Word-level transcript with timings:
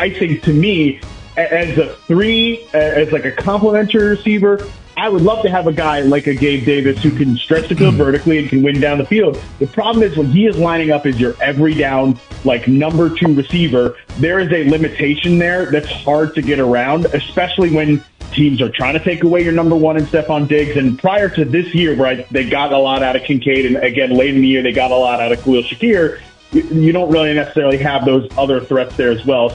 I 0.00 0.08
think 0.08 0.42
to 0.44 0.52
me, 0.54 0.98
as 1.36 1.76
a 1.76 1.94
three, 2.06 2.66
as 2.72 3.12
like 3.12 3.26
a 3.26 3.32
complementary 3.32 4.08
receiver, 4.08 4.66
I 4.96 5.10
would 5.10 5.20
love 5.20 5.42
to 5.42 5.50
have 5.50 5.66
a 5.66 5.74
guy 5.74 6.00
like 6.00 6.26
a 6.26 6.34
Gabe 6.34 6.64
Davis 6.64 7.02
who 7.02 7.10
can 7.10 7.36
stretch 7.36 7.68
the 7.68 7.74
field 7.74 7.94
hmm. 7.94 7.98
vertically 7.98 8.38
and 8.38 8.48
can 8.48 8.62
win 8.62 8.80
down 8.80 8.96
the 8.96 9.04
field. 9.04 9.38
The 9.58 9.66
problem 9.66 10.02
is 10.02 10.16
when 10.16 10.28
he 10.28 10.46
is 10.46 10.56
lining 10.56 10.90
up 10.90 11.04
as 11.04 11.20
your 11.20 11.34
every 11.42 11.74
down, 11.74 12.18
like 12.44 12.66
number 12.66 13.14
two 13.14 13.34
receiver, 13.34 13.94
there 14.16 14.38
is 14.38 14.50
a 14.50 14.70
limitation 14.70 15.38
there 15.38 15.70
that's 15.70 15.90
hard 15.90 16.34
to 16.36 16.40
get 16.40 16.60
around, 16.60 17.04
especially 17.04 17.70
when 17.70 18.02
teams 18.32 18.62
are 18.62 18.70
trying 18.70 18.94
to 18.94 19.04
take 19.04 19.22
away 19.22 19.44
your 19.44 19.52
number 19.52 19.76
one 19.76 19.98
and 19.98 20.06
Stefon 20.06 20.48
Diggs. 20.48 20.78
And 20.78 20.98
prior 20.98 21.28
to 21.28 21.44
this 21.44 21.74
year, 21.74 21.94
where 21.94 22.06
I, 22.06 22.14
they 22.30 22.48
got 22.48 22.72
a 22.72 22.78
lot 22.78 23.02
out 23.02 23.16
of 23.16 23.24
Kincaid, 23.24 23.66
and 23.66 23.76
again, 23.76 24.16
late 24.16 24.34
in 24.34 24.40
the 24.40 24.48
year, 24.48 24.62
they 24.62 24.72
got 24.72 24.92
a 24.92 24.96
lot 24.96 25.20
out 25.20 25.30
of 25.30 25.42
Khalil 25.44 25.62
Shakir, 25.62 26.20
you, 26.52 26.62
you 26.62 26.92
don't 26.92 27.10
really 27.10 27.34
necessarily 27.34 27.76
have 27.76 28.06
those 28.06 28.26
other 28.38 28.60
threats 28.60 28.96
there 28.96 29.10
as 29.10 29.26
well. 29.26 29.54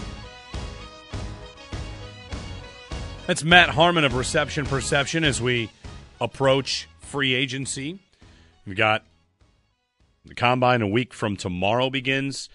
That's 3.27 3.43
Matt 3.43 3.69
Harmon 3.69 4.03
of 4.03 4.13
Reception 4.13 4.67
Perception 4.67 5.23
as 5.23 5.41
we 5.41 5.71
approach 6.21 6.87
free 6.99 7.33
agency. 7.33 7.97
We've 8.67 8.77
got 8.77 9.03
the 10.25 10.35
combine 10.35 10.83
a 10.83 10.87
week 10.87 11.11
from 11.11 11.35
tomorrow 11.35 11.89
begins. 11.89 12.49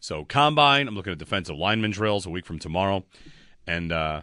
So, 0.00 0.24
combine, 0.24 0.88
I'm 0.88 0.96
looking 0.96 1.12
at 1.12 1.18
defensive 1.18 1.56
lineman 1.56 1.92
drills 1.92 2.26
a 2.26 2.30
week 2.30 2.44
from 2.44 2.58
tomorrow. 2.58 3.04
And 3.68 3.92
uh, 3.92 4.22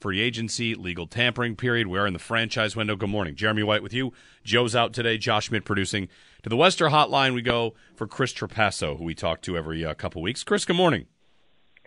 free 0.00 0.20
agency, 0.20 0.74
legal 0.74 1.06
tampering 1.06 1.54
period. 1.54 1.86
We're 1.86 2.08
in 2.08 2.14
the 2.14 2.18
franchise 2.18 2.74
window. 2.74 2.96
Good 2.96 3.10
morning. 3.10 3.36
Jeremy 3.36 3.62
White 3.62 3.82
with 3.84 3.94
you. 3.94 4.12
Joe's 4.42 4.74
out 4.74 4.92
today. 4.92 5.18
Josh 5.18 5.44
Schmidt 5.44 5.64
producing. 5.64 6.08
To 6.42 6.48
the 6.48 6.56
Western 6.56 6.90
Hotline, 6.90 7.32
we 7.32 7.42
go 7.42 7.74
for 7.94 8.08
Chris 8.08 8.34
Trapasso, 8.34 8.98
who 8.98 9.04
we 9.04 9.14
talk 9.14 9.40
to 9.42 9.56
every 9.56 9.84
uh, 9.84 9.94
couple 9.94 10.20
weeks. 10.20 10.42
Chris, 10.42 10.64
good 10.64 10.74
morning. 10.74 11.06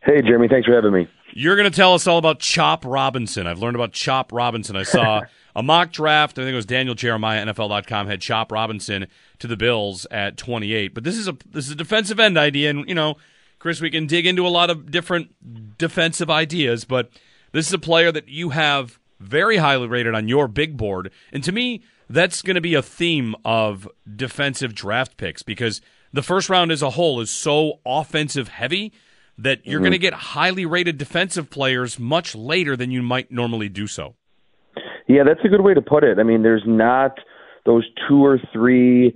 Hey, 0.07 0.22
Jeremy. 0.22 0.47
Thanks 0.47 0.66
for 0.66 0.73
having 0.73 0.94
me. 0.94 1.06
You're 1.34 1.57
going 1.57 1.69
to 1.69 1.75
tell 1.75 1.94
us 1.94 2.07
all 2.07 2.18
about 2.18 2.40
Chop 2.40 2.85
Robinson. 2.85 3.45
I've 3.45 3.59
learned 3.59 3.75
about 3.75 3.91
Chop 3.91 4.31
Robinson. 4.31 4.78
I 4.78 4.84
saw 4.84 5.23
a 5.56 5.62
mock 5.62 5.91
draft. 5.91 6.40
I 6.40 6.44
think 6.44 6.53
it 6.53 6.56
was 6.56 6.66
Daniel 6.66 6.95
Jeremiah, 6.95 7.45
NFL.com, 7.45 8.07
had 8.07 8.22
Chop 8.22 8.53
Robinson 8.53 9.07
to 9.40 9.47
the 9.47 9.57
Bills 9.57 10.07
at 10.09 10.38
28. 10.38 10.94
But 10.94 11.03
this 11.03 11.18
is 11.18 11.28
a 11.28 11.35
this 11.51 11.66
is 11.66 11.72
a 11.72 11.75
defensive 11.75 12.22
end 12.22 12.38
idea, 12.38 12.69
and 12.69 12.88
you 12.88 12.95
know, 12.95 13.16
Chris, 13.59 13.81
we 13.81 13.91
can 13.91 14.07
dig 14.07 14.25
into 14.25 14.47
a 14.47 14.50
lot 14.50 14.69
of 14.69 14.90
different 14.90 15.78
defensive 15.78 16.29
ideas. 16.29 16.85
But 16.85 17.09
this 17.51 17.68
is 17.68 17.74
a 17.74 17.78
player 17.78 18.09
that 18.13 18.29
you 18.29 18.51
have 18.51 19.00
very 19.19 19.57
highly 19.57 19.88
rated 19.88 20.16
on 20.16 20.29
your 20.29 20.47
big 20.47 20.78
board, 20.78 21.12
and 21.34 21.44
to 21.44 21.51
me, 21.51 21.84
that's 22.09 22.41
going 22.41 22.56
to 22.56 22.62
be 22.62 22.75
a 22.75 22.81
theme 22.81 23.35
of 23.44 23.89
defensive 24.16 24.74
draft 24.74 25.18
picks 25.18 25.44
because 25.44 25.81
the 26.13 26.24
first 26.24 26.50
round 26.50 26.72
as 26.72 26.81
a 26.81 26.91
whole 26.91 27.19
is 27.19 27.29
so 27.29 27.81
offensive 27.85 28.47
heavy 28.47 28.94
that 29.38 29.66
you're 29.66 29.75
mm-hmm. 29.75 29.84
going 29.84 29.92
to 29.92 29.98
get 29.98 30.14
highly 30.14 30.66
rated 30.66 30.98
defensive 30.98 31.50
players 31.50 32.00
much 32.00 32.36
later 32.36 32.75
than 32.75 32.92
you 32.92 33.02
might 33.02 33.31
normally 33.31 33.70
do 33.70 33.88
so. 33.88 34.16
Yeah, 35.08 35.24
that's 35.24 35.40
a 35.46 35.48
good 35.48 35.62
way 35.62 35.74
to 35.74 35.81
put 35.81 36.03
it. 36.03 36.20
I 36.20 36.24
mean, 36.24 36.44
there's 36.44 36.64
not 36.66 37.20
those 37.66 37.86
two 38.08 38.25
or 38.25 38.40
three 38.52 39.16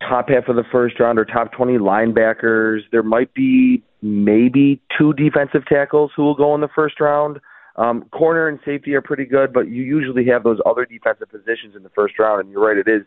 top 0.00 0.28
half 0.28 0.48
of 0.48 0.56
the 0.56 0.64
first 0.70 0.98
round 1.00 1.18
or 1.18 1.24
top 1.24 1.52
20 1.52 1.78
linebackers. 1.78 2.80
There 2.92 3.02
might 3.02 3.34
be 3.34 3.82
maybe 4.00 4.80
two 4.96 5.12
defensive 5.14 5.66
tackles 5.66 6.12
who 6.16 6.22
will 6.22 6.36
go 6.36 6.54
in 6.54 6.60
the 6.60 6.68
first 6.74 7.00
round. 7.00 7.40
Um, 7.76 8.04
corner 8.10 8.48
and 8.48 8.58
safety 8.64 8.94
are 8.94 9.02
pretty 9.02 9.24
good, 9.24 9.52
but 9.52 9.68
you 9.68 9.82
usually 9.82 10.26
have 10.26 10.44
those 10.44 10.58
other 10.66 10.84
defensive 10.84 11.28
positions 11.30 11.76
in 11.76 11.82
the 11.82 11.90
first 11.90 12.18
round. 12.18 12.40
And 12.40 12.50
you're 12.50 12.66
right, 12.66 12.76
it 12.76 12.88
is 12.88 13.02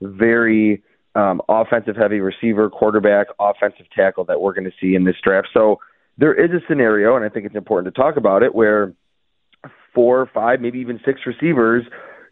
very 0.00 0.82
um, 1.14 1.40
offensive 1.48 1.96
heavy 1.96 2.20
receiver, 2.20 2.68
quarterback, 2.68 3.28
offensive 3.38 3.86
tackle 3.94 4.24
that 4.24 4.40
we're 4.40 4.52
going 4.52 4.64
to 4.64 4.76
see 4.80 4.94
in 4.94 5.04
this 5.04 5.16
draft. 5.22 5.48
So 5.54 5.78
there 6.18 6.34
is 6.34 6.50
a 6.50 6.64
scenario, 6.68 7.16
and 7.16 7.24
I 7.24 7.28
think 7.28 7.46
it's 7.46 7.54
important 7.54 7.94
to 7.94 8.00
talk 8.00 8.16
about 8.16 8.42
it, 8.42 8.54
where 8.54 8.94
four, 9.94 10.28
five, 10.32 10.60
maybe 10.60 10.78
even 10.78 11.00
six 11.04 11.20
receivers 11.26 11.84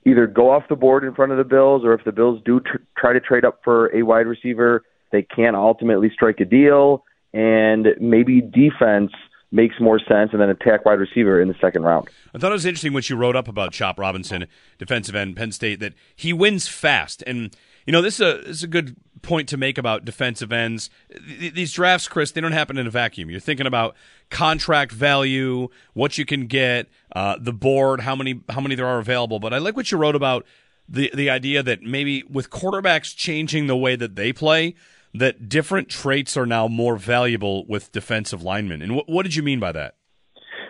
either 0.06 0.26
go 0.26 0.50
off 0.50 0.64
the 0.68 0.76
board 0.76 1.02
in 1.04 1.14
front 1.14 1.32
of 1.32 1.38
the 1.38 1.44
Bills, 1.44 1.82
or 1.84 1.94
if 1.94 2.04
the 2.04 2.12
Bills 2.12 2.40
do 2.44 2.60
tr- 2.60 2.76
try 2.96 3.12
to 3.12 3.20
trade 3.20 3.44
up 3.44 3.60
for 3.64 3.94
a 3.94 4.02
wide 4.02 4.26
receiver, 4.26 4.82
they 5.12 5.22
can't 5.22 5.56
ultimately 5.56 6.10
strike 6.12 6.40
a 6.40 6.44
deal, 6.44 7.04
and 7.32 7.88
maybe 8.00 8.40
defense 8.40 9.12
makes 9.50 9.76
more 9.80 10.00
sense 10.00 10.30
and 10.32 10.40
then 10.40 10.50
attack 10.50 10.84
wide 10.84 10.98
receiver 10.98 11.40
in 11.40 11.46
the 11.48 11.54
second 11.60 11.84
round. 11.84 12.08
I 12.34 12.38
thought 12.38 12.50
it 12.50 12.54
was 12.54 12.66
interesting 12.66 12.92
what 12.92 13.08
you 13.08 13.16
wrote 13.16 13.36
up 13.36 13.46
about 13.46 13.72
Chop 13.72 14.00
Robinson, 14.00 14.46
defensive 14.78 15.14
end, 15.14 15.36
Penn 15.36 15.52
State, 15.52 15.78
that 15.78 15.94
he 16.16 16.32
wins 16.32 16.66
fast. 16.66 17.22
And, 17.24 17.56
you 17.86 17.92
know, 17.92 18.02
this 18.02 18.14
is 18.14 18.20
a, 18.20 18.38
this 18.38 18.56
is 18.56 18.62
a 18.64 18.68
good 18.68 18.96
point 19.24 19.48
to 19.48 19.56
make 19.56 19.78
about 19.78 20.04
defensive 20.04 20.52
ends. 20.52 20.90
These 21.10 21.72
drafts, 21.72 22.06
Chris, 22.06 22.30
they 22.30 22.40
don't 22.40 22.52
happen 22.52 22.78
in 22.78 22.86
a 22.86 22.90
vacuum. 22.90 23.30
You're 23.30 23.40
thinking 23.40 23.66
about 23.66 23.96
contract 24.30 24.92
value, 24.92 25.68
what 25.94 26.18
you 26.18 26.24
can 26.24 26.46
get, 26.46 26.88
uh, 27.16 27.36
the 27.40 27.52
board, 27.52 28.00
how 28.00 28.14
many 28.14 28.40
how 28.50 28.60
many 28.60 28.74
there 28.74 28.86
are 28.86 28.98
available. 28.98 29.40
But 29.40 29.52
I 29.52 29.58
like 29.58 29.76
what 29.76 29.90
you 29.90 29.98
wrote 29.98 30.14
about 30.14 30.46
the 30.88 31.10
the 31.14 31.30
idea 31.30 31.62
that 31.62 31.82
maybe 31.82 32.22
with 32.24 32.50
quarterbacks 32.50 33.16
changing 33.16 33.66
the 33.66 33.76
way 33.76 33.96
that 33.96 34.16
they 34.16 34.32
play, 34.32 34.74
that 35.12 35.48
different 35.48 35.88
traits 35.88 36.36
are 36.36 36.46
now 36.46 36.68
more 36.68 36.96
valuable 36.96 37.64
with 37.66 37.92
defensive 37.92 38.42
linemen. 38.42 38.82
And 38.82 38.96
what, 38.96 39.08
what 39.08 39.22
did 39.22 39.34
you 39.34 39.42
mean 39.42 39.60
by 39.60 39.72
that? 39.72 39.94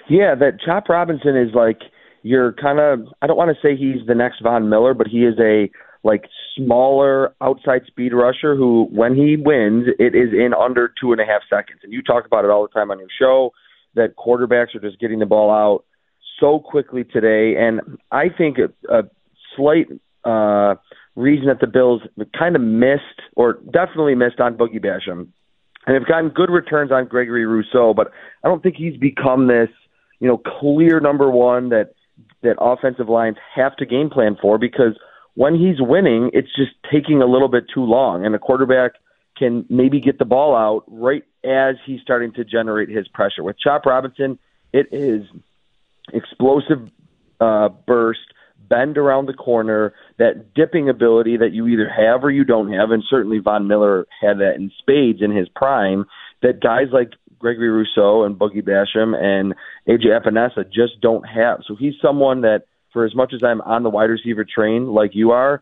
Yeah, 0.08 0.34
that 0.34 0.60
Chop 0.64 0.88
Robinson 0.88 1.36
is 1.36 1.54
like 1.54 1.80
you're 2.22 2.52
kind 2.52 2.78
of 2.78 3.06
I 3.22 3.26
don't 3.26 3.36
want 3.36 3.54
to 3.54 3.66
say 3.66 3.76
he's 3.76 4.06
the 4.06 4.14
next 4.14 4.42
Von 4.42 4.68
Miller, 4.68 4.94
but 4.94 5.06
he 5.08 5.24
is 5.24 5.38
a 5.38 5.70
like 6.04 6.28
smaller 6.54 7.34
outside 7.40 7.80
speed 7.86 8.12
rusher 8.12 8.54
who, 8.54 8.86
when 8.92 9.16
he 9.16 9.36
wins, 9.38 9.86
it 9.98 10.14
is 10.14 10.32
in 10.32 10.52
under 10.54 10.92
two 11.00 11.12
and 11.12 11.20
a 11.20 11.24
half 11.24 11.40
seconds. 11.48 11.80
And 11.82 11.92
you 11.92 12.02
talk 12.02 12.26
about 12.26 12.44
it 12.44 12.50
all 12.50 12.62
the 12.62 12.68
time 12.68 12.90
on 12.90 12.98
your 12.98 13.08
show 13.18 13.52
that 13.94 14.14
quarterbacks 14.16 14.74
are 14.74 14.80
just 14.80 15.00
getting 15.00 15.18
the 15.18 15.26
ball 15.26 15.50
out 15.50 15.84
so 16.38 16.58
quickly 16.58 17.04
today. 17.04 17.54
And 17.58 17.80
I 18.12 18.24
think 18.28 18.58
a, 18.58 18.94
a 18.94 19.04
slight 19.56 19.86
uh, 20.24 20.74
reason 21.16 21.46
that 21.46 21.60
the 21.60 21.66
Bills 21.66 22.02
kind 22.38 22.54
of 22.54 22.60
missed, 22.60 23.22
or 23.34 23.54
definitely 23.72 24.14
missed 24.14 24.40
on 24.40 24.58
Boogie 24.58 24.84
Basham, 24.84 25.28
and 25.86 25.94
have 25.94 26.06
gotten 26.06 26.28
good 26.28 26.50
returns 26.50 26.92
on 26.92 27.06
Gregory 27.06 27.46
Rousseau, 27.46 27.94
but 27.94 28.10
I 28.42 28.48
don't 28.48 28.62
think 28.62 28.76
he's 28.76 28.96
become 28.98 29.48
this, 29.48 29.68
you 30.20 30.28
know, 30.28 30.38
clear 30.60 31.00
number 31.00 31.30
one 31.30 31.70
that 31.70 31.94
that 32.42 32.56
offensive 32.60 33.08
lines 33.08 33.36
have 33.54 33.74
to 33.76 33.86
game 33.86 34.10
plan 34.10 34.36
for 34.42 34.58
because– 34.58 34.98
when 35.34 35.54
he's 35.54 35.80
winning, 35.80 36.30
it's 36.32 36.54
just 36.54 36.72
taking 36.90 37.22
a 37.22 37.26
little 37.26 37.48
bit 37.48 37.64
too 37.72 37.84
long, 37.84 38.24
and 38.24 38.34
the 38.34 38.38
quarterback 38.38 38.92
can 39.36 39.66
maybe 39.68 40.00
get 40.00 40.18
the 40.18 40.24
ball 40.24 40.54
out 40.54 40.84
right 40.86 41.24
as 41.44 41.76
he's 41.84 42.00
starting 42.00 42.32
to 42.32 42.44
generate 42.44 42.88
his 42.88 43.08
pressure. 43.08 43.42
With 43.42 43.58
Chop 43.58 43.84
Robinson, 43.84 44.38
it 44.72 44.88
is 44.92 45.26
explosive 46.12 46.88
uh, 47.40 47.68
burst, 47.68 48.20
bend 48.68 48.96
around 48.96 49.26
the 49.26 49.34
corner, 49.34 49.92
that 50.18 50.54
dipping 50.54 50.88
ability 50.88 51.36
that 51.38 51.52
you 51.52 51.66
either 51.66 51.88
have 51.88 52.24
or 52.24 52.30
you 52.30 52.44
don't 52.44 52.72
have, 52.72 52.90
and 52.90 53.02
certainly 53.08 53.38
Von 53.38 53.66
Miller 53.66 54.06
had 54.20 54.38
that 54.38 54.54
in 54.54 54.70
spades 54.78 55.20
in 55.20 55.34
his 55.34 55.48
prime. 55.48 56.04
That 56.42 56.60
guys 56.60 56.88
like 56.92 57.10
Gregory 57.38 57.70
Rousseau 57.70 58.24
and 58.24 58.38
Boogie 58.38 58.62
Basham 58.62 59.16
and 59.16 59.54
AJ 59.88 60.06
Epenesa 60.06 60.64
just 60.72 61.00
don't 61.00 61.24
have. 61.24 61.60
So 61.66 61.74
he's 61.74 61.94
someone 62.00 62.42
that 62.42 62.66
for 62.94 63.04
as 63.04 63.14
much 63.14 63.34
as 63.34 63.42
I'm 63.44 63.60
on 63.60 63.82
the 63.82 63.90
wide 63.90 64.08
receiver 64.08 64.46
train 64.46 64.86
like 64.86 65.10
you 65.12 65.32
are, 65.32 65.60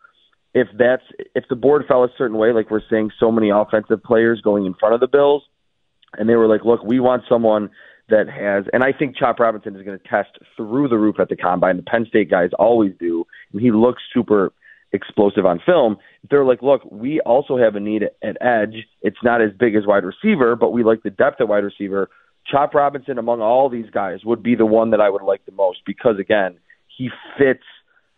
if 0.55 0.69
that's 0.79 1.03
if 1.35 1.45
the 1.49 1.57
board 1.57 1.87
fell 1.89 2.05
a 2.05 2.09
certain 2.17 2.37
way, 2.39 2.53
like 2.53 2.71
we're 2.71 2.83
seeing 2.89 3.11
so 3.19 3.33
many 3.33 3.51
offensive 3.51 4.05
players 4.05 4.41
going 4.43 4.67
in 4.67 4.75
front 4.75 4.95
of 4.95 5.01
the 5.01 5.09
Bills, 5.09 5.43
and 6.17 6.29
they 6.29 6.37
were 6.37 6.47
like, 6.47 6.65
look, 6.65 6.85
we 6.85 7.01
want 7.01 7.25
someone 7.29 7.71
that 8.09 8.29
has, 8.29 8.65
and 8.73 8.85
I 8.85 8.93
think 8.93 9.17
Chop 9.17 9.41
Robinson 9.41 9.75
is 9.75 9.83
going 9.83 9.99
to 9.99 10.09
test 10.09 10.31
through 10.57 10.89
the 10.89 10.99
roof 10.99 11.17
at 11.19 11.29
the 11.29 11.37
combine. 11.37 11.79
The 11.79 11.83
Penn 11.83 12.05
State 12.07 12.31
guys 12.31 12.51
always 12.59 12.93
do, 13.01 13.25
and 13.53 13.61
he 13.61 13.73
looks 13.73 14.03
super 14.13 14.53
explosive 14.93 15.47
on 15.47 15.61
film. 15.65 15.97
They're 16.29 16.45
like, 16.45 16.61
look, 16.61 16.83
we 16.91 17.21
also 17.21 17.57
have 17.57 17.75
a 17.75 17.81
need 17.81 18.03
at 18.03 18.37
edge. 18.43 18.75
It's 19.01 19.17
not 19.25 19.41
as 19.41 19.51
big 19.59 19.75
as 19.75 19.87
wide 19.87 20.05
receiver, 20.05 20.55
but 20.57 20.71
we 20.71 20.85
like 20.85 21.03
the 21.03 21.11
depth 21.11 21.41
at 21.41 21.49
wide 21.49 21.65
receiver. 21.65 22.11
Chop 22.51 22.75
Robinson, 22.75 23.19
among 23.19 23.41
all 23.41 23.71
these 23.71 23.89
guys, 23.91 24.19
would 24.25 24.43
be 24.43 24.55
the 24.55 24.67
one 24.67 24.91
that 24.91 25.01
I 25.01 25.09
would 25.09 25.23
like 25.23 25.47
the 25.47 25.53
most 25.53 25.79
because, 25.87 26.19
again, 26.19 26.59
he 26.97 27.11
fits 27.39 27.65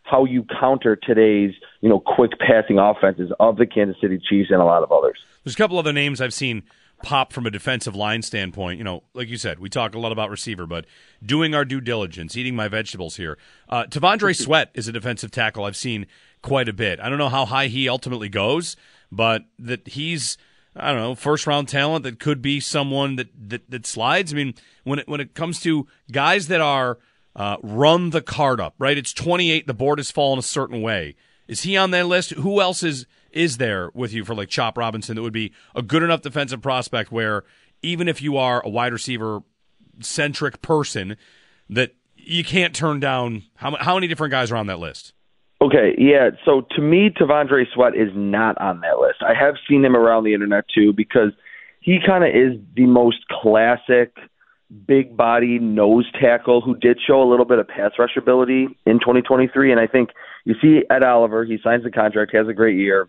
how 0.03 0.25
you 0.25 0.45
counter 0.61 0.97
today's, 0.97 1.55
you 1.81 1.89
know, 1.89 1.99
quick 1.99 2.33
passing 2.39 2.79
offenses 2.79 3.33
of 3.41 3.57
the 3.57 3.67
Kansas 3.67 3.97
City 4.01 4.19
Chiefs 4.19 4.51
and 4.51 4.61
a 4.61 4.65
lot 4.65 4.83
of 4.83 4.93
others. 4.93 5.19
There's 5.43 5.55
a 5.55 5.59
couple 5.59 5.79
other 5.79 5.93
names 5.93 6.21
I've 6.21 6.35
seen 6.35 6.63
pop 7.03 7.33
from 7.33 7.47
a 7.47 7.51
defensive 7.51 7.95
line 7.95 8.23
standpoint. 8.23 8.79
You 8.79 8.85
know, 8.85 9.03
like 9.15 9.29
you 9.29 9.37
said, 9.37 9.59
we 9.59 9.69
talk 9.69 9.95
a 9.95 9.99
lot 9.99 10.13
about 10.13 10.31
receiver, 10.31 10.67
but 10.67 10.87
doing 11.25 11.55
our 11.55 11.65
due 11.65 11.81
diligence, 11.81 12.37
eating 12.37 12.55
my 12.55 12.69
vegetables 12.69 13.17
here. 13.17 13.39
Uh, 13.69 13.85
T'Vondre 13.85 14.37
Sweat 14.41 14.71
is 14.75 14.89
a 14.89 14.93
defensive 14.93 15.31
tackle 15.31 15.65
I've 15.65 15.77
seen 15.77 16.07
quite 16.43 16.69
a 16.69 16.73
bit. 16.73 17.01
I 17.01 17.09
don't 17.09 17.19
know 17.19 17.29
how 17.31 17.47
high 17.47 17.69
he 17.69 17.89
ultimately 17.89 18.29
goes, 18.29 18.77
but 19.11 19.45
that 19.59 19.89
he's 19.89 20.37
I 20.77 20.93
don't 20.93 21.01
know 21.01 21.15
first 21.15 21.47
round 21.47 21.69
talent 21.69 22.03
that 22.05 22.19
could 22.19 22.43
be 22.43 22.61
someone 22.61 23.17
that 23.17 23.29
that, 23.49 23.71
that 23.71 23.87
slides. 23.87 24.33
I 24.33 24.37
mean, 24.37 24.55
when 24.85 24.99
it 24.99 25.09
when 25.09 25.21
it 25.21 25.35
comes 25.35 25.61
to 25.61 25.87
guys 26.11 26.49
that 26.49 26.61
are 26.61 26.99
uh, 27.37 27.57
run 27.63 28.11
the 28.11 28.23
card 28.23 28.61
up, 28.61 28.75
right? 28.79 28.97
It's 28.97 29.13
28. 29.13 29.67
The 29.67 29.75
board 29.75 29.99
has 29.99 30.11
fallen 30.11 30.39
a 30.39 30.43
certain 30.43 30.83
way. 30.83 31.17
Is 31.49 31.63
he 31.63 31.77
on 31.77 31.91
that 31.91 32.07
list? 32.07 32.31
Who 32.33 32.61
else 32.61 32.83
is 32.83 33.07
is 33.31 33.57
there 33.57 33.91
with 33.95 34.13
you 34.13 34.25
for 34.25 34.35
like 34.35 34.49
Chop 34.49 34.79
Robinson 34.79 35.17
that 35.17 35.23
would 35.23 35.33
be 35.33 35.53
a 35.75 35.83
good 35.83 36.03
enough 36.05 36.23
defensive 36.23 36.63
prospect 36.63 37.11
where 37.11 37.43
even 37.83 38.09
if 38.09 38.23
you 38.23 38.37
are 38.37 38.65
a 38.65 38.69
wide 38.69 38.93
receiver 38.93 39.43
centric 40.01 40.63
person 40.63 41.17
that 41.69 41.95
you 42.17 42.45
can't 42.45 42.75
turn 42.75 43.01
down 43.01 43.43
how 43.57 43.77
how 43.77 43.95
many 43.95 44.07
different 44.07 44.31
guys 44.31 44.53
are 44.53 44.57
on 44.57 44.67
that 44.69 44.79
list? 44.79 45.13
Okay, 45.61 45.95
yeah. 45.99 46.31
So 46.45 46.67
to 46.77 46.83
me, 46.83 47.11
T'Vondre 47.11 47.65
Sweat 47.73 47.95
is 47.97 48.11
not 48.15 48.57
on 48.61 48.81
that 48.81 48.99
list. 48.99 49.23
I 49.23 49.35
have 49.35 49.55
seen 49.69 49.85
him 49.85 49.97
around 49.97 50.25
the 50.25 50.35
internet 50.35 50.65
too 50.75 50.93
because 50.93 51.33
he 51.81 51.99
kind 52.05 52.25
of 52.25 52.31
is 52.31 52.59
the 52.75 52.87
most 52.87 53.27
classic 53.29 54.15
big 54.87 55.17
body 55.17 55.59
nose 55.59 56.11
tackle 56.21 56.61
who 56.61 56.77
did 56.77 56.99
show 57.07 57.23
a 57.23 57.29
little 57.29 57.45
bit 57.45 57.59
of 57.59 57.69
pass 57.69 57.93
rush 57.99 58.17
ability 58.17 58.67
in 58.87 58.99
2023. 58.99 59.71
And 59.71 59.81
I 59.81 59.87
think 59.87 60.11
you 60.45 60.55
see 60.61 60.83
Ed 60.91 61.03
Oliver, 61.03 61.45
he 61.45 61.59
signs 61.63 61.85
the 61.85 61.91
contract, 61.91 62.35
has 62.35 62.49
a 62.49 62.55
great 62.55 62.77
year. 62.77 63.09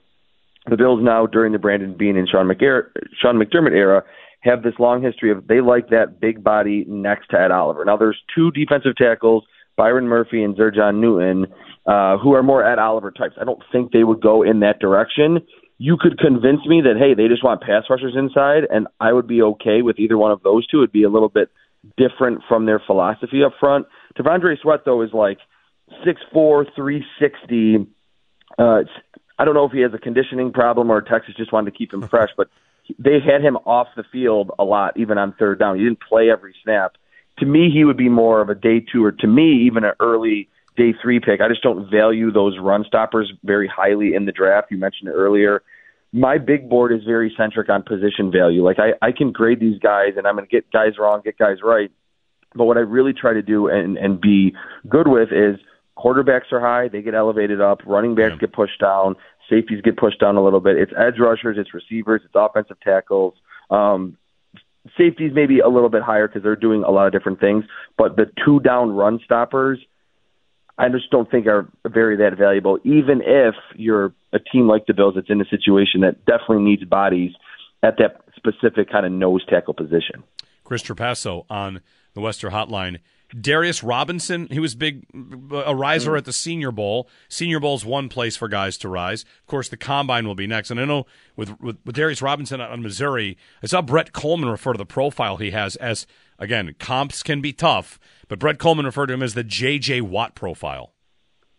The 0.69 0.77
Bills 0.77 0.99
now, 1.03 1.27
during 1.27 1.51
the 1.51 1.59
Brandon 1.59 1.95
Beane 1.97 2.17
and 2.17 2.27
Sean, 2.27 2.47
McEr- 2.47 2.89
Sean 3.21 3.35
McDermott 3.35 3.73
era, 3.73 4.03
have 4.41 4.63
this 4.63 4.73
long 4.79 5.01
history 5.01 5.31
of 5.31 5.47
they 5.47 5.61
like 5.61 5.89
that 5.89 6.19
big 6.19 6.43
body 6.43 6.85
next 6.87 7.27
to 7.29 7.39
Ed 7.39 7.51
Oliver. 7.51 7.85
Now, 7.85 7.97
there's 7.97 8.19
two 8.33 8.51
defensive 8.51 8.95
tackles, 8.95 9.43
Byron 9.75 10.07
Murphy 10.07 10.43
and 10.43 10.55
Jer'Zhan 10.55 10.99
Newton, 10.99 11.47
uh, 11.85 12.17
who 12.17 12.33
are 12.33 12.43
more 12.43 12.63
Ed 12.63 12.79
Oliver 12.79 13.11
types. 13.11 13.35
I 13.39 13.43
don't 13.43 13.61
think 13.71 13.91
they 13.91 14.03
would 14.03 14.21
go 14.21 14.43
in 14.43 14.61
that 14.61 14.79
direction. 14.79 15.39
You 15.77 15.97
could 15.99 16.17
convince 16.17 16.65
me 16.65 16.81
that 16.81 16.95
hey, 16.97 17.13
they 17.13 17.27
just 17.27 17.43
want 17.43 17.61
pass 17.61 17.83
rushers 17.89 18.15
inside, 18.17 18.63
and 18.69 18.87
I 18.99 19.11
would 19.11 19.27
be 19.27 19.41
okay 19.41 19.81
with 19.81 19.99
either 19.99 20.17
one 20.17 20.31
of 20.31 20.41
those 20.43 20.65
two. 20.67 20.79
It'd 20.79 20.91
be 20.91 21.03
a 21.03 21.09
little 21.09 21.29
bit 21.29 21.49
different 21.97 22.41
from 22.47 22.65
their 22.65 22.81
philosophy 22.85 23.43
up 23.43 23.53
front. 23.59 23.85
T'Vondre 24.17 24.59
Sweat 24.61 24.81
though 24.85 25.01
is 25.01 25.11
like 25.13 25.39
six 26.05 26.21
four, 26.31 26.65
three 26.75 27.03
sixty. 27.19 27.85
Uh, 28.57 28.83
I 29.37 29.43
don't 29.43 29.53
know 29.53 29.65
if 29.65 29.71
he 29.71 29.81
has 29.81 29.93
a 29.93 29.97
conditioning 29.97 30.53
problem 30.53 30.89
or 30.89 31.01
Texas 31.01 31.35
just 31.35 31.51
wanted 31.51 31.71
to 31.71 31.77
keep 31.77 31.93
him 31.93 32.07
fresh, 32.09 32.29
but 32.37 32.47
they 32.99 33.19
had 33.19 33.41
him 33.41 33.57
off 33.65 33.87
the 33.95 34.03
field 34.11 34.51
a 34.59 34.63
lot, 34.63 34.97
even 34.97 35.17
on 35.17 35.33
third 35.37 35.59
down. 35.59 35.77
He 35.77 35.83
didn't 35.83 36.01
play 36.01 36.29
every 36.29 36.55
snap. 36.63 36.93
To 37.39 37.45
me, 37.45 37.69
he 37.73 37.83
would 37.83 37.97
be 37.97 38.09
more 38.09 38.41
of 38.41 38.49
a 38.49 38.55
day 38.55 38.79
two, 38.79 39.03
or 39.03 39.11
to 39.11 39.27
me, 39.27 39.65
even 39.65 39.83
an 39.83 39.93
early 39.99 40.47
day 40.75 40.93
three 41.01 41.19
pick. 41.19 41.41
I 41.41 41.47
just 41.47 41.61
don't 41.61 41.89
value 41.89 42.31
those 42.31 42.57
run 42.59 42.83
stoppers 42.87 43.31
very 43.43 43.67
highly 43.67 44.13
in 44.13 44.25
the 44.25 44.31
draft. 44.31 44.71
You 44.71 44.77
mentioned 44.77 45.09
it 45.09 45.13
earlier. 45.13 45.63
My 46.11 46.37
big 46.37 46.69
board 46.69 46.93
is 46.93 47.03
very 47.03 47.33
centric 47.37 47.69
on 47.69 47.83
position 47.83 48.31
value. 48.31 48.63
Like 48.63 48.77
I, 48.79 48.93
I 49.05 49.11
can 49.11 49.31
grade 49.31 49.59
these 49.59 49.79
guys, 49.79 50.13
and 50.17 50.25
I'm 50.25 50.35
going 50.35 50.47
to 50.47 50.51
get 50.51 50.71
guys 50.71 50.93
wrong, 50.97 51.21
get 51.23 51.37
guys 51.37 51.57
right. 51.63 51.91
But 52.53 52.65
what 52.65 52.77
I 52.77 52.81
really 52.81 53.13
try 53.13 53.33
to 53.33 53.41
do 53.41 53.67
and 53.67 53.97
and 53.97 54.19
be 54.19 54.55
good 54.87 55.07
with 55.07 55.31
is 55.31 55.59
quarterbacks 55.97 56.51
are 56.51 56.59
high, 56.59 56.87
they 56.87 57.01
get 57.01 57.13
elevated 57.13 57.61
up, 57.61 57.81
running 57.85 58.15
backs 58.15 58.33
yeah. 58.33 58.39
get 58.39 58.53
pushed 58.53 58.79
down, 58.79 59.15
safeties 59.49 59.81
get 59.81 59.97
pushed 59.97 60.19
down 60.19 60.35
a 60.35 60.43
little 60.43 60.59
bit. 60.59 60.77
It's 60.77 60.91
edge 60.97 61.19
rushers, 61.19 61.57
it's 61.59 61.73
receivers, 61.73 62.21
it's 62.23 62.33
offensive 62.35 62.79
tackles. 62.81 63.33
Um, 63.69 64.17
safeties 64.97 65.31
maybe 65.33 65.59
a 65.59 65.67
little 65.67 65.89
bit 65.89 66.03
higher 66.03 66.27
because 66.27 66.43
they're 66.43 66.55
doing 66.55 66.83
a 66.83 66.91
lot 66.91 67.07
of 67.07 67.13
different 67.13 67.39
things, 67.39 67.65
but 67.97 68.15
the 68.15 68.29
two 68.43 68.59
down 68.59 68.91
run 68.91 69.19
stoppers 69.23 69.79
I 70.77 70.89
just 70.89 71.09
don't 71.09 71.29
think 71.29 71.47
are 71.47 71.67
very 71.87 72.17
that 72.17 72.37
valuable, 72.37 72.79
even 72.83 73.21
if 73.25 73.55
you're 73.75 74.13
a 74.33 74.39
team 74.39 74.67
like 74.67 74.87
the 74.87 74.93
Bills 74.93 75.15
that's 75.15 75.29
in 75.29 75.39
a 75.39 75.45
situation 75.45 76.01
that 76.01 76.25
definitely 76.25 76.63
needs 76.63 76.83
bodies 76.83 77.31
at 77.81 77.97
that 77.97 78.21
specific 78.35 78.89
kind 78.91 79.05
of 79.05 79.11
nose 79.11 79.45
tackle 79.47 79.73
position. 79.73 80.23
Chris 80.63 80.83
Trapasso 80.83 81.45
on 81.49 81.81
the 82.13 82.21
Western 82.21 82.51
Hotline. 82.51 82.99
Darius 83.39 83.83
Robinson, 83.83 84.47
he 84.51 84.59
was 84.59 84.75
big, 84.75 85.05
a 85.51 85.75
riser 85.75 86.11
mm. 86.11 86.17
at 86.17 86.25
the 86.25 86.33
Senior 86.33 86.71
Bowl. 86.71 87.09
Senior 87.27 87.59
Bowl 87.59 87.75
is 87.75 87.83
one 87.83 88.07
place 88.07 88.37
for 88.37 88.47
guys 88.47 88.77
to 88.77 88.89
rise. 88.89 89.23
Of 89.23 89.47
course, 89.47 89.67
the 89.67 89.77
Combine 89.77 90.27
will 90.27 90.35
be 90.35 90.47
next. 90.47 90.71
And 90.71 90.79
I 90.79 90.85
know 90.85 91.05
with, 91.35 91.59
with, 91.59 91.77
with 91.85 91.95
Darius 91.95 92.21
Robinson 92.21 92.61
on 92.61 92.81
Missouri, 92.81 93.37
I 93.63 93.67
saw 93.67 93.81
Brett 93.81 94.13
Kollmann 94.13 94.51
refer 94.51 94.73
to 94.73 94.77
the 94.77 94.85
profile 94.85 95.37
he 95.37 95.51
has 95.51 95.75
as, 95.77 96.05
again, 96.37 96.75
comps 96.79 97.23
can 97.23 97.41
be 97.41 97.51
tough, 97.51 97.99
but 98.27 98.39
Brett 98.39 98.57
Kollmann 98.57 98.85
referred 98.85 99.07
to 99.07 99.13
him 99.13 99.23
as 99.23 99.33
the 99.33 99.43
J.J. 99.43 100.01
Watt 100.01 100.35
profile. 100.35 100.93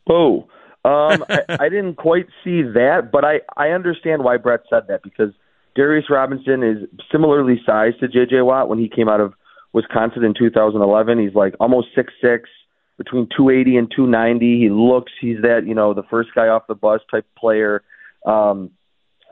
Oh, 0.09 0.49
um, 0.85 1.25
I, 1.29 1.43
I 1.49 1.69
didn't 1.69 1.97
quite 1.97 2.27
see 2.45 2.63
that, 2.63 3.11
but 3.13 3.25
I, 3.25 3.41
I 3.57 3.69
understand 3.69 4.23
why 4.25 4.37
Brett 4.37 4.61
said 4.71 4.85
that 4.89 5.03
because 5.03 5.33
Darius 5.75 6.07
Robinson 6.11 6.63
is 6.63 6.89
similarly 7.11 7.61
sized 7.67 8.01
to 8.01 8.09
J.J. 8.09 8.43
Watt 8.43 8.69
when 8.69 8.79
he 8.79 8.89
came 8.89 9.09
out 9.09 9.21
of 9.21 9.35
Wisconsin 9.73 10.25
in 10.25 10.35
2011. 10.39 11.19
He's 11.19 11.35
like 11.35 11.55
almost 11.61 11.89
six 11.95 12.13
six, 12.23 12.49
between 12.99 13.29
280 13.37 13.77
and 13.77 13.93
290. 13.95 14.59
He 14.59 14.71
looks, 14.71 15.13
he's 15.21 15.43
that, 15.43 15.67
you 15.67 15.75
know, 15.75 15.93
the 15.93 16.03
first 16.05 16.31
guy 16.35 16.49
off 16.49 16.67
the 16.67 16.75
bus 16.75 17.01
type 17.11 17.27
player. 17.39 17.83
Um, 18.25 18.71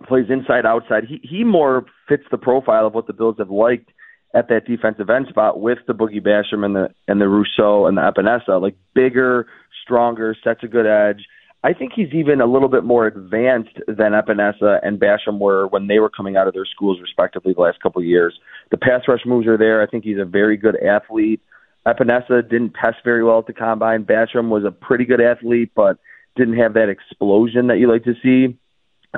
plays 0.06 0.26
inside 0.28 0.66
outside. 0.66 1.04
He 1.04 1.20
he 1.22 1.44
more 1.44 1.86
fits 2.08 2.24
the 2.30 2.38
profile 2.38 2.86
of 2.86 2.94
what 2.94 3.06
the 3.06 3.12
Bills 3.12 3.36
have 3.38 3.50
liked 3.50 3.90
at 4.34 4.48
that 4.48 4.66
defensive 4.66 5.08
end 5.08 5.26
spot 5.28 5.60
with 5.60 5.78
the 5.86 5.94
Boogie 5.94 6.20
Basham 6.20 6.64
and 6.64 6.74
the 6.74 6.88
and 7.08 7.20
the 7.20 7.28
Rousseau 7.28 7.86
and 7.86 7.96
the 7.96 8.02
Epenesa, 8.02 8.60
like 8.60 8.76
bigger, 8.94 9.46
stronger, 9.82 10.36
sets 10.42 10.60
a 10.62 10.68
good 10.68 10.86
edge. 10.86 11.24
I 11.62 11.72
think 11.72 11.92
he's 11.96 12.12
even 12.12 12.42
a 12.42 12.46
little 12.46 12.68
bit 12.68 12.84
more 12.84 13.06
advanced 13.06 13.78
than 13.86 14.12
Epenesa 14.12 14.80
and 14.82 15.00
Basham 15.00 15.38
were 15.38 15.66
when 15.68 15.86
they 15.86 15.98
were 15.98 16.10
coming 16.10 16.36
out 16.36 16.46
of 16.46 16.52
their 16.52 16.66
schools 16.66 16.98
respectively 17.00 17.54
the 17.54 17.62
last 17.62 17.80
couple 17.80 18.02
of 18.02 18.06
years. 18.06 18.38
The 18.70 18.76
pass 18.76 19.02
rush 19.08 19.22
moves 19.24 19.46
are 19.46 19.56
there. 19.56 19.80
I 19.80 19.86
think 19.86 20.04
he's 20.04 20.18
a 20.18 20.26
very 20.26 20.58
good 20.58 20.76
athlete. 20.84 21.40
Epenesa 21.86 22.48
didn't 22.48 22.74
test 22.74 22.98
very 23.04 23.24
well 23.24 23.38
at 23.38 23.46
the 23.46 23.52
combine. 23.54 24.04
Basham 24.04 24.48
was 24.48 24.64
a 24.64 24.70
pretty 24.70 25.06
good 25.06 25.20
athlete, 25.20 25.70
but 25.74 25.98
didn't 26.36 26.58
have 26.58 26.74
that 26.74 26.88
explosion 26.88 27.68
that 27.68 27.78
you 27.78 27.90
like 27.90 28.04
to 28.04 28.14
see. 28.22 28.58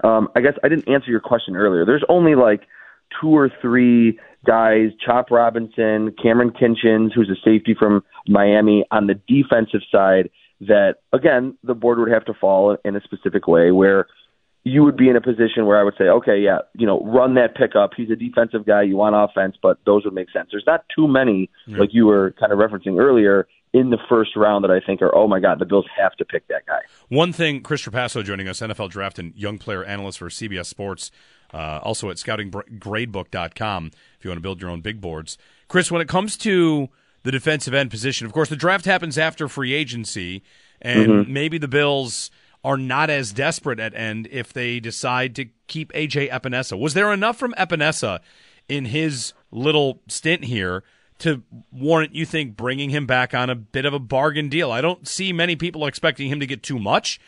Um, 0.05 0.29
I 0.37 0.41
guess 0.41 0.55
I 0.63 0.69
didn't 0.69 0.89
answer 0.89 1.11
your 1.11 1.21
question 1.21 1.57
earlier. 1.57 1.85
There's 1.85 2.05
only 2.09 2.35
like 2.35 2.63
two 3.21 3.31
or 3.31 3.51
three 3.61 4.19
guys, 4.47 4.91
Chop 5.05 5.31
Robinson, 5.31 6.13
Kamren 6.13 6.57
Kinchens, 6.57 7.13
who's 7.15 7.31
a 7.31 7.37
safety 7.45 7.75
from 7.79 8.05
Miami, 8.29 8.85
on 8.91 9.07
the 9.07 9.15
defensive 9.15 9.81
side 9.91 10.31
that, 10.61 10.97
again, 11.13 11.57
the 11.63 11.75
board 11.75 11.99
would 11.99 12.11
have 12.11 12.25
to 12.27 12.35
fall 12.35 12.77
in 12.85 12.97
a 12.97 13.01
specific 13.03 13.47
way 13.47 13.71
where 13.71 14.07
you 14.65 14.83
would 14.83 14.97
be 14.97 15.09
in 15.09 15.17
a 15.17 15.21
position 15.21 15.67
where 15.67 15.79
I 15.79 15.85
would 15.85 15.95
say, 15.97 16.05
okay, 16.05 16.39
yeah, 16.39 16.59
you 16.75 16.87
know, 16.87 17.01
run 17.05 17.35
that 17.35 17.55
pickup. 17.55 17.93
He's 17.97 18.11
a 18.11 18.17
defensive 18.17 18.67
guy. 18.67 18.83
You 18.83 18.97
want 18.97 19.15
offense, 19.15 19.57
but 19.63 19.79
those 19.87 20.05
would 20.05 20.15
make 20.15 20.31
sense. 20.31 20.49
There's 20.51 20.67
not 20.67 20.85
too 20.95 21.07
many, 21.07 21.51
yeah. 21.67 21.79
like 21.79 21.91
you 21.93 22.07
were 22.07 22.35
kind 22.41 22.53
of 22.53 22.59
referencing 22.59 22.99
earlier, 22.99 23.47
in 23.73 23.91
the 23.91 23.99
first 24.09 24.35
round 24.37 24.65
that 24.65 24.71
I 24.71 24.81
think 24.81 25.03
are, 25.03 25.15
oh 25.15 25.29
my 25.29 25.39
God, 25.39 25.59
the 25.59 25.67
Bills 25.67 25.85
have 25.99 26.15
to 26.15 26.25
pick 26.25 26.49
that 26.49 26.65
guy. 26.67 26.81
One 27.09 27.33
thing, 27.33 27.61
Chris 27.61 27.83
Trapasso 27.83 28.25
joining 28.25 28.49
us, 28.49 28.61
NFL 28.61 28.91
draft 28.91 29.19
and 29.19 29.35
young 29.37 29.59
player 29.59 29.85
analyst 29.85 30.19
for 30.19 30.29
CBS 30.31 30.67
Sports, 30.67 31.11
uh, 31.53 31.81
also 31.83 32.11
at 32.11 32.17
scoutinggradebook.com 32.17 33.91
if 34.19 34.25
you 34.25 34.31
want 34.31 34.39
to 34.39 34.43
build 34.43 34.61
your 34.61 34.71
own 34.71 34.81
big 34.81 35.01
boards. 35.01 35.39
Chris, 35.69 35.91
when 35.91 36.01
it 36.01 36.09
comes 36.09 36.37
to 36.39 36.89
the 37.23 37.33
defensive 37.33 37.75
end 37.75 37.91
position, 37.91 38.27
of 38.27 38.33
course, 38.33 38.49
the 38.49 38.57
draft 38.57 38.85
happens 38.85 39.19
after 39.19 39.49
free 39.49 39.73
agency, 39.73 40.43
and 40.81 41.09
mm-hmm. 41.09 41.33
maybe 41.33 41.59
the 41.59 41.69
Bills 41.69 42.31
are 42.65 42.77
not 42.77 43.11
as 43.11 43.33
desperate 43.33 43.79
at 43.79 43.95
end 43.95 44.29
if 44.31 44.53
they 44.53 44.81
decide 44.81 45.35
to 45.37 45.47
keep 45.67 45.93
AJ 45.93 46.31
Epenesa. 46.31 46.79
Was 46.79 46.95
there 46.95 47.13
enough 47.13 47.37
from 47.37 47.55
Epenesa 47.55 48.21
in 48.69 48.87
his 48.87 49.33
little 49.51 50.01
stint 50.09 50.45
here 50.45 50.83
to 51.19 51.43
warrant 51.73 52.15
you 52.15 52.27
think 52.27 52.57
bringing 52.57 52.91
him 52.91 53.07
back 53.07 53.35
on 53.35 53.49
a 53.49 53.55
bit 53.55 53.85
of 53.85 53.95
a 53.95 53.99
bargain 53.99 54.49
deal. 54.49 54.71
I 54.71 54.81
don't 54.81 55.09
see 55.09 55.33
many 55.33 55.57
people 55.57 55.87
expecting 55.87 56.29
him 56.29 56.41
to 56.41 56.47
get 56.47 56.63
too 56.63 56.79
much, 56.79 57.21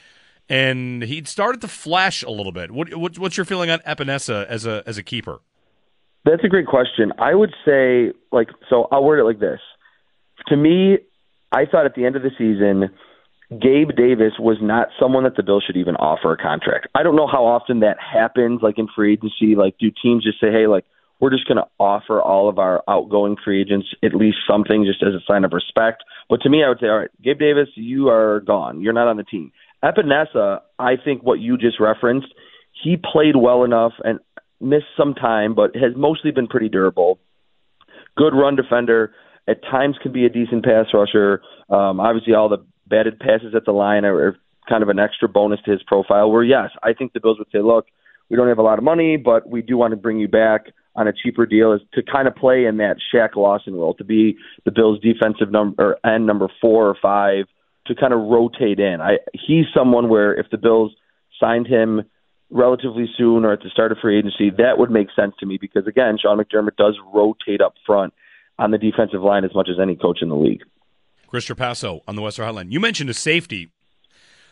and 0.49 1.02
he'd 1.02 1.28
started 1.28 1.61
to 1.61 1.69
flash 1.69 2.23
a 2.23 2.31
little 2.31 2.52
bit. 2.52 2.71
What, 2.71 2.95
what, 2.95 3.19
what's 3.19 3.37
your 3.37 3.47
feeling 3.47 3.71
on 3.71 3.81
Epenesa 3.81 4.47
as 4.47 4.67
a 4.67 4.83
as 4.87 4.99
a 4.99 5.02
keeper? 5.02 5.40
That's 6.25 6.45
a 6.45 6.49
great 6.49 6.67
question. 6.67 7.12
I 7.19 7.35
would 7.35 7.55
say, 7.64 8.12
like, 8.33 8.49
so 8.69 8.88
I'll 8.90 9.05
word 9.05 9.21
it 9.21 9.25
like 9.25 9.40
this. 9.40 9.61
To 10.49 10.57
me, 10.57 10.99
I 11.52 11.64
thought 11.64 11.87
at 11.87 11.95
the 11.95 12.05
end 12.05 12.17
of 12.17 12.23
the 12.23 12.31
season, 12.37 12.90
Gabe 13.50 13.97
Davis 13.97 14.35
was 14.38 14.59
not 14.61 14.88
someone 15.00 15.25
that 15.25 15.37
the 15.37 15.43
Bills 15.43 15.64
should 15.67 15.76
even 15.76 15.97
offer 15.97 16.33
a 16.33 16.37
contract. 16.37 16.88
I 16.95 17.02
don't 17.02 17.17
know 17.17 17.26
how 17.26 17.47
often 17.47 17.81
that 17.81 17.97
happens, 17.99 18.61
like 18.62 18.78
in 18.78 18.88
free 18.95 19.14
agency. 19.14 19.55
Like, 19.57 19.78
do 19.78 19.90
teams 20.02 20.25
just 20.25 20.40
say, 20.40 20.50
hey, 20.50 20.67
like, 20.67 20.85
we're 21.21 21.31
just 21.31 21.49
going 21.49 21.57
to 21.57 21.67
offer 21.81 22.21
all 22.21 22.49
of 22.49 22.59
our 22.59 22.83
outgoing 22.87 23.37
free 23.43 23.61
agents 23.61 23.88
at 24.05 24.14
least 24.14 24.38
something 24.49 24.85
just 24.85 25.02
as 25.02 25.14
a 25.14 25.25
sign 25.26 25.45
of 25.45 25.52
respect. 25.52 26.05
But 26.28 26.43
to 26.43 26.50
me, 26.50 26.62
I 26.62 26.69
would 26.69 26.78
say, 26.78 26.87
all 26.87 26.99
right, 26.99 27.11
Gabe 27.23 27.38
Davis, 27.38 27.69
you 27.75 28.09
are 28.09 28.40
gone. 28.40 28.83
You're 28.83 28.93
not 28.93 29.09
on 29.09 29.17
the 29.17 29.25
team. 29.25 29.50
Epenesa, 29.85 30.61
I 30.78 30.94
think 31.02 31.23
what 31.23 31.40
you 31.40 31.56
just 31.56 31.80
referenced, 31.80 32.28
he 32.82 32.97
played 32.97 33.37
well 33.37 33.64
enough 33.64 33.92
and 34.04 34.18
missed 34.61 34.87
some 34.97 35.14
time, 35.14 35.54
but 35.54 35.75
has 35.75 35.92
mostly 35.97 36.30
been 36.30 36.49
pretty 36.49 36.68
durable. 36.68 37.18
Good 38.16 38.35
run 38.35 38.56
defender. 38.56 39.12
At 39.49 39.62
times 39.62 39.97
can 40.02 40.12
be 40.12 40.26
a 40.26 40.28
decent 40.28 40.64
pass 40.64 40.87
rusher. 40.92 41.40
Um, 41.70 42.00
obviously, 42.00 42.35
all 42.35 42.49
the 42.49 42.64
batted 42.87 43.18
passes 43.18 43.54
at 43.54 43.64
the 43.64 43.73
line 43.73 44.04
are, 44.04 44.28
are 44.28 44.37
kind 44.68 44.82
of 44.82 44.88
an 44.88 44.99
extra 44.99 45.28
bonus 45.28 45.61
to 45.64 45.70
his 45.70 45.82
profile. 45.87 46.30
Where 46.30 46.44
yes, 46.44 46.70
I 46.82 46.92
think 46.92 47.12
the 47.12 47.20
Bills 47.20 47.38
would 47.38 47.49
say, 47.52 47.61
look, 47.61 47.87
we 48.28 48.37
don't 48.37 48.49
have 48.49 48.58
a 48.58 48.62
lot 48.62 48.78
of 48.78 48.85
money, 48.85 49.16
but 49.16 49.49
we 49.49 49.62
do 49.62 49.76
want 49.76 49.92
to 49.92 49.97
bring 49.97 50.18
you 50.18 50.28
back 50.28 50.66
on 50.94 51.06
a 51.06 51.12
cheaper 51.12 51.47
deal 51.47 51.73
is 51.73 51.80
to 51.94 52.02
kind 52.02 52.26
of 52.26 52.35
play 52.35 52.64
in 52.64 52.78
that 52.78 52.97
Shaq 53.14 53.37
Lawson 53.37 53.75
role, 53.75 53.94
to 53.94 54.04
be 54.04 54.37
the 54.64 54.73
Bills' 54.73 54.99
defensive 55.00 55.50
number 55.50 55.97
or 56.04 56.12
end 56.12 56.26
number 56.26 56.49
four 56.61 56.88
or 56.88 56.97
five, 57.00 57.47
to 57.88 57.95
kind 57.95 58.12
of 58.12 58.21
rotate 58.21 58.78
in. 58.78 59.00
I 59.00 59.18
he's 59.33 59.66
someone 59.75 60.09
where 60.09 60.35
if 60.35 60.47
the 60.50 60.59
Bills 60.59 60.95
signed 61.40 61.66
him 61.66 62.02
relatively 62.50 63.07
soon 63.16 63.45
or 63.45 63.52
at 63.52 63.61
the 63.62 63.71
start 63.71 63.92
of 63.92 63.99
free 63.99 64.18
agency, 64.18 64.50
that 64.50 64.78
would 64.78 64.90
make 64.90 65.09
sense 65.14 65.35
to 65.40 65.47
me 65.47 65.59
because 65.61 65.87
again, 65.87 66.18
Sean 66.21 66.38
McDermott 66.38 66.76
does 66.76 66.97
rotate 67.12 67.61
up 67.61 67.75
front 67.85 68.14
on 68.59 68.71
the 68.71 68.78
defensive 68.78 69.23
line 69.23 69.45
as 69.45 69.54
much 69.54 69.68
as 69.71 69.78
any 69.80 69.97
coach 69.97 70.18
in 70.23 70.28
the 70.28 70.37
league. 70.37 70.62
Chris 71.26 71.47
Trapasso 71.47 72.00
on 72.09 72.16
the 72.16 72.23
Western 72.23 72.47
Hotline. 72.47 72.73
You 72.73 72.80
mentioned 72.80 73.11
a 73.11 73.14
safety. 73.14 73.71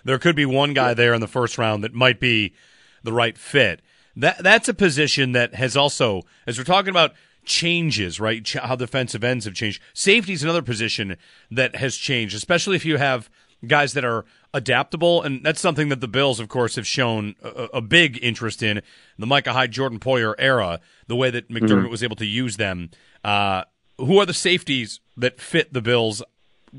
There 0.05 0.19
could 0.19 0.37
be 0.37 0.47
one 0.47 0.75
guy 0.75 0.95
there 0.95 1.15
in 1.15 1.21
the 1.21 1.27
first 1.27 1.59
round 1.59 1.83
that 1.83 1.95
might 1.95 2.21
be 2.21 2.55
the 3.03 3.13
right 3.13 3.37
fit 3.37 3.81
that 4.17 4.43
that's 4.43 4.69
a 4.69 4.75
position 4.75 5.33
that 5.33 5.55
has 5.55 5.77
also, 5.77 6.23
as 6.47 6.59
we're 6.59 6.65
talking 6.65 6.91
about 6.91 7.13
changes, 7.47 8.21
right? 8.21 8.47
How 8.49 8.77
defensive 8.77 9.25
ends 9.25 9.45
have 9.45 9.55
changed. 9.55 9.81
Safety 9.95 10.33
is 10.33 10.43
another 10.43 10.63
position 10.63 11.17
that 11.51 11.77
has 11.77 11.97
changed, 11.97 12.35
especially 12.35 12.77
if 12.77 12.85
you 12.85 12.99
have 12.99 13.31
guys 13.67 13.95
that 13.95 14.05
are 14.05 14.25
adaptable, 14.53 15.23
and 15.23 15.45
that's 15.45 15.61
something 15.61 15.89
that 15.89 16.01
the 16.01 16.09
Bills, 16.09 16.41
of 16.41 16.49
course, 16.49 16.77
have 16.77 16.87
shown 16.87 17.35
a, 17.43 17.69
a 17.75 17.81
big 17.81 18.19
interest 18.23 18.63
in 18.63 18.83
the 19.19 19.27
Micah 19.27 19.53
Hyde, 19.53 19.73
Jordan 19.73 19.99
Poyer 19.99 20.35
era. 20.39 20.81
The 21.07 21.17
way 21.17 21.31
that 21.31 21.49
McDermott 21.49 21.69
mm-hmm. 21.69 21.91
was 21.91 22.03
able 22.03 22.17
to 22.17 22.27
use 22.27 22.57
them. 22.57 22.91
Uh, 23.25 23.65
who 23.99 24.19
are 24.19 24.27
the 24.27 24.35
safeties 24.35 25.01
that 25.17 25.41
fit 25.41 25.73
the 25.73 25.81
Bills' 25.81 26.23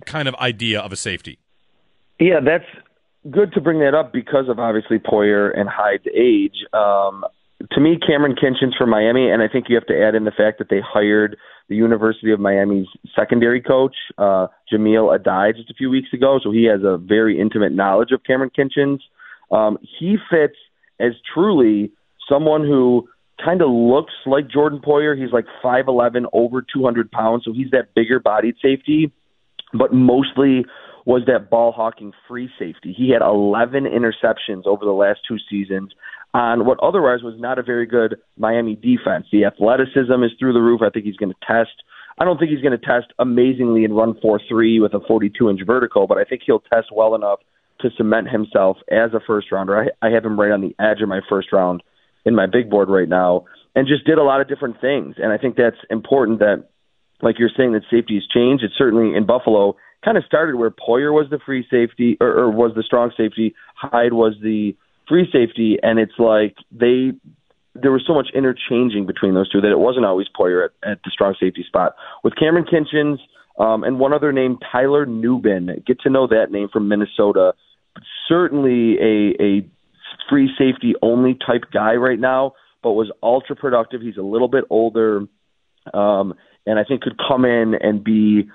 kind 0.05 0.27
of 0.27 0.35
idea 0.35 0.79
of 0.79 0.91
a 0.91 0.95
safety? 0.95 1.39
Yeah, 2.19 2.39
that's 2.43 2.65
good 3.29 3.53
to 3.53 3.61
bring 3.61 3.79
that 3.79 3.93
up 3.93 4.13
because 4.13 4.49
of 4.49 4.59
obviously 4.59 4.99
Poyer 4.99 5.57
and 5.57 5.69
Hyde's 5.69 6.07
age. 6.13 6.65
Um, 6.73 7.25
to 7.71 7.81
me, 7.81 7.97
Kamren 7.97 8.37
Kinchens 8.37 8.77
for 8.77 8.85
Miami, 8.85 9.29
and 9.29 9.41
I 9.41 9.47
think 9.47 9.65
you 9.67 9.75
have 9.75 9.87
to 9.87 9.99
add 9.99 10.13
in 10.13 10.25
the 10.25 10.31
fact 10.31 10.59
that 10.59 10.69
they 10.69 10.79
hired 10.79 11.37
the 11.69 11.75
University 11.75 12.31
of 12.31 12.39
Miami's 12.39 12.87
secondary 13.15 13.61
coach, 13.61 13.95
uh, 14.17 14.47
Jahmile 14.71 15.17
Addae, 15.17 15.55
just 15.55 15.69
a 15.69 15.73
few 15.73 15.89
weeks 15.89 16.09
ago. 16.13 16.39
So 16.41 16.51
he 16.51 16.65
has 16.65 16.81
a 16.83 16.97
very 16.97 17.39
intimate 17.39 17.73
knowledge 17.73 18.09
of 18.11 18.21
Kamren 18.23 18.51
Kinchens. 18.55 18.99
Um, 19.51 19.77
he 19.99 20.17
fits 20.29 20.55
as 20.99 21.13
truly 21.33 21.91
someone 22.29 22.61
who 22.61 23.07
kind 23.43 23.61
of 23.61 23.69
looks 23.69 24.13
like 24.25 24.49
Jordan 24.49 24.79
Poyer. 24.79 25.19
He's 25.19 25.33
like 25.33 25.45
5'11, 25.63 26.25
over 26.33 26.61
200 26.61 27.11
pounds. 27.11 27.43
So 27.45 27.53
he's 27.53 27.71
that 27.71 27.93
bigger 27.95 28.19
bodied 28.19 28.55
safety, 28.61 29.11
but 29.73 29.93
mostly 29.93 30.65
was 31.05 31.23
that 31.25 31.49
ball 31.49 31.71
hawking 31.71 32.11
free 32.27 32.49
safety. 32.59 32.93
He 32.95 33.09
had 33.09 33.21
11 33.21 33.85
interceptions 33.85 34.65
over 34.65 34.85
the 34.85 34.91
last 34.91 35.21
two 35.27 35.37
seasons 35.49 35.93
on 36.37 36.65
what 36.65 36.77
otherwise 36.83 37.23
was 37.23 37.33
not 37.39 37.57
a 37.57 37.63
very 37.63 37.87
good 37.87 38.17
Miami 38.37 38.75
defense. 38.75 39.25
The 39.31 39.45
athleticism 39.45 40.21
is 40.23 40.31
through 40.37 40.53
the 40.53 40.61
roof. 40.61 40.81
I 40.83 40.91
think 40.91 41.05
he's 41.05 41.15
going 41.15 41.33
to 41.33 41.45
test. 41.45 41.73
I 42.19 42.25
don't 42.25 42.37
think 42.37 42.51
he's 42.51 42.61
going 42.61 42.77
to 42.77 42.85
test 42.85 43.11
amazingly 43.17 43.83
and 43.85 43.97
run 43.97 44.15
4 44.21 44.39
3 44.47 44.79
with 44.79 44.93
a 44.93 44.99
42 45.07 45.49
inch 45.49 45.61
vertical, 45.65 46.05
but 46.05 46.19
I 46.19 46.25
think 46.25 46.43
he'll 46.45 46.59
test 46.59 46.87
well 46.93 47.15
enough 47.15 47.39
to 47.81 47.89
cement 47.97 48.29
himself 48.29 48.77
as 48.91 49.13
a 49.13 49.19
first 49.25 49.51
rounder. 49.51 49.89
I, 50.01 50.07
I 50.07 50.11
have 50.11 50.23
him 50.23 50.39
right 50.39 50.51
on 50.51 50.61
the 50.61 50.75
edge 50.79 51.01
of 51.01 51.09
my 51.09 51.21
first 51.27 51.51
round 51.51 51.81
in 52.23 52.35
my 52.35 52.45
big 52.45 52.69
board 52.69 52.89
right 52.89 53.09
now 53.09 53.45
and 53.75 53.87
just 53.87 54.05
did 54.05 54.19
a 54.19 54.23
lot 54.23 54.41
of 54.41 54.47
different 54.47 54.79
things. 54.79 55.15
And 55.17 55.31
I 55.31 55.37
think 55.37 55.55
that's 55.55 55.77
important 55.89 56.39
that, 56.39 56.67
like 57.21 57.39
you're 57.39 57.51
saying, 57.55 57.73
that 57.73 57.83
safety 57.89 58.15
has 58.15 58.27
changed. 58.31 58.63
It's 58.63 58.77
certainly 58.77 59.15
in 59.15 59.25
Buffalo 59.25 59.75
kind 60.05 60.17
of 60.17 60.23
started 60.25 60.55
where 60.55 60.69
Poyer 60.69 61.11
was 61.11 61.27
the 61.31 61.39
free 61.43 61.65
safety 61.69 62.17
or, 62.21 62.27
or 62.27 62.51
was 62.51 62.73
the 62.75 62.83
strong 62.83 63.11
safety, 63.17 63.55
Hyde 63.75 64.13
was 64.13 64.35
the 64.41 64.75
free 65.07 65.27
safety, 65.31 65.77
and 65.81 65.99
it's 65.99 66.17
like 66.17 66.55
they 66.71 67.11
there 67.81 67.91
was 67.91 68.03
so 68.07 68.13
much 68.13 68.29
interchanging 68.33 69.05
between 69.05 69.33
those 69.33 69.49
two 69.49 69.61
that 69.61 69.71
it 69.71 69.79
wasn't 69.79 70.05
always 70.05 70.27
Poyer 70.37 70.65
at, 70.65 70.89
at 70.89 70.99
the 71.03 71.11
strong 71.11 71.35
safety 71.39 71.63
spot. 71.67 71.95
With 72.23 72.33
Kamren 72.33 72.67
Kinchens 72.67 73.19
um, 73.59 73.83
and 73.83 73.99
one 73.99 74.13
other 74.13 74.31
name, 74.31 74.57
Tyler 74.71 75.05
Nubin, 75.05 75.85
get 75.85 75.99
to 76.01 76.09
know 76.09 76.27
that 76.27 76.51
name 76.51 76.69
from 76.71 76.87
Minnesota. 76.87 77.53
Certainly 78.27 78.97
a, 78.99 79.43
a 79.43 79.69
free 80.29 80.49
safety 80.57 80.95
only 81.01 81.35
type 81.35 81.65
guy 81.71 81.93
right 81.93 82.19
now, 82.19 82.53
but 82.81 82.93
was 82.93 83.11
ultra 83.21 83.55
productive. 83.55 84.01
He's 84.01 84.17
a 84.17 84.21
little 84.23 84.47
bit 84.47 84.63
older, 84.69 85.21
um, 85.93 86.33
and 86.65 86.79
I 86.79 86.83
think 86.83 87.01
could 87.01 87.17
come 87.27 87.45
in 87.45 87.75
and 87.79 88.03
be 88.03 88.49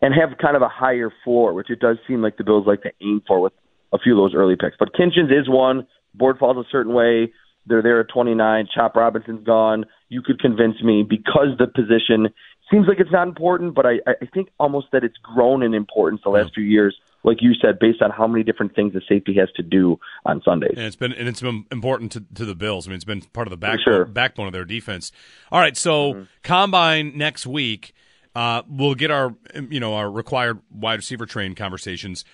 and 0.00 0.12
have 0.14 0.36
kind 0.38 0.56
of 0.56 0.62
a 0.62 0.68
higher 0.68 1.12
floor, 1.22 1.52
which 1.52 1.70
it 1.70 1.78
does 1.78 1.96
seem 2.08 2.22
like 2.22 2.36
the 2.36 2.44
Bills 2.44 2.66
like 2.66 2.82
to 2.82 2.90
aim 3.00 3.22
for 3.26 3.40
with 3.40 3.52
a 3.92 3.98
few 3.98 4.12
of 4.12 4.18
those 4.18 4.34
early 4.34 4.56
picks. 4.56 4.76
But 4.78 4.94
Kinchens 4.94 5.30
is 5.30 5.48
one. 5.48 5.86
Board 6.14 6.38
falls 6.38 6.56
a 6.56 6.68
certain 6.70 6.94
way. 6.94 7.32
They're 7.66 7.82
there 7.82 8.00
at 8.00 8.08
29. 8.08 8.68
Chop 8.74 8.96
Robinson's 8.96 9.44
gone. 9.44 9.84
You 10.08 10.22
could 10.22 10.40
convince 10.40 10.82
me 10.82 11.04
because 11.08 11.56
the 11.58 11.66
position 11.66 12.28
seems 12.70 12.88
like 12.88 12.98
it's 12.98 13.12
not 13.12 13.28
important, 13.28 13.74
but 13.74 13.86
I, 13.86 13.98
I 14.06 14.26
think 14.32 14.48
almost 14.58 14.88
that 14.92 15.04
it's 15.04 15.16
grown 15.18 15.62
in 15.62 15.74
importance 15.74 16.22
the 16.24 16.30
last 16.30 16.54
few 16.54 16.64
years. 16.64 16.96
Like 17.24 17.38
you 17.40 17.52
said, 17.54 17.78
based 17.78 18.02
on 18.02 18.10
how 18.10 18.26
many 18.26 18.42
different 18.42 18.74
things 18.74 18.94
the 18.94 19.02
safety 19.08 19.34
has 19.38 19.48
to 19.54 19.62
do 19.62 20.00
on 20.26 20.42
Sundays, 20.44 20.72
and 20.76 20.86
it's 20.86 20.96
been 20.96 21.12
and 21.12 21.28
it's 21.28 21.40
been 21.40 21.66
important 21.70 22.10
to, 22.12 22.24
to 22.34 22.44
the 22.44 22.56
Bills. 22.56 22.88
I 22.88 22.90
mean, 22.90 22.96
it's 22.96 23.04
been 23.04 23.20
part 23.20 23.46
of 23.46 23.52
the 23.52 23.56
backbone, 23.56 23.84
sure. 23.84 24.04
backbone 24.06 24.48
of 24.48 24.52
their 24.52 24.64
defense. 24.64 25.12
All 25.52 25.60
right, 25.60 25.76
so 25.76 26.14
mm-hmm. 26.14 26.22
combine 26.42 27.16
next 27.16 27.46
week. 27.46 27.94
Uh, 28.34 28.62
we'll 28.68 28.96
get 28.96 29.12
our 29.12 29.36
you 29.70 29.78
know 29.78 29.94
our 29.94 30.10
required 30.10 30.62
wide 30.68 30.96
receiver 30.96 31.24
train 31.24 31.54
conversations. 31.54 32.24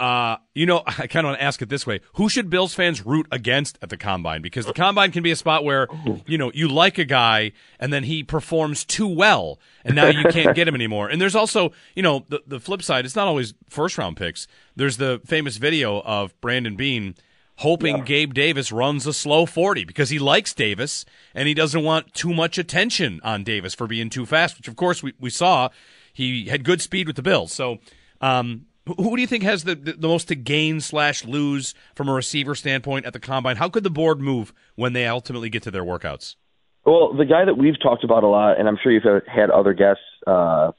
Uh, 0.00 0.38
you 0.54 0.64
know, 0.64 0.82
I 0.86 1.06
kind 1.06 1.26
of 1.26 1.30
want 1.30 1.38
to 1.38 1.44
ask 1.44 1.60
it 1.60 1.68
this 1.68 1.86
way: 1.86 2.00
Who 2.14 2.28
should 2.28 2.48
Bills 2.48 2.74
fans 2.74 3.04
root 3.04 3.26
against 3.30 3.78
at 3.82 3.90
the 3.90 3.96
combine? 3.96 4.40
Because 4.40 4.64
the 4.64 4.72
combine 4.72 5.12
can 5.12 5.22
be 5.22 5.30
a 5.30 5.36
spot 5.36 5.62
where 5.62 5.88
you 6.26 6.38
know 6.38 6.50
you 6.54 6.68
like 6.68 6.98
a 6.98 7.04
guy 7.04 7.52
and 7.78 7.92
then 7.92 8.04
he 8.04 8.22
performs 8.22 8.84
too 8.84 9.06
well, 9.06 9.58
and 9.84 9.94
now 9.94 10.06
you 10.06 10.24
can't 10.30 10.56
get 10.56 10.66
him 10.66 10.74
anymore. 10.74 11.08
And 11.08 11.20
there's 11.20 11.36
also, 11.36 11.72
you 11.94 12.02
know, 12.02 12.24
the 12.28 12.42
the 12.46 12.60
flip 12.60 12.82
side. 12.82 13.04
It's 13.04 13.16
not 13.16 13.28
always 13.28 13.52
first 13.68 13.98
round 13.98 14.16
picks. 14.16 14.46
There's 14.74 14.96
the 14.96 15.20
famous 15.26 15.58
video 15.58 16.00
of 16.00 16.38
Brandon 16.40 16.76
Beane 16.76 17.14
hoping 17.56 17.98
yeah. 17.98 18.04
Gabe 18.04 18.32
Davis 18.32 18.72
runs 18.72 19.06
a 19.06 19.12
slow 19.12 19.44
40 19.44 19.84
because 19.84 20.08
he 20.08 20.18
likes 20.18 20.54
Davis 20.54 21.04
and 21.34 21.46
he 21.46 21.52
doesn't 21.52 21.84
want 21.84 22.14
too 22.14 22.32
much 22.32 22.56
attention 22.56 23.20
on 23.22 23.44
Davis 23.44 23.74
for 23.74 23.86
being 23.86 24.08
too 24.08 24.24
fast, 24.24 24.56
which 24.56 24.66
of 24.66 24.76
course 24.76 25.02
we, 25.02 25.12
we 25.20 25.28
saw 25.28 25.68
he 26.10 26.46
had 26.46 26.64
good 26.64 26.80
speed 26.80 27.06
with 27.06 27.16
the 27.16 27.22
Bills. 27.22 27.52
So, 27.52 27.76
um, 28.22 28.64
who 28.86 29.16
do 29.16 29.20
you 29.20 29.26
think 29.26 29.42
has 29.42 29.64
the, 29.64 29.74
the, 29.74 30.08
most 30.08 30.28
to 30.28 30.34
gain 30.34 30.80
slash 30.80 31.24
lose 31.24 31.74
from 31.94 32.08
a 32.08 32.12
receiver 32.12 32.54
standpoint 32.54 33.06
at 33.06 33.12
the 33.12 33.20
combine? 33.20 33.56
How 33.56 33.68
could 33.68 33.84
the 33.84 33.90
board 33.90 34.20
move 34.20 34.52
when 34.74 34.92
they 34.92 35.06
ultimately 35.06 35.50
get 35.50 35.62
to 35.64 35.70
their 35.70 35.84
workouts? 35.84 36.36
Well, 36.84 37.12
the 37.12 37.26
guy 37.26 37.44
that 37.44 37.58
we've 37.58 37.80
talked 37.80 38.04
about 38.04 38.24
a 38.24 38.28
lot, 38.28 38.58
and 38.58 38.66
I'm 38.66 38.78
sure 38.82 38.90
you've 38.90 39.22
had 39.26 39.50
other 39.50 39.74
guests 39.74 40.02
uh, 40.26 40.72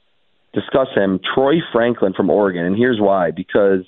discuss 0.52 0.88
him, 0.94 1.20
Troy 1.34 1.54
Franklin 1.72 2.12
from 2.12 2.28
Oregon, 2.28 2.64
and 2.64 2.76
here's 2.76 3.00
why: 3.00 3.30
because 3.30 3.86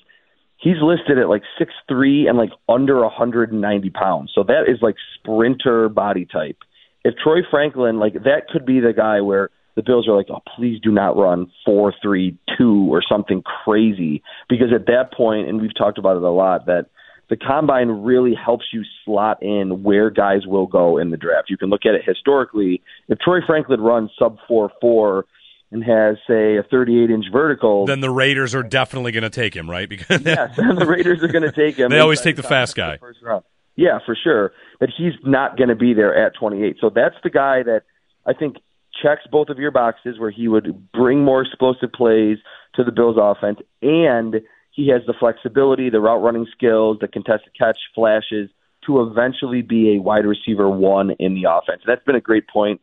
he's 0.59 0.77
listed 0.81 1.19
at 1.19 1.29
like 1.29 1.43
six 1.59 1.73
three 1.89 2.29
and 2.29 2.39
like 2.39 2.51
under 2.69 3.01
190 3.01 3.91
pounds. 3.91 4.31
So 4.35 4.45
that 4.45 4.65
is 4.69 4.79
like 4.81 4.95
sprinter 5.19 5.89
body 5.89 6.27
type. 6.27 6.59
If 7.05 7.15
Troy 7.23 7.41
Franklin, 7.51 7.99
like 7.99 8.15
that 8.15 8.49
could 8.51 8.65
be 8.65 8.81
the 8.81 8.93
guy 8.93 9.21
where 9.21 9.51
the 9.77 9.83
Bills 9.83 10.09
are 10.09 10.17
like, 10.17 10.27
oh, 10.31 10.41
please 10.57 10.81
do 10.81 10.91
not 10.91 11.17
run 11.17 11.51
four 11.65 11.93
three 12.03 12.37
two 12.57 12.87
or 12.91 13.03
something 13.09 13.43
crazy, 13.43 14.23
because 14.49 14.69
at 14.75 14.87
that 14.87 15.13
point, 15.13 15.49
and 15.49 15.61
we've 15.61 15.77
talked 15.77 15.99
about 15.99 16.17
it 16.17 16.23
a 16.23 16.31
lot, 16.31 16.67
that 16.67 16.87
the 17.31 17.37
combine 17.37 17.89
really 17.89 18.35
helps 18.35 18.67
you 18.73 18.83
slot 19.05 19.43
in 19.43 19.83
where 19.83 20.11
guys 20.11 20.47
will 20.47 20.67
go 20.67 20.99
in 20.99 21.11
the 21.11 21.17
draft. 21.17 21.51
You 21.51 21.57
can 21.57 21.71
look 21.71 21.87
at 21.87 21.95
it 21.95 22.03
historically. 22.07 22.83
If 23.09 23.19
Troy 23.19 23.39
Franklin 23.47 23.81
runs 23.81 24.11
sub 24.19 24.39
four 24.47 24.71
four 24.81 25.25
and 25.71 25.83
has 25.83 26.17
say 26.29 26.57
a 26.57 26.63
38 26.63 27.11
inch 27.11 27.27
vertical, 27.33 27.87
then 27.87 28.01
the 28.01 28.11
Raiders 28.11 28.55
are 28.55 28.63
definitely 28.63 29.13
going 29.13 29.23
to 29.23 29.31
take 29.31 29.55
him, 29.55 29.69
right? 29.69 29.89
Because 29.95 30.23
yes, 30.23 30.57
the 30.57 30.87
Raiders 30.87 31.23
are 31.23 31.29
going 31.29 31.43
to 31.43 31.53
take 31.53 31.77
him. 31.77 31.91
they 31.91 32.01
always 32.01 32.21
take 32.21 32.37
the 32.37 32.43
fast 32.43 32.77
guy. 32.77 32.93
The 32.93 32.99
first 32.99 33.23
round. 33.23 33.45
Yeah, 33.77 33.99
for 34.07 34.17
sure. 34.23 34.53
But 34.79 34.91
he's 34.97 35.15
not 35.25 35.57
going 35.57 35.69
to 35.69 35.75
be 35.75 35.95
there 35.95 36.15
at 36.15 36.35
28. 36.39 36.77
So 36.81 36.91
that's 36.95 37.17
the 37.25 37.31
guy 37.31 37.63
that 37.65 37.83
I 38.25 38.33
think 38.33 38.57
checks 39.03 39.23
both 39.31 39.49
of 39.49 39.59
your 39.59 39.71
boxes 39.71 40.19
where 40.19 40.31
he 40.31 40.49
would 40.49 40.91
bring 40.93 41.25
more 41.25 41.43
explosive 41.43 41.93
plays 41.93 42.39
to 42.75 42.85
the 42.85 42.93
Bills 42.93 43.17
offense 43.19 43.59
and 43.83 44.37
he 44.73 44.89
has 44.89 45.03
the 45.07 45.15
flexibility, 45.19 45.89
the 45.89 46.01
route 46.01 46.23
running 46.23 46.47
skills, 46.57 46.99
the 47.01 47.09
contested 47.09 47.53
catch 47.57 47.79
flashes 47.95 48.51
to 48.87 49.03
eventually 49.03 49.63
be 49.63 49.97
a 49.97 50.03
wide 50.03 50.27
receiver 50.27 50.69
one 50.69 51.13
in 51.19 51.35
the 51.35 51.49
offense. 51.49 51.83
That's 51.87 52.05
been 52.05 52.17
a 52.17 52.21
great 52.21 52.49
point 52.49 52.81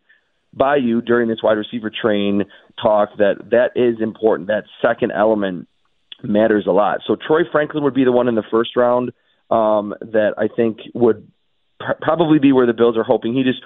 by 0.53 0.77
you 0.77 1.01
during 1.01 1.29
this 1.29 1.39
wide 1.43 1.57
receiver 1.57 1.89
train 1.89 2.43
talk 2.81 3.09
that 3.17 3.51
that 3.51 3.71
is 3.75 4.01
important. 4.01 4.47
That 4.47 4.63
second 4.81 5.11
element 5.11 5.67
matters 6.23 6.65
a 6.67 6.71
lot. 6.71 6.99
So 7.05 7.15
Troy 7.15 7.41
Franklin 7.51 7.83
would 7.83 7.93
be 7.93 8.03
the 8.03 8.11
one 8.11 8.27
in 8.27 8.35
the 8.35 8.43
first 8.49 8.75
round 8.75 9.11
um, 9.49 9.93
that 10.01 10.33
I 10.37 10.47
think 10.47 10.79
would 10.93 11.29
pr- 11.79 12.01
probably 12.01 12.39
be 12.39 12.51
where 12.51 12.65
the 12.65 12.73
Bills 12.73 12.97
are 12.97 13.03
hoping. 13.03 13.33
He 13.33 13.43
just 13.43 13.61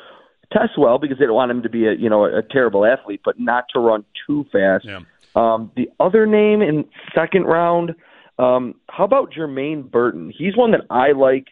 tests 0.52 0.78
well 0.78 0.98
because 0.98 1.18
they 1.20 1.25
don't 1.25 1.36
want 1.36 1.52
him 1.52 1.64
to 1.64 1.70
be 1.70 1.88
a 1.88 1.94
you 1.94 2.10
know 2.10 2.25
a, 2.25 2.40
a 2.40 2.42
terrible 2.44 2.86
athlete, 2.86 3.22
but 3.24 3.40
not 3.40 3.66
to 3.74 3.80
run 3.80 4.06
too 4.28 4.46
fast. 4.52 4.86
Yeah. 4.86 5.00
Um, 5.36 5.72
the 5.75 5.90
other 6.00 6.25
name 6.25 6.62
in 6.62 6.86
second 7.14 7.44
round, 7.44 7.96
um, 8.40 8.75
how 8.90 9.04
about 9.04 9.34
Jermaine 9.34 9.90
Burton? 9.90 10.32
He's 10.36 10.56
one 10.56 10.72
that 10.72 10.82
I 10.90 11.12
like, 11.12 11.48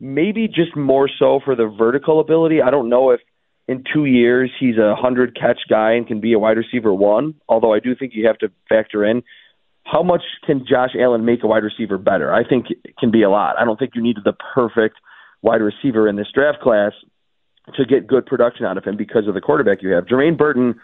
maybe 0.00 0.48
just 0.48 0.76
more 0.76 1.08
so 1.18 1.40
for 1.42 1.56
the 1.56 1.66
vertical 1.66 2.20
ability. 2.20 2.60
I 2.60 2.70
don't 2.70 2.90
know 2.90 3.10
if 3.10 3.20
in 3.68 3.84
two 3.92 4.04
years 4.04 4.50
he's 4.60 4.76
a 4.76 4.94
hundred 4.94 5.34
catch 5.38 5.60
guy 5.68 5.92
and 5.92 6.06
can 6.06 6.20
be 6.20 6.34
a 6.34 6.38
wide 6.38 6.58
receiver 6.58 6.92
one. 6.92 7.34
Although 7.48 7.72
I 7.72 7.80
do 7.80 7.94
think 7.94 8.12
you 8.14 8.26
have 8.26 8.38
to 8.38 8.50
factor 8.68 9.04
in 9.04 9.22
how 9.84 10.02
much 10.02 10.22
can 10.46 10.64
Josh 10.68 10.90
Allen 10.98 11.24
make 11.24 11.42
a 11.42 11.46
wide 11.46 11.64
receiver 11.64 11.98
better. 11.98 12.32
I 12.32 12.46
think 12.46 12.66
it 12.70 12.96
can 12.98 13.10
be 13.10 13.22
a 13.22 13.30
lot. 13.30 13.56
I 13.58 13.64
don't 13.64 13.78
think 13.78 13.92
you 13.94 14.02
need 14.02 14.16
the 14.24 14.32
perfect 14.54 14.96
wide 15.42 15.60
receiver 15.60 16.08
in 16.08 16.16
this 16.16 16.28
draft 16.32 16.60
class 16.60 16.92
to 17.76 17.84
get 17.84 18.06
good 18.06 18.26
production 18.26 18.66
out 18.66 18.76
of 18.76 18.84
him 18.84 18.96
because 18.96 19.28
of 19.28 19.34
the 19.34 19.40
quarterback 19.40 19.82
you 19.82 19.90
have. 19.90 20.06
Jermaine 20.06 20.36
Burton 20.36 20.74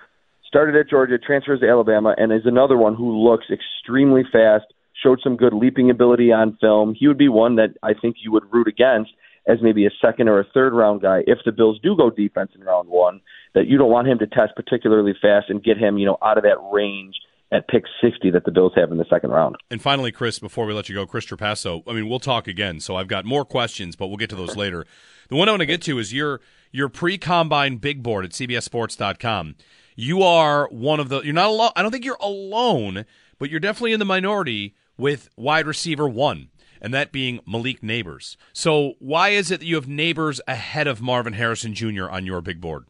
started 0.47 0.77
at 0.77 0.89
Georgia, 0.89 1.19
transfers 1.19 1.61
to 1.61 1.69
Alabama, 1.69 2.15
and 2.17 2.33
is 2.33 2.47
another 2.47 2.77
one 2.77 2.95
who 2.95 3.19
looks 3.19 3.47
extremely 3.53 4.23
fast, 4.31 4.65
showed 5.03 5.21
some 5.23 5.37
good 5.37 5.53
leaping 5.53 5.91
ability 5.91 6.33
on 6.33 6.57
film. 6.61 6.95
He 6.99 7.07
would 7.07 7.19
be 7.19 7.29
one 7.29 7.57
that 7.57 7.75
I 7.83 7.93
think 7.95 8.17
you 8.23 8.33
would 8.33 8.45
root 8.53 8.69
against 8.69 9.11
as 9.47 9.59
maybe 9.63 9.87
a 9.87 9.91
second 10.01 10.29
or 10.29 10.39
a 10.39 10.45
third 10.53 10.73
round 10.73 11.03
guy 11.03 11.21
if 11.27 11.39
the 11.45 11.53
Bills 11.53 11.79
do 11.83 11.97
go 11.97 12.11
defense 12.11 12.51
in 12.55 12.63
round 12.63 12.89
one, 12.89 13.21
that 13.55 13.67
you 13.67 13.79
don't 13.79 13.91
want 13.91 14.07
him 14.07 14.19
to 14.19 14.27
test 14.27 14.53
particularly 14.55 15.15
fast 15.21 15.49
and 15.49 15.63
get 15.63 15.79
him, 15.79 15.99
you 15.99 16.07
know, 16.07 16.19
out 16.23 16.37
of 16.37 16.45
that 16.45 16.59
range 16.73 17.15
at 17.51 17.67
pick 17.67 17.85
60 18.03 18.31
that 18.31 18.45
the 18.45 18.51
Bills 18.51 18.73
have 18.77 18.93
in 18.93 18.99
the 18.99 19.07
second 19.09 19.31
round. 19.31 19.57
And 19.71 19.81
finally, 19.81 20.13
Chris, 20.13 20.39
before 20.39 20.67
we 20.67 20.75
let 20.75 20.91
you 20.91 20.95
go, 20.95 21.07
Chris 21.07 21.25
Trapasso, 21.25 21.83
I 21.87 21.95
mean, 21.95 22.09
we'll 22.09 22.19
talk 22.19 22.47
again, 22.47 22.79
so 22.81 22.97
I've 22.97 23.09
got 23.09 23.25
more 23.25 23.45
questions, 23.45 23.97
but 23.97 24.09
we'll 24.09 24.19
get 24.19 24.29
to 24.31 24.37
those 24.37 24.55
later. 24.55 24.85
The 25.29 25.37
one 25.37 25.49
I 25.49 25.53
want 25.53 25.61
to 25.61 25.67
get 25.67 25.81
to 25.83 25.99
is 25.99 26.13
your 26.13 26.41
your 26.71 26.89
pre-combine 26.89 27.77
big 27.77 28.03
board 28.03 28.25
at 28.25 28.33
cbssports.com. 28.33 29.57
You 29.97 30.23
are 30.23 30.69
one 30.71 31.01
of 31.01 31.09
the 31.09 31.23
you're 31.23 31.35
not 31.35 31.49
alone. 31.49 31.71
I 31.75 31.83
don't 31.83 31.91
think 31.91 32.05
you're 32.05 32.17
alone, 32.21 33.05
but 33.39 33.51
you're 33.51 33.61
definitely 33.61 33.93
in 33.93 33.99
the 33.99 34.05
minority 34.05 34.75
with 34.97 35.29
wide 35.37 35.67
receiver 35.67 36.09
1 36.09 36.49
and 36.81 36.95
that 36.95 37.11
being 37.13 37.41
Malik 37.47 37.81
Nabers. 37.81 38.37
So, 38.53 38.95
why 39.01 39.31
is 39.31 39.51
it 39.51 39.61
that 39.61 39.67
you 39.67 39.75
have 39.75 39.87
Nabers 39.87 40.41
ahead 40.47 40.87
of 40.87 41.01
Marvin 41.01 41.33
Harrison 41.33 41.75
Jr. 41.75 42.09
on 42.09 42.27
your 42.27 42.41
big 42.41 42.61
board? 42.61 42.87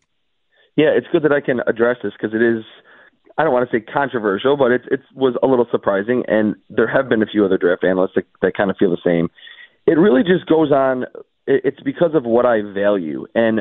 Yeah, 0.77 0.91
it's 0.95 1.07
good 1.11 1.23
that 1.23 1.33
I 1.33 1.41
can 1.41 1.61
address 1.67 1.97
this 2.03 2.13
because 2.13 2.35
it 2.35 2.43
is 2.43 2.65
I 3.39 3.45
don't 3.45 3.53
want 3.53 3.71
to 3.71 3.77
say 3.77 3.81
controversial, 3.81 4.57
but 4.57 4.73
it 4.73 4.83
it 4.91 5.01
was 5.15 5.35
a 5.43 5.47
little 5.47 5.67
surprising, 5.71 6.25
and 6.27 6.57
there 6.69 6.89
have 6.89 7.09
been 7.09 7.23
a 7.23 7.27
few 7.27 7.45
other 7.45 7.57
draft 7.57 7.85
analysts 7.85 8.13
that, 8.17 8.25
that 8.43 8.57
kind 8.57 8.71
of 8.71 8.77
feel 8.77 8.91
the 8.91 8.99
same. 9.05 9.29
It 9.89 9.99
really 9.99 10.23
just 10.23 10.47
goes 10.47 10.71
on. 10.71 11.05
It's 11.47 11.81
because 11.81 12.15
of 12.15 12.25
what 12.25 12.45
I 12.45 12.61
value, 12.63 13.27
and 13.35 13.61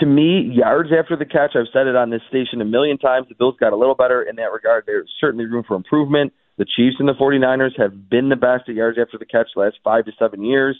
to 0.00 0.06
me, 0.06 0.52
yards 0.52 0.90
after 0.96 1.16
the 1.16 1.24
catch. 1.24 1.52
I've 1.54 1.72
said 1.72 1.86
it 1.86 1.96
on 1.96 2.10
this 2.10 2.22
station 2.28 2.60
a 2.60 2.64
million 2.64 2.98
times. 2.98 3.26
The 3.28 3.34
Bills 3.34 3.56
got 3.58 3.72
a 3.72 3.76
little 3.76 3.94
better 3.94 4.22
in 4.22 4.36
that 4.36 4.52
regard. 4.52 4.84
There's 4.86 5.10
certainly 5.20 5.46
room 5.46 5.64
for 5.66 5.76
improvement. 5.76 6.32
The 6.58 6.64
Chiefs 6.64 6.96
and 6.98 7.08
the 7.08 7.14
49ers 7.14 7.78
have 7.78 8.08
been 8.08 8.28
the 8.28 8.36
best 8.36 8.68
at 8.68 8.74
yards 8.74 8.98
after 9.00 9.18
the 9.18 9.26
catch 9.26 9.48
the 9.54 9.62
last 9.62 9.76
five 9.84 10.04
to 10.06 10.12
seven 10.18 10.42
years. 10.42 10.76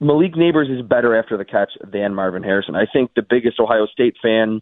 Malik 0.00 0.34
Nabers 0.34 0.70
is 0.70 0.86
better 0.86 1.16
after 1.16 1.36
the 1.36 1.44
catch 1.44 1.70
than 1.90 2.14
Marvin 2.14 2.42
Harrison. 2.42 2.74
I 2.74 2.84
think 2.90 3.12
the 3.14 3.22
biggest 3.28 3.58
Ohio 3.58 3.86
State 3.86 4.16
fan, 4.20 4.60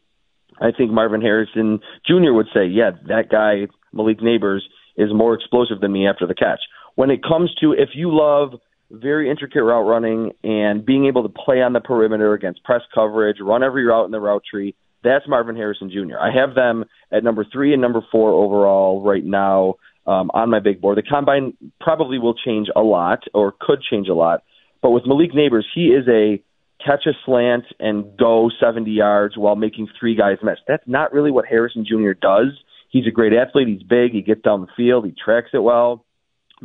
I 0.61 0.71
think 0.71 0.93
Marvin 0.93 1.23
Harrison 1.23 1.81
Jr. 2.07 2.33
would 2.33 2.47
say, 2.55 2.67
yeah, 2.67 2.93
that 3.09 3.31
guy, 3.31 3.67
Malik 3.93 4.21
Nabers, 4.21 4.61
is 4.97 5.13
more 5.13 5.35
explosive 5.35 5.81
than 5.81 5.93
me 5.93 6.07
after 6.07 6.27
the 6.27 6.35
catch. 6.35 6.61
When 6.95 7.11
it 7.11 7.23
comes 7.23 7.53
to 7.61 7.73
if 7.73 7.91
you 7.95 8.15
love 8.17 8.61
very 8.91 9.31
intricate 9.31 9.63
route 9.63 9.87
running 9.87 10.33
and 10.45 10.85
being 10.85 11.07
able 11.07 11.23
to 11.23 11.29
play 11.29 11.63
on 11.63 11.73
the 11.73 11.81
perimeter 11.81 12.35
against 12.35 12.63
press 12.65 12.83
coverage, 12.95 13.39
run 13.41 13.63
every 13.63 13.85
route 13.85 14.05
in 14.05 14.11
the 14.11 14.21
route 14.21 14.43
tree, 14.49 14.75
that's 15.03 15.27
Marvin 15.29 15.57
Harrison 15.57 15.91
Jr. 15.91 16.19
I 16.19 16.31
have 16.35 16.55
them 16.55 16.85
at 17.13 17.25
number 17.25 17.45
three 17.51 17.73
and 17.73 17.83
number 17.83 18.01
four 18.11 18.31
overall 18.31 19.03
right 19.03 19.25
now 19.25 19.75
um, 20.07 20.31
on 20.33 20.51
my 20.51 20.61
big 20.61 20.81
board. 20.81 20.99
The 20.99 21.03
combine 21.03 21.57
probably 21.81 22.19
will 22.19 22.35
change 22.35 22.69
a 22.75 22.81
lot 22.81 23.25
or 23.35 23.55
could 23.59 23.83
change 23.83 24.09
a 24.09 24.15
lot. 24.15 24.43
But 24.83 24.91
with 24.91 25.05
Malik 25.07 25.33
Nabers, 25.33 25.65
he 25.75 25.87
is 25.87 26.07
a 26.09 26.43
catch 26.85 27.07
a 27.07 27.13
slant 27.25 27.65
and 27.79 28.17
go 28.19 28.51
70 28.61 28.91
yards 28.91 29.37
while 29.37 29.57
making 29.57 29.89
three 29.99 30.15
guys 30.15 30.39
miss. 30.43 30.59
That's 30.67 30.83
not 30.87 31.13
really 31.13 31.31
what 31.31 31.47
Harrison 31.47 31.87
Jr. 31.87 32.13
does. 32.13 32.53
He's 32.91 33.07
a 33.07 33.11
great 33.11 33.33
athlete. 33.33 33.69
He's 33.69 33.83
big. 33.83 34.13
He 34.13 34.23
gets 34.23 34.43
down 34.43 34.61
the 34.61 34.69
field. 34.77 35.07
He 35.07 35.13
tracks 35.13 35.51
it 35.53 35.63
well. 35.63 36.05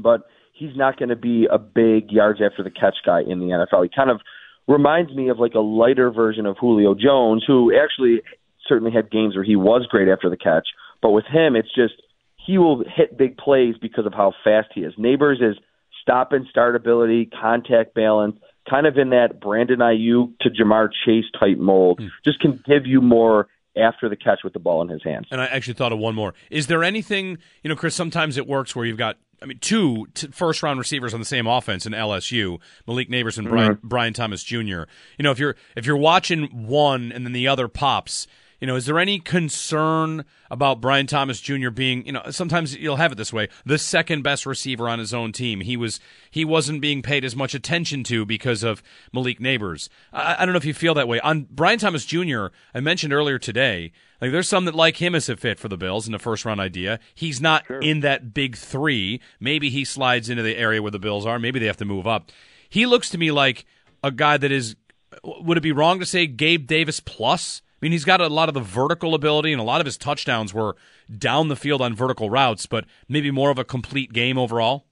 But 0.01 0.21
he's 0.53 0.75
not 0.75 0.97
going 0.97 1.09
to 1.09 1.15
be 1.15 1.47
a 1.51 1.57
big 1.57 2.12
yards 2.12 2.39
after 2.41 2.63
the 2.63 2.71
catch 2.71 2.97
guy 3.05 3.21
in 3.21 3.39
the 3.39 3.45
NFL. 3.47 3.83
He 3.83 3.89
kind 3.93 4.09
of 4.09 4.21
reminds 4.67 5.13
me 5.13 5.29
of 5.29 5.39
like 5.39 5.53
a 5.55 5.59
lighter 5.59 6.12
version 6.12 6.45
of 6.45 6.57
Julio 6.57 6.93
Jones, 6.93 7.43
who 7.45 7.73
actually 7.75 8.21
certainly 8.67 8.91
had 8.91 9.09
games 9.09 9.35
where 9.35 9.43
he 9.43 9.55
was 9.55 9.88
great 9.89 10.07
after 10.07 10.29
the 10.29 10.38
catch. 10.38 10.67
But 11.01 11.12
with 11.12 11.25
him, 11.25 11.55
it's 11.55 11.73
just 11.73 11.93
he 12.35 12.57
will 12.57 12.83
hit 12.83 13.17
big 13.17 13.38
plays 13.38 13.75
because 13.81 14.05
of 14.05 14.13
how 14.13 14.33
fast 14.43 14.69
he 14.73 14.81
is. 14.81 14.93
Nabers 14.95 15.41
is 15.41 15.57
stop 16.01 16.31
and 16.31 16.45
start 16.47 16.75
ability, 16.75 17.29
contact 17.39 17.93
balance, 17.93 18.38
kind 18.69 18.85
of 18.85 18.97
in 18.97 19.09
that 19.09 19.39
Brandon 19.39 19.79
Aiyuk 19.79 20.38
to 20.41 20.49
Ja'Marr 20.49 20.89
Chase 21.05 21.25
type 21.39 21.57
mold. 21.57 21.99
Mm. 21.99 22.09
Just 22.25 22.39
can 22.39 22.62
give 22.65 22.85
you 22.85 23.01
more 23.01 23.47
after 23.77 24.09
the 24.09 24.15
catch 24.15 24.39
with 24.43 24.53
the 24.53 24.59
ball 24.59 24.81
in 24.81 24.89
his 24.89 25.03
hands. 25.03 25.27
And 25.31 25.41
I 25.41 25.45
actually 25.45 25.75
thought 25.75 25.93
of 25.93 25.99
one 25.99 26.15
more. 26.15 26.33
Is 26.49 26.67
there 26.67 26.83
anything, 26.83 27.38
you 27.63 27.69
know, 27.69 27.75
Chris, 27.75 27.95
sometimes 27.95 28.38
it 28.38 28.47
works 28.47 28.75
where 28.75 28.85
you've 28.85 28.97
got 28.97 29.17
I 29.41 29.45
mean, 29.45 29.60
two 29.60 30.08
t- 30.13 30.28
first 30.28 30.63
round 30.63 30.80
receivers 30.80 31.13
on 31.13 31.19
the 31.19 31.25
same 31.25 31.47
offense 31.47 31.86
in 31.86 31.93
LSU, 31.93 32.60
Malik 32.88 33.10
Nabers 33.10 33.38
and 33.38 33.47
Brian, 33.47 33.75
mm-hmm. 33.75 33.88
Brian 33.88 34.13
Thomas 34.13 34.43
Jr. 34.43 34.58
You 34.60 34.88
know, 35.19 35.32
if 35.32 35.39
you're 35.39 35.56
if 35.75 35.86
you're 35.86 35.97
watching 35.97 36.67
one 36.67 37.12
and 37.12 37.25
then 37.25 37.34
the 37.34 37.47
other 37.47 37.67
pops, 37.67 38.28
you 38.60 38.67
know, 38.67 38.75
is 38.75 38.86
there 38.86 38.99
any 38.99 39.19
concern 39.19 40.25
about 40.52 40.82
Brian 40.82 41.08
Thomas 41.08 41.39
Jr. 41.39 41.69
being, 41.69 42.06
you 42.06 42.12
know, 42.12 42.23
sometimes 42.30 42.75
you'll 42.75 42.97
have 42.97 43.12
it 43.12 43.15
this 43.15 43.32
way, 43.32 43.47
the 43.65 43.78
second 43.78 44.21
best 44.21 44.45
receiver 44.45 44.89
on 44.89 44.99
his 44.99 45.13
own 45.13 45.32
team. 45.32 45.62
He 45.62 45.78
was 45.78 45.99
he 46.30 46.43
wasn't 46.43 46.82
being 46.82 47.02
paid 47.02 47.23
as 47.23 47.36
much 47.36 47.54
attention 47.54 48.04
to 48.06 48.25
because 48.25 48.63
of 48.63 48.84
Malik 49.13 49.39
Nabers. 49.39 49.89
I, 50.12 50.38
I 50.39 50.45
don't 50.45 50.54
know 50.54 50.58
if 50.58 50.65
you 50.65 50.73
feel 50.73 50.93
that 50.95 51.08
way. 51.08 51.19
On 51.21 51.47
Brian 51.49 51.80
Thomas 51.80 52.06
Jr., 52.06 52.47
I 52.73 52.82
mentioned 52.82 53.13
earlier 53.13 53.39
today, 53.39 53.91
like 54.21 54.32
there's 54.32 54.49
some 54.49 54.65
that 54.65 54.75
like 54.75 54.97
him 54.97 55.15
as 55.15 55.29
a 55.29 55.38
fit 55.38 55.60
for 55.60 55.67
the 55.67 55.77
Bills 55.77 56.05
in 56.05 56.12
the 56.12 56.19
first 56.19 56.45
round 56.45 56.60
idea. 56.60 56.99
He's 57.15 57.39
not 57.39 57.65
sure. 57.67 57.79
in 57.79 58.01
that 58.01 58.34
big 58.34 58.55
three. 58.55 59.21
Maybe 59.39 59.69
he 59.69 59.86
slides 59.86 60.29
into 60.29 60.43
the 60.43 60.58
area 60.58 60.82
where 60.82 60.91
the 60.91 60.99
Bills 60.99 61.25
are. 61.25 61.39
Maybe 61.39 61.60
they 61.60 61.67
have 61.67 61.77
to 61.77 61.86
move 61.86 62.08
up. 62.08 62.32
He 62.69 62.86
looks 62.86 63.10
to 63.12 63.17
me 63.17 63.32
like 63.32 63.65
a 64.03 64.12
guy 64.12 64.38
that 64.38 64.51
is. 64.51 64.75
Would 65.23 65.58
it 65.58 65.62
be 65.62 65.71
wrong 65.71 65.99
to 65.99 66.05
say 66.05 66.27
Gabe 66.27 66.67
Davis 66.67 66.99
plus? 66.99 67.62
I 67.82 67.86
mean, 67.86 67.93
he's 67.93 68.05
got 68.05 68.21
a 68.21 68.27
lot 68.27 68.49
of 68.49 68.53
the 68.53 68.62
vertical 68.62 69.15
ability, 69.15 69.53
and 69.53 69.62
a 69.62 69.63
lot 69.63 69.82
of 69.82 69.86
his 69.86 69.97
touchdowns 69.97 70.53
were 70.53 70.75
down 71.17 71.47
the 71.47 71.55
field 71.55 71.82
on 71.82 71.95
vertical 71.95 72.29
routes, 72.29 72.65
but 72.65 72.86
maybe 73.08 73.32
more 73.32 73.49
of 73.49 73.58
a 73.58 73.63
complete 73.63 74.12
game 74.12 74.38
overall. 74.38 74.86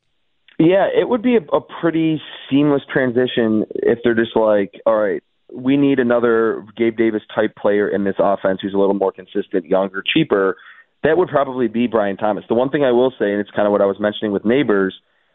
Yeah, 0.57 0.87
it 0.87 1.07
would 1.07 1.21
be 1.21 1.35
a, 1.35 1.41
a 1.55 1.61
pretty 1.61 2.21
seamless 2.49 2.81
transition 2.91 3.65
if 3.75 3.99
they're 4.03 4.15
just 4.15 4.35
like, 4.35 4.73
all 4.85 4.95
right, 4.95 5.21
we 5.53 5.77
need 5.77 5.99
another 5.99 6.65
Gabe 6.75 6.97
Davis 6.97 7.21
type 7.33 7.55
player 7.55 7.87
in 7.87 8.03
this 8.03 8.15
offense 8.19 8.59
who's 8.61 8.73
a 8.73 8.77
little 8.77 8.93
more 8.93 9.11
consistent, 9.11 9.65
younger, 9.65 10.03
cheaper. 10.13 10.57
That 11.03 11.17
would 11.17 11.29
probably 11.29 11.67
be 11.67 11.87
Brian 11.87 12.17
Thomas. 12.17 12.43
The 12.49 12.55
one 12.55 12.69
thing 12.69 12.83
I 12.83 12.91
will 12.91 13.11
say, 13.11 13.31
and 13.31 13.39
it's 13.39 13.51
kind 13.51 13.65
of 13.65 13.71
what 13.71 13.81
I 13.81 13.85
was 13.85 13.97
mentioning 13.99 14.31
with 14.31 14.43
Nabers, 14.43 14.91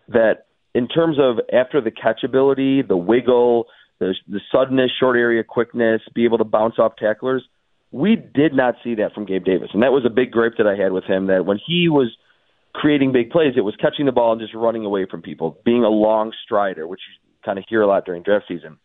that 0.09 0.47
in 0.75 0.89
terms 0.89 1.19
of 1.19 1.39
after 1.53 1.81
the 1.81 1.91
catchability, 1.91 2.87
the 2.87 2.97
wiggle, 2.97 3.67
the, 4.01 4.15
the 4.29 4.41
suddenness, 4.51 4.91
short 4.99 5.17
area 5.17 5.45
quickness, 5.45 6.03
be 6.15 6.25
able 6.25 6.39
to 6.39 6.45
bounce 6.45 6.75
off 6.79 6.93
tacklers. 6.97 7.43
We 7.91 8.17
did 8.17 8.55
not 8.55 8.77
see 8.83 8.95
that 8.97 9.13
from 9.13 9.27
Gabe 9.27 9.45
Davis, 9.45 9.69
and 9.75 9.83
that 9.83 9.93
was 9.93 10.05
a 10.07 10.11
big 10.11 10.31
gripe 10.31 10.55
that 10.57 10.67
I 10.67 10.83
had 10.83 10.93
with 10.93 11.05
him. 11.05 11.27
That 11.27 11.45
when 11.45 11.59
he 11.65 11.89
was 11.91 12.09
creating 12.75 13.13
big 13.13 13.31
plays, 13.31 13.53
it 13.57 13.61
was 13.61 13.77
catching 13.77 14.07
the 14.07 14.13
ball 14.13 14.33
and 14.33 14.41
just 14.41 14.55
running 14.55 14.87
away 14.87 15.07
from 15.11 15.21
people, 15.21 15.59
being 15.65 15.85
a 15.85 15.91
long 15.91 16.33
strider, 16.45 16.87
which 16.89 17.01
you 17.07 17.31
kind 17.45 17.59
of 17.59 17.65
hear 17.69 17.83
a 17.83 17.87
lot 17.87 18.07
during 18.07 18.23
draft 18.23 18.47
season. 18.49 18.79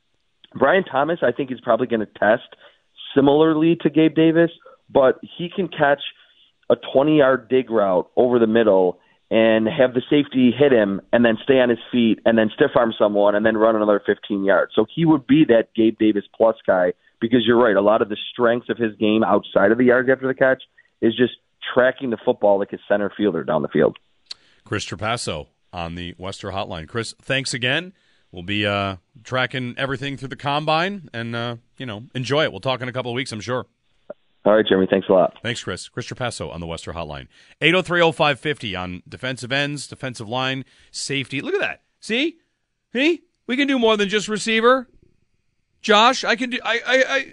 Brian 0.56 0.84
Thomas, 0.84 1.20
I 1.22 1.32
think, 1.32 1.52
is 1.52 1.60
probably 1.62 1.88
going 1.88 2.00
to 2.00 2.06
test 2.06 2.56
similarly 3.16 3.78
to 3.82 3.90
Gabe 3.90 4.16
Davis, 4.16 4.52
but 4.90 5.20
he 5.22 5.50
can 5.54 5.68
catch 5.68 6.02
a 6.70 6.76
20 6.94 7.18
yard 7.18 7.50
dig 7.50 7.70
route 7.70 8.10
over 8.16 8.40
the 8.40 8.48
middle 8.48 9.00
and 9.30 9.68
have 9.68 9.94
the 9.94 10.02
safety 10.10 10.54
hit 10.58 10.72
him 10.72 11.02
and 11.12 11.26
then 11.26 11.38
stay 11.44 11.60
on 11.60 11.70
his 11.70 11.80
feet 11.92 12.20
and 12.26 12.38
then 12.38 12.50
stiff 12.54 12.72
arm 12.76 12.94
someone 12.98 13.36
and 13.36 13.46
then 13.46 13.58
run 13.58 13.76
another 13.76 14.02
15 14.06 14.44
yards. 14.44 14.72
So 14.74 14.86
he 14.94 15.06
would 15.06 15.28
be 15.28 15.44
that 15.46 15.74
Gabe 15.76 15.98
Davis 15.98 16.24
plus 16.36 16.56
guy 16.66 16.94
because 17.20 17.42
you're 17.46 17.62
right. 17.62 17.76
A 17.76 17.82
lot 17.82 18.02
of 18.02 18.10
the 18.10 18.18
strengths 18.32 18.70
of 18.70 18.78
his 18.78 18.96
game 18.96 19.24
outside 19.24 19.72
of 19.72 19.78
the 19.78 19.86
yards 19.86 20.10
after 20.10 20.28
the 20.28 20.34
catch 20.34 20.64
is 21.02 21.16
just 21.16 21.34
tracking 21.74 22.10
the 22.10 22.18
football 22.24 22.60
like 22.60 22.72
a 22.72 22.78
center 22.88 23.12
fielder 23.16 23.44
down 23.44 23.64
the 23.64 23.68
field. 23.68 23.98
Chris 24.64 24.86
Trapasso 24.86 25.48
on 25.74 25.96
the 25.96 26.16
Western 26.18 26.54
Hotline. 26.54 26.88
Chris, 26.88 27.14
thanks 27.22 27.54
again. 27.54 27.94
We'll 28.32 28.44
be 28.44 28.66
uh, 28.66 28.98
tracking 29.24 29.74
everything 29.78 30.18
through 30.18 30.28
the 30.30 30.36
combine 30.36 31.10
and, 31.14 31.36
uh, 31.36 31.56
you 31.78 31.86
know, 31.86 32.04
enjoy 32.14 32.44
it. 32.44 32.52
We'll 32.52 32.60
talk 32.62 32.82
in 32.82 32.90
a 32.90 32.94
couple 32.94 33.12
of 33.12 33.16
weeks, 33.16 33.32
I'm 33.32 33.40
sure. 33.40 33.66
All 34.46 34.54
right, 34.56 34.66
Jeremy. 34.68 34.88
Thanks 34.90 35.08
a 35.10 35.14
lot. 35.14 35.34
Thanks, 35.44 35.64
Chris. 35.64 35.90
Chris 35.90 36.08
Trapasso 36.08 36.54
on 36.54 36.60
the 36.62 36.68
Western 36.68 36.96
Hotline. 36.96 37.28
8030550 37.62 38.80
on 38.80 39.04
defensive 39.08 39.52
ends, 39.52 39.88
defensive 39.88 40.30
line, 40.30 40.64
safety. 40.92 41.42
Look 41.42 41.54
at 41.54 41.60
that. 41.62 41.82
See? 42.00 42.38
See? 42.94 43.24
We 43.46 43.58
can 43.58 43.68
do 43.68 43.80
more 43.80 43.98
than 43.98 44.10
just 44.10 44.28
receiver. 44.28 44.88
Josh, 45.82 46.24
I 46.24 46.36
can 46.36 46.50
do. 46.50 46.60
I, 46.64 46.80
I, 46.86 47.04
I 47.16 47.26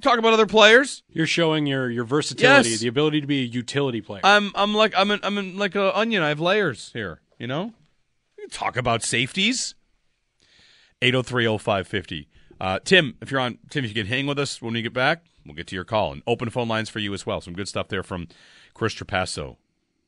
talk 0.00 0.18
about 0.18 0.32
other 0.32 0.46
players. 0.46 1.02
You're 1.10 1.26
showing 1.26 1.66
your 1.66 1.90
your 1.90 2.04
versatility, 2.04 2.70
Yes. 2.70 2.80
the 2.80 2.88
ability 2.88 3.20
to 3.20 3.26
be 3.26 3.40
a 3.40 3.44
utility 3.44 4.00
player. 4.00 4.22
I'm 4.24 4.50
I'm 4.54 4.74
like 4.74 4.94
I'm 4.96 5.10
an, 5.10 5.20
I'm 5.22 5.38
an, 5.38 5.58
like 5.58 5.74
an 5.74 5.90
onion. 5.94 6.22
I 6.22 6.28
have 6.28 6.40
layers 6.40 6.90
here. 6.92 7.20
You 7.38 7.46
know, 7.46 7.72
you 8.38 8.44
can 8.44 8.50
talk 8.50 8.76
about 8.76 9.02
safeties. 9.02 9.74
8030550. 11.02 12.26
Uh, 12.60 12.78
Tim, 12.84 13.16
if 13.22 13.30
you're 13.30 13.40
on, 13.40 13.58
Tim, 13.70 13.84
if 13.84 13.90
you 13.90 13.94
can 13.94 14.06
hang 14.06 14.26
with 14.26 14.38
us 14.38 14.60
when 14.60 14.74
we 14.74 14.82
get 14.82 14.92
back, 14.92 15.24
we'll 15.46 15.54
get 15.54 15.66
to 15.68 15.74
your 15.74 15.84
call 15.84 16.12
and 16.12 16.22
open 16.26 16.50
phone 16.50 16.68
lines 16.68 16.90
for 16.90 16.98
you 16.98 17.14
as 17.14 17.24
well. 17.24 17.40
Some 17.40 17.54
good 17.54 17.68
stuff 17.68 17.88
there 17.88 18.02
from 18.02 18.28
Chris 18.74 18.94
Trapasso. 18.94 19.56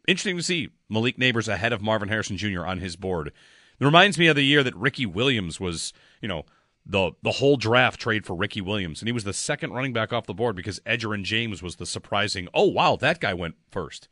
Interesting 0.06 0.36
to 0.36 0.42
see 0.42 0.68
Malik 0.88 1.16
Nabers 1.16 1.48
ahead 1.48 1.72
of 1.72 1.80
Marvin 1.80 2.08
Harrison 2.08 2.36
Jr. 2.36 2.66
on 2.66 2.78
his 2.78 2.96
board. 2.96 3.28
It 3.28 3.84
reminds 3.84 4.18
me 4.18 4.26
of 4.26 4.36
the 4.36 4.44
year 4.44 4.62
that 4.62 4.76
Ricky 4.76 5.06
Williams 5.06 5.58
was, 5.58 5.92
you 6.20 6.28
know, 6.28 6.44
the 6.84 7.12
the 7.22 7.32
whole 7.32 7.56
draft 7.56 8.00
trade 8.00 8.26
for 8.26 8.34
Ricky 8.34 8.60
Williams, 8.60 9.00
and 9.00 9.08
he 9.08 9.12
was 9.12 9.24
the 9.24 9.32
second 9.32 9.72
running 9.72 9.92
back 9.92 10.12
off 10.12 10.26
the 10.26 10.34
board 10.34 10.56
because 10.56 10.80
Edgerrin 10.80 11.22
James 11.22 11.62
was 11.62 11.76
the 11.76 11.86
surprising. 11.86 12.48
Oh 12.52 12.68
wow, 12.68 12.96
that 12.96 13.20
guy 13.20 13.34
went 13.34 13.54
first. 13.70 14.08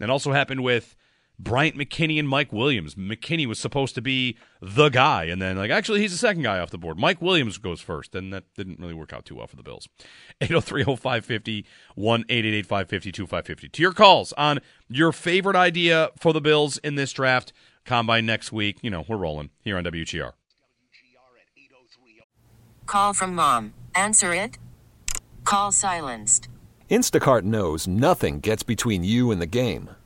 And 0.00 0.10
also 0.10 0.32
happened 0.32 0.62
with 0.62 0.96
Bryant 1.38 1.76
McKinnie 1.76 2.18
and 2.18 2.28
Mike 2.28 2.52
Williams. 2.52 2.94
McKinnie 2.94 3.46
was 3.46 3.58
supposed 3.58 3.94
to 3.96 4.00
be 4.00 4.36
the 4.62 4.88
guy, 4.88 5.24
and 5.24 5.42
then 5.42 5.56
like 5.56 5.70
actually 5.70 6.00
he's 6.00 6.12
the 6.12 6.18
second 6.18 6.42
guy 6.42 6.58
off 6.58 6.70
the 6.70 6.78
board. 6.78 6.98
Mike 6.98 7.20
Williams 7.20 7.58
goes 7.58 7.80
first, 7.80 8.14
and 8.14 8.32
that 8.32 8.44
didn't 8.56 8.78
really 8.78 8.94
work 8.94 9.12
out 9.12 9.24
too 9.24 9.36
well 9.36 9.46
for 9.46 9.56
the 9.56 9.62
Bills. 9.62 9.88
803-0550, 10.40 11.64
1-888-550-2550. 11.98 13.72
To 13.72 13.82
your 13.82 13.92
calls 13.92 14.32
on 14.34 14.60
your 14.88 15.12
favorite 15.12 15.56
idea 15.56 16.10
for 16.18 16.32
the 16.32 16.40
Bills 16.40 16.78
in 16.78 16.94
this 16.94 17.12
draft. 17.12 17.52
Combine 17.84 18.24
next 18.24 18.52
week. 18.52 18.78
You 18.82 18.90
know, 18.90 19.04
we're 19.08 19.16
rolling 19.16 19.50
here 19.62 19.76
on 19.76 19.84
WGR. 19.84 20.32
Call 22.86 23.12
from 23.12 23.34
mom. 23.34 23.74
Answer 23.94 24.34
it. 24.34 24.58
Call 25.44 25.72
silenced. 25.72 26.48
Instacart 26.90 27.42
knows 27.42 27.88
nothing 27.88 28.40
gets 28.40 28.62
between 28.62 29.02
you 29.04 29.30
and 29.30 29.40
the 29.40 29.46
game. 29.46 29.90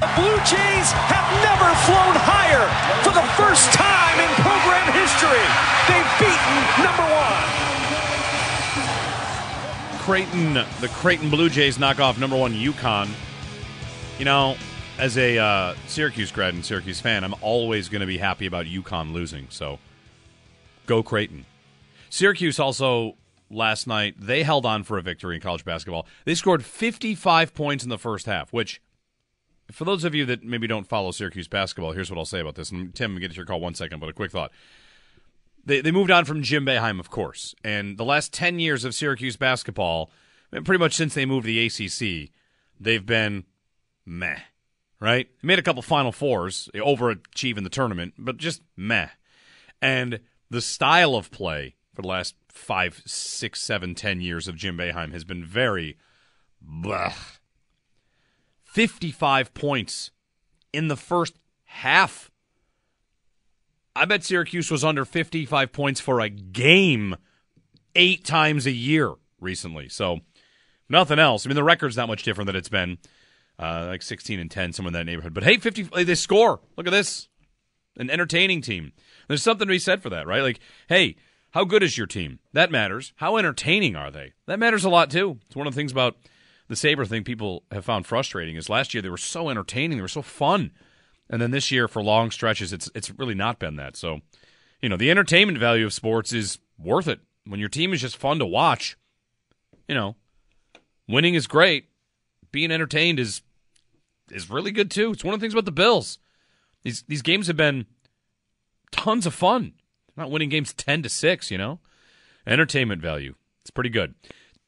The 0.00 0.08
Blue 0.16 0.36
Jays 0.48 0.92
have 1.12 1.28
never 1.44 1.68
flown 1.84 2.16
higher 2.16 2.64
for 3.04 3.12
the 3.12 3.20
first 3.36 3.68
time 3.74 4.16
in 4.16 4.32
program 4.40 4.88
history. 4.96 5.44
They've 5.84 6.08
beaten 6.16 6.56
number 6.80 7.04
one. 7.04 7.44
Creighton, 10.00 10.54
the 10.80 10.88
Creighton 10.88 11.28
Blue 11.28 11.50
Jays 11.50 11.78
knock 11.78 12.00
off 12.00 12.18
number 12.18 12.34
one 12.34 12.54
UConn. 12.54 13.10
You 14.18 14.24
know, 14.24 14.56
as 14.98 15.18
a 15.18 15.36
uh, 15.36 15.74
Syracuse 15.86 16.32
grad 16.32 16.54
and 16.54 16.64
Syracuse 16.64 16.98
fan, 16.98 17.22
I'm 17.22 17.34
always 17.42 17.90
going 17.90 18.00
to 18.00 18.06
be 18.06 18.16
happy 18.16 18.46
about 18.46 18.64
UConn 18.64 19.12
losing. 19.12 19.48
So, 19.50 19.78
go 20.86 21.02
Creighton. 21.02 21.44
Syracuse 22.08 22.58
also 22.58 23.18
last 23.50 23.86
night 23.86 24.14
they 24.18 24.44
held 24.44 24.64
on 24.64 24.82
for 24.82 24.96
a 24.96 25.02
victory 25.02 25.34
in 25.34 25.42
college 25.42 25.66
basketball. 25.66 26.06
They 26.24 26.34
scored 26.34 26.64
55 26.64 27.52
points 27.52 27.84
in 27.84 27.90
the 27.90 27.98
first 27.98 28.24
half, 28.24 28.50
which. 28.50 28.80
For 29.72 29.84
those 29.84 30.04
of 30.04 30.14
you 30.14 30.24
that 30.26 30.44
maybe 30.44 30.66
don't 30.66 30.86
follow 30.86 31.10
Syracuse 31.10 31.48
basketball, 31.48 31.92
here's 31.92 32.10
what 32.10 32.18
I'll 32.18 32.24
say 32.24 32.40
about 32.40 32.54
this. 32.54 32.70
And 32.70 32.94
Tim, 32.94 33.18
get 33.18 33.30
to 33.30 33.36
your 33.36 33.46
call 33.46 33.60
one 33.60 33.74
second, 33.74 34.00
but 34.00 34.08
a 34.08 34.12
quick 34.12 34.30
thought 34.30 34.52
they 35.64 35.80
they 35.80 35.90
moved 35.90 36.10
on 36.10 36.24
from 36.24 36.42
Jim 36.42 36.64
Boeheim, 36.64 37.00
of 37.00 37.10
course, 37.10 37.54
and 37.64 37.98
the 37.98 38.04
last 38.04 38.32
ten 38.32 38.58
years 38.58 38.84
of 38.84 38.94
Syracuse 38.94 39.36
basketball, 39.36 40.10
pretty 40.50 40.78
much 40.78 40.94
since 40.94 41.14
they 41.14 41.26
moved 41.26 41.46
to 41.46 41.48
the 41.48 41.66
ACC, 41.66 42.30
they've 42.78 43.04
been 43.04 43.44
meh, 44.06 44.38
right? 45.00 45.28
Made 45.42 45.58
a 45.58 45.62
couple 45.62 45.82
Final 45.82 46.12
Fours, 46.12 46.68
in 47.56 47.64
the 47.64 47.70
tournament, 47.70 48.14
but 48.18 48.36
just 48.36 48.62
meh. 48.76 49.08
And 49.82 50.20
the 50.50 50.60
style 50.60 51.14
of 51.14 51.30
play 51.30 51.76
for 51.94 52.02
the 52.02 52.08
last 52.08 52.34
five, 52.48 53.02
six, 53.06 53.62
seven, 53.62 53.94
ten 53.94 54.20
years 54.20 54.48
of 54.48 54.56
Jim 54.56 54.76
Boeheim 54.76 55.12
has 55.12 55.24
been 55.24 55.44
very, 55.44 55.96
blah. 56.60 57.14
Fifty-five 58.72 59.52
points 59.54 60.10
in 60.72 60.88
the 60.88 60.96
first 60.96 61.34
half. 61.64 62.30
I 63.94 64.04
bet 64.04 64.24
Syracuse 64.24 64.70
was 64.70 64.84
under 64.84 65.04
55 65.04 65.72
points 65.72 66.00
for 66.00 66.20
a 66.20 66.28
game 66.28 67.16
eight 67.94 68.24
times 68.24 68.66
a 68.66 68.70
year 68.70 69.14
recently. 69.40 69.88
So 69.88 70.20
nothing 70.88 71.18
else. 71.18 71.44
I 71.44 71.48
mean, 71.48 71.56
the 71.56 71.64
record's 71.64 71.96
not 71.96 72.08
much 72.08 72.22
different 72.22 72.46
than 72.46 72.56
it's 72.56 72.68
been, 72.68 72.98
uh, 73.58 73.86
like 73.88 74.02
16 74.02 74.38
and 74.38 74.50
10, 74.50 74.72
somewhere 74.72 74.90
in 74.90 74.92
that 74.94 75.06
neighborhood. 75.06 75.34
But 75.34 75.44
hey, 75.44 75.56
50, 75.56 76.04
they 76.04 76.14
score. 76.14 76.60
Look 76.76 76.86
at 76.86 76.92
this. 76.92 77.28
An 77.96 78.10
entertaining 78.10 78.62
team. 78.62 78.92
There's 79.26 79.42
something 79.42 79.66
to 79.66 79.72
be 79.72 79.78
said 79.78 80.02
for 80.02 80.10
that, 80.10 80.26
right? 80.26 80.42
Like, 80.42 80.60
hey, 80.88 81.16
how 81.50 81.64
good 81.64 81.82
is 81.82 81.98
your 81.98 82.06
team? 82.06 82.38
That 82.52 82.70
matters. 82.70 83.12
How 83.16 83.36
entertaining 83.36 83.96
are 83.96 84.10
they? 84.10 84.34
That 84.46 84.60
matters 84.60 84.84
a 84.84 84.90
lot 84.90 85.10
too. 85.10 85.40
It's 85.46 85.56
one 85.56 85.66
of 85.66 85.74
the 85.74 85.78
things 85.78 85.92
about 85.92 86.16
the 86.70 86.76
Sabre 86.76 87.04
thing 87.04 87.24
people 87.24 87.64
have 87.72 87.84
found 87.84 88.06
frustrating 88.06 88.54
is 88.54 88.68
last 88.68 88.94
year 88.94 89.02
they 89.02 89.08
were 89.08 89.16
so 89.16 89.50
entertaining, 89.50 89.98
they 89.98 90.02
were 90.02 90.06
so 90.06 90.22
fun. 90.22 90.70
And 91.28 91.42
then 91.42 91.50
this 91.50 91.72
year 91.72 91.88
for 91.88 92.00
long 92.00 92.30
stretches 92.30 92.72
it's 92.72 92.88
it's 92.94 93.10
really 93.10 93.34
not 93.34 93.58
been 93.58 93.74
that. 93.74 93.96
So, 93.96 94.20
you 94.80 94.88
know, 94.88 94.96
the 94.96 95.10
entertainment 95.10 95.58
value 95.58 95.84
of 95.84 95.92
sports 95.92 96.32
is 96.32 96.60
worth 96.78 97.08
it. 97.08 97.18
When 97.44 97.58
your 97.58 97.68
team 97.68 97.92
is 97.92 98.00
just 98.00 98.16
fun 98.16 98.38
to 98.38 98.46
watch, 98.46 98.96
you 99.88 99.96
know, 99.96 100.14
winning 101.08 101.34
is 101.34 101.48
great. 101.48 101.88
Being 102.52 102.70
entertained 102.70 103.18
is 103.18 103.42
is 104.30 104.48
really 104.48 104.70
good 104.70 104.92
too. 104.92 105.10
It's 105.10 105.24
one 105.24 105.34
of 105.34 105.40
the 105.40 105.44
things 105.44 105.54
about 105.54 105.64
the 105.64 105.72
Bills. 105.72 106.20
These 106.84 107.02
these 107.08 107.22
games 107.22 107.48
have 107.48 107.56
been 107.56 107.86
tons 108.92 109.26
of 109.26 109.34
fun. 109.34 109.72
not 110.16 110.30
winning 110.30 110.50
games 110.50 110.72
10 110.72 111.02
to 111.02 111.08
6, 111.08 111.50
you 111.50 111.58
know? 111.58 111.80
Entertainment 112.46 113.02
value. 113.02 113.34
It's 113.62 113.70
pretty 113.72 113.90
good. 113.90 114.14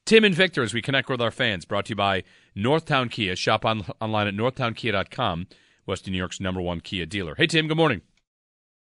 Tim 0.05 0.25
and 0.25 0.35
Victor, 0.35 0.63
as 0.63 0.75
we 0.75 0.83
connect 0.83 1.09
with 1.09 1.21
our 1.21 1.31
fans, 1.31 1.65
brought 1.65 1.87
to 1.87 1.91
you 1.91 1.97
by 1.97 2.25
Northtown 2.57 3.11
Kia. 3.11 3.37
Shop 3.37 3.65
on, 3.65 3.85
online 4.01 4.27
at 4.27 4.35
northtownkia.com, 4.35 5.47
Western 5.87 6.13
New 6.13 6.19
York's 6.19 6.41
number 6.41 6.61
one 6.61 6.81
Kia 6.81 7.07
dealer. 7.07 7.35
Hey, 7.37 7.47
Tim, 7.47 7.69
good 7.69 7.77
morning. 7.77 8.01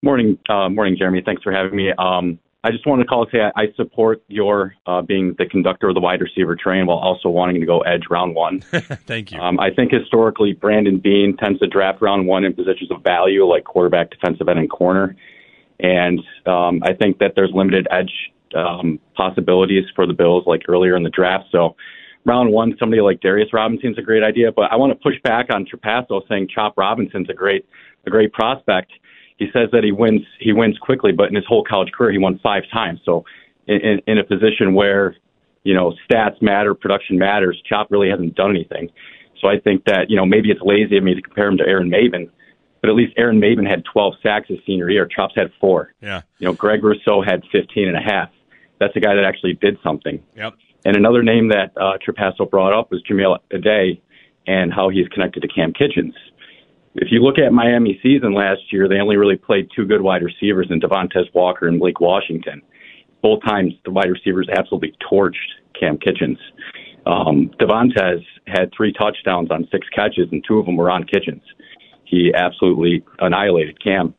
Morning, 0.01 0.37
uh, 0.49 0.69
morning, 0.69 0.95
Jeremy. 0.97 1.21
Thanks 1.23 1.43
for 1.43 1.51
having 1.51 1.75
me. 1.75 1.91
Um, 1.97 2.39
I 2.65 2.71
just 2.71 2.87
wanted 2.87 3.03
to 3.03 3.07
call 3.09 3.23
and 3.23 3.31
say 3.31 3.39
I, 3.41 3.61
I 3.61 3.65
support 3.75 4.23
your 4.27 4.73
uh, 4.87 5.01
being 5.01 5.35
the 5.37 5.45
conductor 5.45 5.89
of 5.89 5.95
the 5.95 6.01
wide 6.01 6.21
receiver 6.21 6.55
train 6.55 6.87
while 6.87 6.97
also 6.97 7.29
wanting 7.29 7.59
to 7.59 7.65
go 7.65 7.81
edge 7.81 8.03
round 8.09 8.35
one. 8.35 8.61
Thank 9.05 9.31
you. 9.31 9.39
Um, 9.39 9.59
I 9.59 9.69
think 9.69 9.91
historically 9.91 10.53
Brandon 10.53 10.97
Beane 10.97 11.37
tends 11.37 11.59
to 11.59 11.67
draft 11.67 12.01
round 12.01 12.25
one 12.25 12.43
in 12.43 12.53
positions 12.53 12.89
of 12.89 13.03
value 13.03 13.45
like 13.45 13.65
quarterback, 13.65 14.09
defensive 14.11 14.47
end, 14.47 14.59
and 14.59 14.69
corner. 14.69 15.15
And 15.79 16.19
um, 16.45 16.81
I 16.83 16.93
think 16.93 17.19
that 17.19 17.33
there's 17.35 17.51
limited 17.53 17.87
edge 17.91 18.11
um, 18.55 18.99
possibilities 19.15 19.85
for 19.95 20.05
the 20.07 20.13
Bills 20.13 20.43
like 20.45 20.63
earlier 20.67 20.95
in 20.95 21.03
the 21.03 21.09
draft. 21.09 21.45
So 21.51 21.75
round 22.25 22.51
one, 22.51 22.75
somebody 22.79 23.01
like 23.01 23.21
Darius 23.21 23.53
Robinson's 23.53 23.97
a 23.97 24.01
great 24.01 24.23
idea. 24.23 24.51
But 24.51 24.71
I 24.71 24.75
want 24.75 24.91
to 24.91 24.99
push 25.01 25.15
back 25.23 25.47
on 25.53 25.65
Trapasso 25.65 26.21
saying 26.27 26.49
Chop 26.53 26.77
Robinson's 26.77 27.29
a 27.29 27.33
great 27.33 27.65
a 28.05 28.09
great 28.09 28.33
prospect. 28.33 28.91
He 29.37 29.47
says 29.53 29.69
that 29.71 29.83
he 29.83 29.91
wins 29.91 30.21
he 30.39 30.53
wins 30.53 30.77
quickly, 30.77 31.11
but 31.11 31.29
in 31.29 31.35
his 31.35 31.45
whole 31.47 31.63
college 31.63 31.91
career 31.91 32.11
he 32.11 32.17
won 32.17 32.39
five 32.41 32.63
times. 32.71 32.99
So 33.05 33.25
in, 33.67 33.77
in, 33.81 34.01
in 34.07 34.17
a 34.17 34.23
position 34.23 34.73
where 34.73 35.15
you 35.63 35.73
know 35.73 35.93
stats 36.09 36.41
matter, 36.41 36.73
production 36.73 37.17
matters, 37.17 37.61
Chop 37.67 37.87
really 37.91 38.09
hasn't 38.09 38.35
done 38.35 38.51
anything. 38.51 38.89
So 39.41 39.49
I 39.49 39.59
think 39.59 39.85
that 39.85 40.09
you 40.09 40.15
know 40.15 40.25
maybe 40.25 40.51
it's 40.51 40.61
lazy 40.61 40.97
of 40.97 41.03
me 41.03 41.15
to 41.15 41.21
compare 41.21 41.47
him 41.47 41.57
to 41.57 41.67
Aaron 41.67 41.89
Maybin. 41.89 42.29
but 42.81 42.89
at 42.89 42.95
least 42.95 43.13
Aaron 43.17 43.39
Maybin 43.39 43.67
had 43.67 43.83
12 43.91 44.15
sacks 44.21 44.47
his 44.47 44.59
senior 44.65 44.89
year. 44.89 45.05
Chops 45.05 45.33
had 45.35 45.51
four. 45.59 45.93
Yeah. 46.01 46.21
You 46.39 46.47
know, 46.47 46.53
Greg 46.53 46.83
Rousseau 46.83 47.21
had 47.21 47.43
15 47.51 47.87
and 47.87 47.97
a 47.97 48.01
half. 48.01 48.29
That's 48.83 48.95
a 48.95 48.99
guy 48.99 49.15
that 49.15 49.23
actually 49.23 49.53
did 49.53 49.77
something. 49.83 50.21
Yep. 50.35 50.53
And 50.85 50.97
another 50.97 51.23
name 51.23 51.49
that 51.49 51.71
uh, 51.77 51.97
Trapasso 52.05 52.49
brought 52.49 52.77
up 52.77 52.91
was 52.91 53.01
Jahmile 53.09 53.37
Addae 53.53 54.01
and 54.45 54.73
how 54.73 54.89
he's 54.89 55.07
connected 55.07 55.41
to 55.41 55.47
Cam 55.47 55.71
Kinchens. 55.71 56.13
If 56.95 57.07
you 57.09 57.23
look 57.23 57.39
at 57.39 57.53
Miami 57.53 57.99
season 58.03 58.33
last 58.33 58.61
year, 58.71 58.89
they 58.89 58.99
only 58.99 59.15
really 59.15 59.37
played 59.37 59.69
two 59.75 59.85
good 59.85 60.01
wide 60.01 60.21
receivers 60.21 60.67
in 60.69 60.81
Devontez 60.81 61.33
Walker 61.33 61.67
and 61.67 61.79
Blake 61.79 62.01
Washington. 62.01 62.61
Both 63.21 63.41
times 63.43 63.73
the 63.85 63.91
wide 63.91 64.11
receivers 64.11 64.49
absolutely 64.55 64.93
torched 65.09 65.33
Cam 65.79 65.97
Kinchens. 65.97 66.37
Um, 67.05 67.49
Devontez 67.59 68.21
had 68.47 68.69
three 68.75 68.91
touchdowns 68.91 69.49
on 69.49 69.67
six 69.71 69.87
catches, 69.95 70.27
and 70.31 70.43
two 70.45 70.59
of 70.59 70.65
them 70.65 70.75
were 70.75 70.91
on 70.91 71.05
Kinchens 71.05 71.41
he 72.13 72.31
absolutely 72.35 73.03
annihilated 73.19 73.81
Cam. 73.83 74.13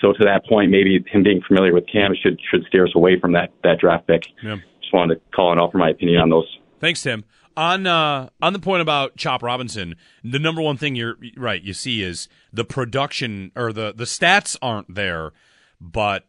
So 0.00 0.12
to 0.12 0.24
that 0.24 0.46
point, 0.46 0.70
maybe 0.70 1.04
him 1.06 1.22
being 1.22 1.42
familiar 1.46 1.74
with 1.74 1.84
Cam 1.90 2.12
should 2.20 2.40
should 2.50 2.64
steer 2.68 2.86
us 2.86 2.92
away 2.94 3.18
from 3.20 3.32
that 3.32 3.50
that 3.62 3.78
draft 3.78 4.06
pick. 4.06 4.22
Yeah. 4.42 4.56
Just 4.80 4.92
wanted 4.92 5.16
to 5.16 5.20
call 5.34 5.52
and 5.52 5.60
offer 5.60 5.78
my 5.78 5.90
opinion 5.90 6.20
on 6.20 6.30
those. 6.30 6.58
Thanks, 6.80 7.02
Tim. 7.02 7.24
On 7.56 7.86
uh, 7.86 8.30
on 8.40 8.52
the 8.52 8.58
point 8.58 8.80
about 8.80 9.16
Chop 9.16 9.42
Robinson, 9.42 9.96
the 10.24 10.38
number 10.38 10.62
one 10.62 10.76
thing 10.76 10.94
you're 10.94 11.16
right 11.36 11.62
you 11.62 11.74
see 11.74 12.02
is 12.02 12.28
the 12.52 12.64
production 12.64 13.52
or 13.54 13.72
the 13.72 13.92
the 13.94 14.04
stats 14.04 14.56
aren't 14.62 14.94
there, 14.94 15.32
but 15.80 16.26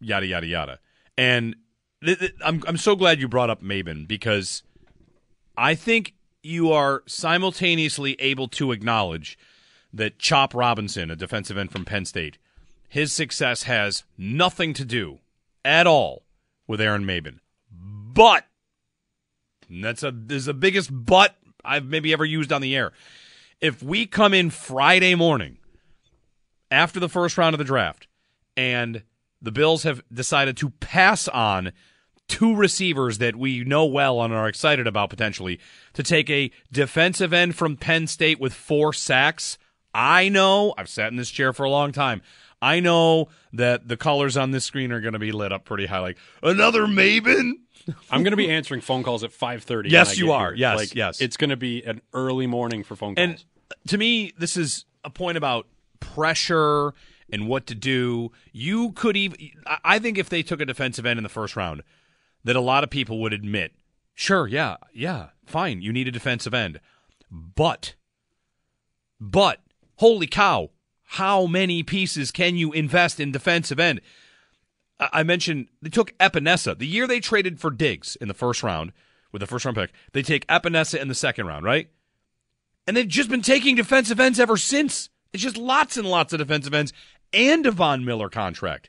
yada 0.00 0.26
yada 0.26 0.46
yada. 0.46 0.78
And 1.18 1.56
th- 2.04 2.18
th- 2.18 2.34
I'm 2.42 2.62
I'm 2.66 2.76
so 2.76 2.96
glad 2.96 3.20
you 3.20 3.28
brought 3.28 3.50
up 3.50 3.62
Maybin 3.62 4.06
because 4.08 4.62
I 5.56 5.74
think 5.74 6.14
you 6.42 6.72
are 6.72 7.02
simultaneously 7.06 8.16
able 8.18 8.48
to 8.48 8.72
acknowledge 8.72 9.38
that 9.92 10.18
Chop 10.18 10.54
Robinson, 10.54 11.10
a 11.10 11.16
defensive 11.16 11.58
end 11.58 11.70
from 11.72 11.84
Penn 11.84 12.04
State, 12.04 12.38
his 12.90 13.12
success 13.12 13.62
has 13.62 14.02
nothing 14.18 14.74
to 14.74 14.84
do 14.84 15.20
at 15.64 15.86
all 15.86 16.24
with 16.66 16.80
Aaron 16.80 17.04
Maybin. 17.04 17.38
But 17.72 18.44
that's 19.70 20.02
a 20.02 20.12
is 20.28 20.46
the 20.46 20.54
biggest 20.54 20.90
but 20.92 21.36
I've 21.64 21.86
maybe 21.86 22.12
ever 22.12 22.24
used 22.24 22.52
on 22.52 22.60
the 22.60 22.76
air. 22.76 22.92
If 23.60 23.80
we 23.82 24.06
come 24.06 24.34
in 24.34 24.50
Friday 24.50 25.14
morning 25.14 25.58
after 26.70 26.98
the 26.98 27.08
first 27.08 27.38
round 27.38 27.54
of 27.54 27.58
the 27.58 27.64
draft 27.64 28.08
and 28.56 29.04
the 29.40 29.52
Bills 29.52 29.84
have 29.84 30.02
decided 30.12 30.56
to 30.56 30.70
pass 30.70 31.28
on 31.28 31.72
two 32.26 32.56
receivers 32.56 33.18
that 33.18 33.36
we 33.36 33.62
know 33.62 33.86
well 33.86 34.20
and 34.20 34.34
are 34.34 34.48
excited 34.48 34.88
about 34.88 35.10
potentially 35.10 35.60
to 35.92 36.02
take 36.02 36.28
a 36.28 36.50
defensive 36.72 37.32
end 37.32 37.54
from 37.54 37.76
Penn 37.76 38.08
State 38.08 38.40
with 38.40 38.52
four 38.52 38.92
sacks– 38.92 39.56
I 39.92 40.28
know, 40.28 40.74
I've 40.78 40.88
sat 40.88 41.10
in 41.10 41.16
this 41.16 41.30
chair 41.30 41.52
for 41.52 41.64
a 41.64 41.70
long 41.70 41.92
time. 41.92 42.22
I 42.62 42.80
know 42.80 43.28
that 43.52 43.88
the 43.88 43.96
colors 43.96 44.36
on 44.36 44.50
this 44.50 44.64
screen 44.64 44.92
are 44.92 45.00
going 45.00 45.14
to 45.14 45.18
be 45.18 45.32
lit 45.32 45.52
up 45.52 45.64
pretty 45.64 45.86
high. 45.86 46.00
Like 46.00 46.18
another 46.42 46.86
Maybin. 46.86 47.52
I'm 48.10 48.22
going 48.22 48.32
to 48.32 48.36
be 48.36 48.50
answering 48.50 48.82
phone 48.82 49.02
calls 49.02 49.24
at 49.24 49.30
5:30. 49.30 49.90
Yes, 49.90 50.18
you 50.18 50.32
are. 50.32 50.48
Here. 50.48 50.56
Yes, 50.56 50.76
like, 50.76 50.94
yes. 50.94 51.20
It's 51.20 51.36
going 51.36 51.50
to 51.50 51.56
be 51.56 51.82
an 51.82 52.02
early 52.12 52.46
morning 52.46 52.84
for 52.84 52.96
phone 52.96 53.14
calls. 53.14 53.28
And 53.28 53.44
to 53.88 53.98
me, 53.98 54.32
this 54.38 54.56
is 54.56 54.84
a 55.04 55.10
point 55.10 55.38
about 55.38 55.66
pressure 55.98 56.92
and 57.32 57.48
what 57.48 57.66
to 57.66 57.74
do. 57.74 58.32
You 58.52 58.92
could 58.92 59.16
even. 59.16 59.38
I 59.82 59.98
think 59.98 60.18
if 60.18 60.28
they 60.28 60.42
took 60.42 60.60
a 60.60 60.66
defensive 60.66 61.06
end 61.06 61.18
in 61.18 61.22
the 61.22 61.30
first 61.30 61.56
round, 61.56 61.82
that 62.44 62.56
a 62.56 62.60
lot 62.60 62.84
of 62.84 62.90
people 62.90 63.20
would 63.20 63.32
admit, 63.32 63.72
sure, 64.14 64.46
yeah, 64.46 64.76
yeah, 64.92 65.28
fine, 65.46 65.82
you 65.82 65.92
need 65.92 66.08
a 66.08 66.12
defensive 66.12 66.54
end, 66.54 66.80
but, 67.30 67.94
but 69.20 69.60
holy 69.96 70.26
cow, 70.26 70.70
how 71.14 71.46
many 71.46 71.82
pieces 71.82 72.30
can 72.30 72.54
you 72.54 72.72
invest 72.72 73.18
in 73.18 73.32
defensive 73.32 73.80
end? 73.80 74.00
I 75.00 75.24
mentioned 75.24 75.66
they 75.82 75.90
took 75.90 76.16
Epenesa. 76.18 76.78
The 76.78 76.86
year 76.86 77.08
they 77.08 77.18
traded 77.18 77.58
for 77.58 77.72
Diggs 77.72 78.14
in 78.20 78.28
the 78.28 78.34
first 78.34 78.62
round 78.62 78.92
with 79.32 79.40
the 79.40 79.46
first 79.48 79.64
round 79.64 79.76
pick, 79.76 79.90
they 80.12 80.22
take 80.22 80.46
Epenesa 80.46 81.00
in 81.00 81.08
the 81.08 81.16
second 81.16 81.48
round, 81.48 81.64
right? 81.64 81.90
And 82.86 82.96
they've 82.96 83.08
just 83.08 83.28
been 83.28 83.42
taking 83.42 83.74
defensive 83.74 84.20
ends 84.20 84.38
ever 84.38 84.56
since. 84.56 85.08
It's 85.32 85.42
just 85.42 85.56
lots 85.56 85.96
and 85.96 86.06
lots 86.06 86.32
of 86.32 86.38
defensive 86.38 86.74
ends 86.74 86.92
and 87.32 87.66
a 87.66 87.72
Von 87.72 88.04
Miller 88.04 88.28
contract. 88.28 88.88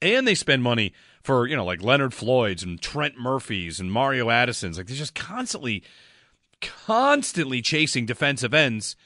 And 0.00 0.26
they 0.26 0.34
spend 0.34 0.64
money 0.64 0.92
for, 1.22 1.46
you 1.46 1.54
know, 1.54 1.64
like 1.64 1.80
Leonard 1.80 2.12
Floyd's 2.12 2.64
and 2.64 2.80
Trent 2.80 3.20
Murphy's 3.20 3.78
and 3.78 3.92
Mario 3.92 4.30
Addison's. 4.30 4.78
Like 4.78 4.88
they're 4.88 4.96
just 4.96 5.14
constantly, 5.14 5.84
constantly 6.60 7.62
chasing 7.62 8.04
defensive 8.04 8.52
ends 8.52 8.96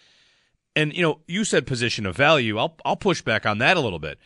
and 0.77 0.95
you 0.95 1.03
know, 1.03 1.21
you 1.27 1.43
said 1.43 1.67
position 1.67 2.07
of 2.07 2.15
value. 2.15 2.59
I'll 2.59 2.77
I'll 2.85 2.97
push 2.97 3.23
back 3.23 3.47
on 3.47 3.59
that 3.59 3.77
a 3.77 3.81
little 3.81 3.99
bit. 3.99 4.19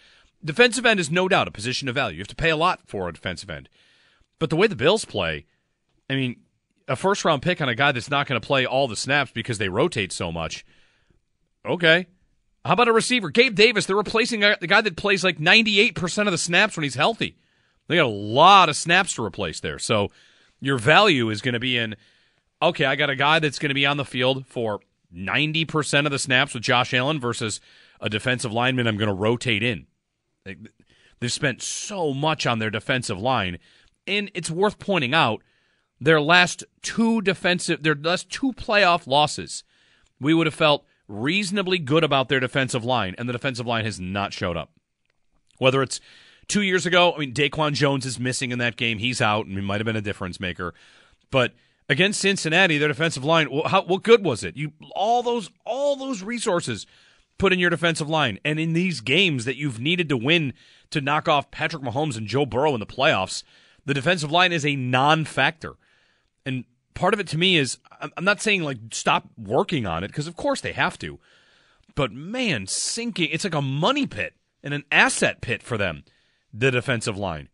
Defensive 0.45 0.85
end 0.85 1.01
is 1.01 1.11
no 1.11 1.29
doubt 1.29 1.49
a 1.49 1.53
position 1.53 1.89
of 1.89 1.95
value. 1.95 2.17
You 2.17 2.23
have 2.23 2.29
to 2.29 2.37
pay 2.37 2.51
a 2.51 2.57
lot 2.57 2.81
for 2.87 3.09
a 3.09 3.13
defensive 3.13 3.49
end. 3.49 3.69
But 4.39 4.51
the 4.51 4.57
way 4.57 4.67
the 4.67 4.77
Bills 4.77 5.05
play, 5.05 5.47
I 6.09 6.15
mean, 6.15 6.41
a 6.89 6.97
first 6.97 7.25
round 7.25 7.43
pick 7.43 7.61
on 7.61 7.69
a 7.69 7.75
guy 7.75 7.93
that's 7.93 8.11
not 8.11 8.27
going 8.27 8.41
to 8.41 8.47
play 8.47 8.67
all 8.67 8.89
the 8.89 8.97
snaps 8.97 9.31
because 9.31 9.59
they 9.59 9.69
rotate 9.69 10.13
so 10.13 10.33
much. 10.33 10.65
Okay. 11.65 12.07
How 12.65 12.73
about 12.73 12.89
a 12.89 12.93
receiver? 12.93 13.31
Gabe 13.31 13.55
Davis, 13.55 13.87
they're 13.87 13.97
replacing 13.97 14.41
the 14.41 14.67
guy 14.67 14.81
that 14.81 14.97
plays 14.97 15.25
like 15.25 15.39
98% 15.39 16.27
of 16.27 16.33
the 16.33 16.39
snaps 16.39 16.77
when 16.77 16.85
he's 16.85 16.95
healthy. 16.95 17.37
They 17.87 17.97
got 17.97 18.07
a 18.07 18.09
lot 18.09 18.69
of 18.69 18.77
snaps 18.77 19.15
to 19.15 19.25
replace 19.25 19.61
there. 19.61 19.79
So 19.79 20.11
your 20.61 20.79
value 20.79 21.31
is 21.31 21.41
going 21.41 21.55
to 21.55 21.61
be 21.61 21.79
in 21.79 21.97
okay, 22.63 22.85
I 22.85 22.97
got 22.97 23.09
a 23.09 23.17
guy 23.17 23.39
that's 23.39 23.59
going 23.59 23.71
to 23.71 23.75
be 23.75 23.87
on 23.87 23.97
the 23.97 24.05
field 24.05 24.47
for 24.47 24.81
90% 25.15 26.07
of 26.07 26.13
the 26.13 26.19
snaps 26.19 26.55
with 26.55 26.63
Josh 26.63 26.95
Allen 26.95 27.21
versus 27.21 27.61
a 28.01 28.09
defensive 28.09 28.53
lineman 28.53 28.87
I'm 28.87 28.97
going 28.97 29.09
to 29.09 29.15
rotate 29.15 29.63
in. 29.63 29.87
They've 30.45 31.33
spent 31.33 31.63
so 31.63 32.15
much 32.15 32.47
on 32.47 32.59
their 32.59 32.71
defensive 32.71 33.19
line. 33.19 33.59
And 34.07 34.31
it's 34.35 34.51
worth 34.51 34.79
pointing 34.79 35.15
out 35.15 35.43
their 36.01 36.21
last 36.21 36.65
two 36.83 37.21
defensive, 37.21 37.83
their 37.83 37.95
last 37.95 38.31
two 38.31 38.53
playoff 38.53 39.07
losses, 39.07 39.65
we 40.19 40.33
would 40.33 40.47
have 40.47 40.55
felt 40.55 40.85
reasonably 41.07 41.79
good 41.79 42.05
about 42.05 42.29
their 42.29 42.41
defensive 42.41 42.85
line, 42.85 43.15
and 43.19 43.29
the 43.29 43.33
defensive 43.33 43.67
line 43.67 43.85
has 43.85 44.01
not 44.01 44.33
showed 44.33 44.57
up. 44.57 44.71
Whether 45.59 45.83
it's 45.83 46.01
two 46.49 46.63
years 46.63 46.87
ago, 46.87 47.13
I 47.13 47.19
mean, 47.19 47.35
Daquan 47.35 47.75
Jones 47.75 48.07
is 48.07 48.19
missing 48.19 48.51
in 48.51 48.59
that 48.61 48.77
game. 48.77 48.99
He's 48.99 49.21
out, 49.21 49.47
and 49.47 49.57
he 49.57 49.61
might 49.61 49.81
have 49.81 49.87
been 49.87 49.97
a 49.97 50.01
difference 50.01 50.41
maker. 50.41 50.73
But 51.31 51.53
against 51.91 52.21
Cincinnati, 52.21 52.79
their 52.79 52.89
defensive 52.89 53.25
line, 53.25 53.49
how, 53.67 53.83
what 53.83 54.05
good 54.05 54.25
was 54.25 54.45
it? 54.45 54.57
You 54.57 54.73
all 54.95 55.23
those 55.25 55.51
all 55.67 55.97
those 55.97 56.23
resources 56.23 56.87
put 57.37 57.53
in 57.53 57.59
your 57.59 57.69
defensive 57.69 58.09
line, 58.09 58.39
and 58.45 58.61
in 58.61 58.73
these 58.73 59.01
games 59.01 59.45
that 59.45 59.57
you've 59.57 59.81
needed 59.81 60.09
to 60.09 60.17
win 60.17 60.55
to 60.91 61.01
knock 61.01 61.29
off 61.29 61.51
Patrick 61.51 61.83
Mahomes 61.83 62.17
and 62.17 62.29
Joe 62.29 62.47
Burrow 62.47 62.75
in 62.75 62.81
the 62.81 62.87
playoffs, 62.87 63.43
the 63.85 63.95
defensive 63.95 64.31
line 64.31 64.53
is 64.53 64.65
a 64.65 64.77
non-factor. 64.77 65.75
And 66.47 66.65
part 66.95 67.13
of 67.13 67.21
it 67.21 67.27
to 67.29 67.39
me 67.39 67.57
is 67.57 67.79
I'm 68.01 68.25
not 68.25 68.41
saying 68.41 68.63
like 68.63 68.79
stop 68.93 69.29
working 69.37 69.85
on 69.85 70.05
it 70.05 70.09
because 70.09 70.29
of 70.29 70.37
course 70.37 70.61
they 70.61 70.73
have 70.73 70.97
to, 71.01 71.19
but 71.97 72.13
man, 72.13 72.69
sinking 72.69 73.31
it's 73.33 73.45
like 73.45 73.55
a 73.55 73.61
money 73.61 74.07
pit 74.07 74.35
and 74.63 74.73
an 74.73 74.85
asset 74.93 75.41
pit 75.41 75.63
for 75.63 75.77
them. 75.77 76.05
The 76.53 76.71
defensive 76.71 77.17
line, 77.17 77.49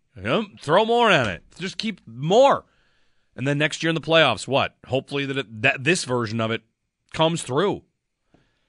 throw 0.60 0.86
more 0.86 1.10
at 1.10 1.26
it, 1.26 1.42
just 1.58 1.76
keep 1.76 2.00
more, 2.06 2.64
and 3.36 3.46
then 3.46 3.58
next 3.58 3.82
year 3.82 3.90
in 3.90 3.94
the 3.94 4.00
playoffs, 4.00 4.48
what? 4.48 4.76
Hopefully 4.86 5.26
that 5.26 5.36
it, 5.36 5.62
that 5.62 5.84
this 5.84 6.04
version 6.04 6.40
of 6.40 6.50
it 6.50 6.62
comes 7.12 7.42
through. 7.42 7.82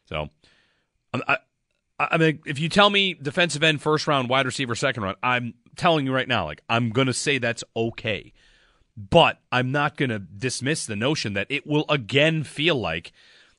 So, 0.05 0.29
I, 1.13 1.37
I 1.99 2.17
mean, 2.17 2.41
if 2.45 2.59
you 2.59 2.69
tell 2.69 2.89
me 2.89 3.13
defensive 3.13 3.63
end 3.63 3.81
first 3.81 4.07
round, 4.07 4.29
wide 4.29 4.45
receiver 4.45 4.75
second 4.75 5.03
round, 5.03 5.17
I'm 5.23 5.53
telling 5.75 6.05
you 6.05 6.13
right 6.13 6.27
now, 6.27 6.45
like 6.45 6.61
I'm 6.69 6.91
to 7.07 7.13
say 7.13 7.37
that's 7.37 7.63
okay. 7.75 8.33
But 8.95 9.39
I'm 9.51 9.71
not 9.71 9.95
to 10.09 10.19
dismiss 10.19 10.85
the 10.85 10.95
notion 10.95 11.33
that 11.33 11.47
it 11.49 11.65
will 11.65 11.85
again 11.87 12.43
feel 12.43 12.75
like 12.75 13.11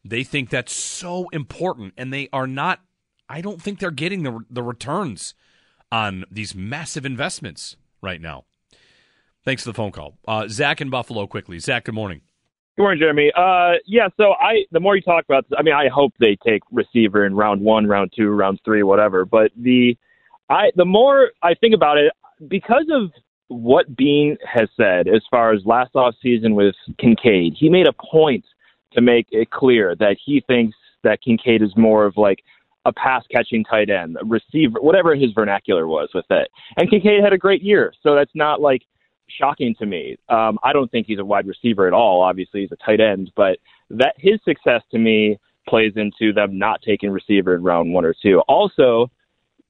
they 0.04 0.24
think 0.24 0.50
that's 0.50 0.72
so 0.72 1.28
important 1.30 1.94
and 1.96 2.12
they 2.12 2.28
are 2.32 2.46
not 2.46 2.80
I 3.28 3.40
don't 3.40 3.60
think 3.60 3.78
they're 3.78 3.90
getting 3.90 4.22
the 4.22 4.40
the 4.50 4.62
returns 4.62 5.34
on 5.92 6.24
these 6.30 6.54
massive 6.54 7.06
investments 7.06 7.76
right 8.02 8.20
now. 8.20 8.44
Thanks 9.48 9.62
for 9.62 9.70
the 9.70 9.74
phone 9.74 9.92
call. 9.92 10.18
Uh, 10.28 10.46
Zach 10.46 10.82
in 10.82 10.90
Buffalo 10.90 11.26
quickly. 11.26 11.58
Zach, 11.58 11.84
good 11.86 11.94
morning. 11.94 12.20
Good 12.76 12.82
morning, 12.82 13.00
Jeremy. 13.00 13.32
Uh, 13.34 13.78
yeah, 13.86 14.08
so 14.18 14.34
I 14.34 14.66
the 14.72 14.78
more 14.78 14.94
you 14.94 15.00
talk 15.00 15.24
about 15.24 15.48
this, 15.48 15.56
I 15.58 15.62
mean, 15.62 15.72
I 15.72 15.88
hope 15.88 16.12
they 16.20 16.36
take 16.46 16.60
receiver 16.70 17.24
in 17.24 17.34
round 17.34 17.62
one, 17.62 17.86
round 17.86 18.12
two, 18.14 18.28
round 18.28 18.60
three, 18.62 18.82
whatever. 18.82 19.24
But 19.24 19.50
the 19.56 19.96
I 20.50 20.70
the 20.76 20.84
more 20.84 21.30
I 21.42 21.54
think 21.54 21.74
about 21.74 21.96
it, 21.96 22.12
because 22.46 22.84
of 22.90 23.10
what 23.46 23.96
Beane 23.96 24.36
has 24.44 24.68
said 24.76 25.08
as 25.08 25.22
far 25.30 25.54
as 25.54 25.64
last 25.64 25.96
off 25.96 26.14
season 26.22 26.54
with 26.54 26.74
Kincaid, 26.98 27.54
he 27.58 27.70
made 27.70 27.88
a 27.88 27.94
point 27.94 28.44
to 28.92 29.00
make 29.00 29.28
it 29.30 29.48
clear 29.48 29.96
that 29.96 30.18
he 30.22 30.44
thinks 30.46 30.76
that 31.04 31.22
Kincaid 31.22 31.62
is 31.62 31.74
more 31.74 32.04
of 32.04 32.18
like 32.18 32.40
a 32.84 32.92
pass 32.92 33.24
catching 33.30 33.64
tight 33.64 33.88
end, 33.88 34.18
a 34.20 34.26
receiver, 34.26 34.78
whatever 34.82 35.14
his 35.14 35.32
vernacular 35.32 35.88
was 35.88 36.10
with 36.12 36.26
it. 36.28 36.50
And 36.76 36.90
Kincaid 36.90 37.24
had 37.24 37.32
a 37.32 37.38
great 37.38 37.62
year, 37.62 37.94
so 38.02 38.14
that's 38.14 38.34
not 38.34 38.60
like 38.60 38.82
shocking 39.28 39.74
to 39.78 39.86
me. 39.86 40.16
Um, 40.28 40.58
I 40.62 40.72
don't 40.72 40.90
think 40.90 41.06
he's 41.06 41.18
a 41.18 41.24
wide 41.24 41.46
receiver 41.46 41.86
at 41.86 41.92
all. 41.92 42.22
Obviously, 42.22 42.60
he's 42.60 42.72
a 42.72 42.76
tight 42.76 43.00
end, 43.00 43.32
but 43.36 43.58
that 43.90 44.14
his 44.18 44.40
success 44.44 44.82
to 44.90 44.98
me 44.98 45.38
plays 45.68 45.92
into 45.96 46.32
them 46.32 46.58
not 46.58 46.80
taking 46.82 47.10
receiver 47.10 47.54
in 47.54 47.62
round 47.62 47.92
one 47.92 48.04
or 48.04 48.14
two. 48.20 48.40
Also, 48.48 49.10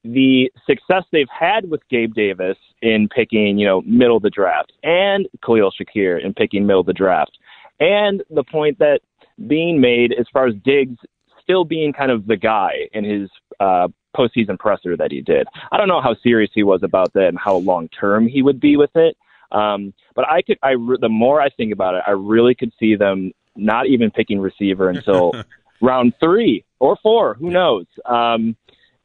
the 0.05 0.51
success 0.67 1.05
they've 1.11 1.27
had 1.29 1.69
with 1.69 1.81
Gabe 1.91 2.15
Davis 2.15 2.57
in 2.83 3.09
picking, 3.09 3.59
you 3.59 3.67
know, 3.67 3.83
middle 3.83 4.17
of 4.17 4.23
the 4.23 4.31
draft, 4.31 4.73
and 4.83 5.27
Khalil 5.45 5.73
Shakir 5.73 6.25
in 6.25 6.35
picking 6.35 6.67
middle 6.67 6.81
of 6.81 6.87
the 6.87 6.93
draft, 6.93 7.37
and 7.81 8.23
the 8.31 8.45
point 8.45 8.79
that 8.79 9.01
being 9.47 9.81
made 9.81 10.13
as 10.19 10.27
far 10.33 10.47
as 10.47 10.55
Diggs 10.65 10.97
still 11.43 11.65
being 11.65 11.93
kind 11.93 12.11
of 12.11 12.27
the 12.27 12.37
guy 12.37 12.89
in 12.93 13.05
his 13.05 13.31
uh, 13.59 13.89
postseason 14.17 14.59
presser 14.59 14.97
that 14.97 15.11
he 15.11 15.21
did. 15.21 15.47
I 15.73 15.77
don't 15.77 15.89
know 15.89 16.01
how 16.01 16.15
serious 16.23 16.51
he 16.55 16.63
was 16.63 16.83
about 16.83 17.13
that 17.15 17.29
and 17.29 17.39
how 17.39 17.57
long 17.57 17.89
term 17.89 18.29
he 18.29 18.43
would 18.43 18.61
be 18.61 18.77
with 18.77 18.95
it. 18.95 19.17
Um, 19.53 19.95
but 20.15 20.27
I 20.29 20.43
could, 20.43 20.59
I 20.63 20.71
re- 20.73 20.99
the 21.01 21.09
more 21.09 21.41
I 21.41 21.49
think 21.51 21.73
about 21.73 21.95
it, 21.95 22.03
I 22.07 22.11
really 22.13 22.55
could 22.55 22.73
see 22.79 22.97
them 22.97 23.33
not 23.57 23.87
even 23.87 24.11
picking 24.11 24.39
receiver 24.41 24.91
until 24.91 25.33
round 25.81 26.13
three 26.21 26.65
or 26.81 26.97
four. 27.03 27.35
Who 27.35 27.51
knows? 27.51 27.87
Um, 28.05 28.57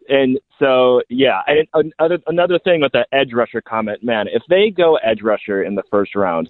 and 0.09 0.37
so, 0.59 1.01
yeah, 1.09 1.41
and 1.47 1.67
another 1.99 2.19
another 2.27 2.59
thing 2.59 2.81
with 2.81 2.91
the 2.91 3.05
edge 3.13 3.31
rusher 3.33 3.61
comment, 3.61 4.03
man, 4.03 4.27
if 4.27 4.43
they 4.49 4.69
go 4.69 4.97
edge 4.97 5.21
rusher 5.21 5.63
in 5.63 5.75
the 5.75 5.83
first 5.89 6.13
round, 6.15 6.49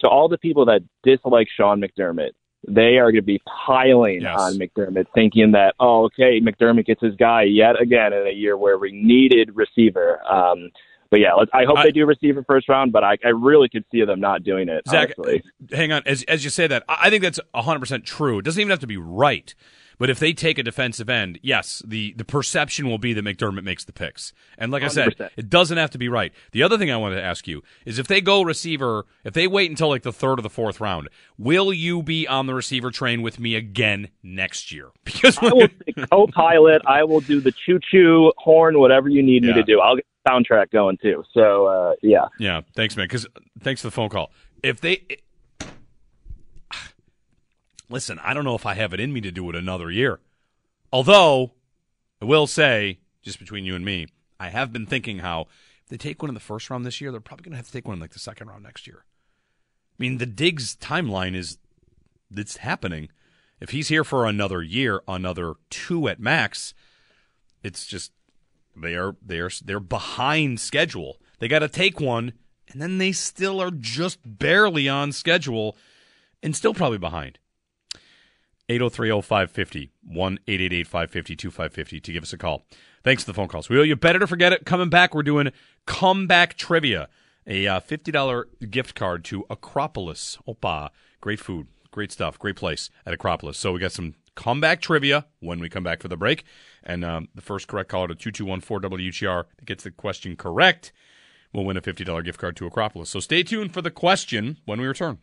to 0.00 0.08
all 0.08 0.28
the 0.28 0.38
people 0.38 0.64
that 0.64 0.80
dislike 1.02 1.46
Sean 1.54 1.80
McDermott, 1.80 2.30
they 2.66 2.96
are 2.96 3.12
going 3.12 3.16
to 3.16 3.22
be 3.22 3.40
piling 3.66 4.22
Yes. 4.22 4.34
on 4.38 4.58
McDermott, 4.58 5.06
thinking 5.14 5.52
that, 5.52 5.74
oh, 5.78 6.04
okay, 6.04 6.40
McDermott 6.40 6.86
gets 6.86 7.02
his 7.02 7.14
guy 7.16 7.42
yet 7.42 7.80
again 7.80 8.12
in 8.14 8.26
a 8.26 8.32
year 8.32 8.56
where 8.56 8.78
we 8.78 8.92
needed 8.92 9.54
receiver. 9.54 10.20
Um, 10.30 10.70
but 11.10 11.20
yeah, 11.20 11.34
let's, 11.34 11.50
I 11.52 11.64
hope 11.64 11.78
they 11.82 11.90
do 11.90 12.06
receive 12.06 12.36
a 12.36 12.44
first 12.44 12.68
round, 12.68 12.92
but 12.92 13.02
I, 13.02 13.18
I 13.24 13.28
really 13.28 13.68
could 13.68 13.84
see 13.90 14.04
them 14.04 14.20
not 14.20 14.44
doing 14.44 14.68
it. 14.68 14.86
Zach, 14.88 15.12
honestly. 15.18 15.42
hang 15.72 15.92
on. 15.92 16.02
As 16.06 16.22
as 16.24 16.44
you 16.44 16.50
say 16.50 16.66
that, 16.68 16.84
I 16.88 17.10
I 17.10 17.10
think 17.10 17.24
that's 17.24 17.40
100% 17.54 18.04
true. 18.04 18.38
It 18.38 18.44
doesn't 18.44 18.60
even 18.60 18.70
have 18.70 18.78
to 18.80 18.86
be 18.86 18.96
right. 18.96 19.54
But 20.00 20.08
if 20.08 20.18
they 20.18 20.32
take 20.32 20.56
a 20.56 20.62
defensive 20.62 21.10
end, 21.10 21.38
yes, 21.42 21.82
the, 21.86 22.14
the 22.16 22.24
perception 22.24 22.88
will 22.88 22.96
be 22.96 23.12
that 23.12 23.22
McDermott 23.22 23.64
makes 23.64 23.84
the 23.84 23.92
picks. 23.92 24.32
And 24.56 24.72
like 24.72 24.82
I 24.82 24.88
said, 24.88 25.14
it 25.36 25.50
doesn't 25.50 25.76
have 25.76 25.90
to 25.90 25.98
be 25.98 26.08
right. 26.08 26.32
The 26.52 26.62
other 26.62 26.78
thing 26.78 26.90
I 26.90 26.96
wanted 26.96 27.16
to 27.16 27.22
ask 27.22 27.46
you 27.46 27.62
is 27.84 27.98
if 27.98 28.08
they 28.08 28.22
go 28.22 28.40
receiver, 28.40 29.04
if 29.24 29.34
they 29.34 29.46
wait 29.46 29.68
until 29.68 29.90
like 29.90 30.02
the 30.02 30.12
third 30.12 30.38
or 30.38 30.42
the 30.42 30.48
fourth 30.48 30.80
round, 30.80 31.10
will 31.36 31.70
you 31.70 32.02
be 32.02 32.26
on 32.26 32.46
the 32.46 32.54
receiver 32.54 32.90
train 32.90 33.20
with 33.20 33.38
me 33.38 33.54
again 33.54 34.08
next 34.22 34.72
year? 34.72 34.88
Because 35.04 35.36
I 35.36 35.52
will 35.52 35.68
say 35.68 36.06
co-pilot. 36.10 36.80
I 36.86 37.04
will 37.04 37.20
do 37.20 37.42
the 37.42 37.52
choo-choo 37.52 38.32
horn, 38.38 38.78
whatever 38.78 39.10
you 39.10 39.22
need 39.22 39.42
me 39.42 39.52
to 39.52 39.62
do. 39.62 39.80
I'll 39.80 39.96
get 39.96 40.06
the 40.24 40.30
soundtrack 40.30 40.70
going 40.70 40.96
too. 41.02 41.24
So 41.34 41.66
uh, 41.66 41.92
yeah, 42.00 42.28
Yeah, 42.38 42.62
thanks, 42.74 42.96
man. 42.96 43.04
Because 43.04 43.26
thanks 43.60 43.82
for 43.82 43.88
the 43.88 43.92
phone 43.92 44.08
call. 44.08 44.30
If 44.62 44.80
they 44.80 45.02
listen, 47.90 48.18
I 48.20 48.32
don't 48.32 48.44
know 48.44 48.54
if 48.54 48.66
I 48.66 48.74
have 48.74 48.94
it 48.94 49.00
in 49.00 49.12
me 49.12 49.20
to 49.22 49.30
do 49.30 49.48
it 49.50 49.56
another 49.56 49.90
year. 49.90 50.20
Although 50.92 51.52
I 52.22 52.24
will 52.24 52.46
say, 52.46 52.98
just 53.22 53.38
between 53.38 53.64
you 53.64 53.74
and 53.74 53.84
me, 53.84 54.06
I 54.38 54.48
have 54.48 54.72
been 54.72 54.86
thinking 54.86 55.18
how 55.18 55.42
if 55.82 55.88
they 55.88 55.96
take 55.96 56.22
one 56.22 56.30
in 56.30 56.34
the 56.34 56.40
first 56.40 56.70
round 56.70 56.86
this 56.86 57.00
year, 57.00 57.10
they're 57.10 57.20
probably 57.20 57.44
going 57.44 57.52
to 57.52 57.56
have 57.56 57.66
to 57.66 57.72
take 57.72 57.86
one 57.86 57.94
in 57.96 58.00
like 58.00 58.12
the 58.12 58.18
second 58.18 58.48
round 58.48 58.62
next 58.62 58.86
year. 58.86 59.04
I 59.04 59.96
mean, 59.98 60.18
the 60.18 60.26
Diggs 60.26 60.76
timeline 60.76 61.34
is 61.34 61.58
it's 62.34 62.58
happening. 62.58 63.10
If 63.60 63.70
he's 63.70 63.88
here 63.88 64.04
for 64.04 64.24
another 64.24 64.62
year, 64.62 65.02
another 65.06 65.54
two 65.68 66.08
at 66.08 66.18
max, 66.18 66.72
it's 67.62 67.86
just 67.86 68.12
they 68.74 68.94
are 68.94 69.16
they 69.20 69.40
are 69.40 69.50
they're 69.62 69.80
behind 69.80 70.60
schedule. 70.60 71.18
They 71.38 71.48
got 71.48 71.58
to 71.58 71.68
take 71.68 72.00
one, 72.00 72.32
and 72.68 72.80
then 72.80 72.98
they 72.98 73.12
still 73.12 73.60
are 73.60 73.70
just 73.70 74.20
barely 74.24 74.88
on 74.88 75.12
schedule, 75.12 75.76
and 76.42 76.56
still 76.56 76.72
probably 76.72 76.98
behind. 76.98 77.38
803-0550, 78.70 79.90
1-888-550-2550 80.14 82.02
to 82.02 82.12
give 82.12 82.22
us 82.22 82.32
a 82.32 82.38
call. 82.38 82.64
Thanks 83.02 83.24
for 83.24 83.30
the 83.30 83.34
phone 83.34 83.48
calls. 83.48 83.68
We 83.68 83.78
owe 83.78 83.82
you 83.82 83.96
better 83.96 84.20
to 84.20 84.26
forget 84.26 84.52
it. 84.52 84.64
Coming 84.64 84.88
back, 84.88 85.12
we're 85.14 85.24
doing 85.24 85.50
comeback 85.86 86.56
trivia, 86.56 87.08
a 87.46 87.66
uh, 87.66 87.80
$50 87.80 88.70
gift 88.70 88.94
card 88.94 89.24
to 89.24 89.44
Acropolis. 89.50 90.38
Opa, 90.46 90.90
great 91.20 91.40
food, 91.40 91.66
great 91.90 92.12
stuff, 92.12 92.38
great 92.38 92.54
place 92.56 92.90
at 93.04 93.12
Acropolis. 93.12 93.58
So 93.58 93.72
we 93.72 93.80
got 93.80 93.92
some 93.92 94.14
comeback 94.36 94.80
trivia 94.80 95.26
when 95.40 95.58
we 95.58 95.68
come 95.68 95.82
back 95.82 96.00
for 96.00 96.08
the 96.08 96.16
break. 96.16 96.44
And 96.84 97.04
um, 97.04 97.28
the 97.34 97.42
first 97.42 97.66
correct 97.66 97.88
caller 97.88 98.08
to 98.08 98.14
2214-WGR 98.14 99.44
that 99.56 99.64
gets 99.64 99.82
the 99.82 99.90
question 99.90 100.36
correct 100.36 100.92
will 101.52 101.64
win 101.64 101.76
a 101.76 101.80
$50 101.82 102.24
gift 102.24 102.38
card 102.38 102.56
to 102.56 102.66
Acropolis. 102.66 103.10
So 103.10 103.18
stay 103.18 103.42
tuned 103.42 103.74
for 103.74 103.82
the 103.82 103.90
question 103.90 104.58
when 104.64 104.80
we 104.80 104.86
return. 104.86 105.18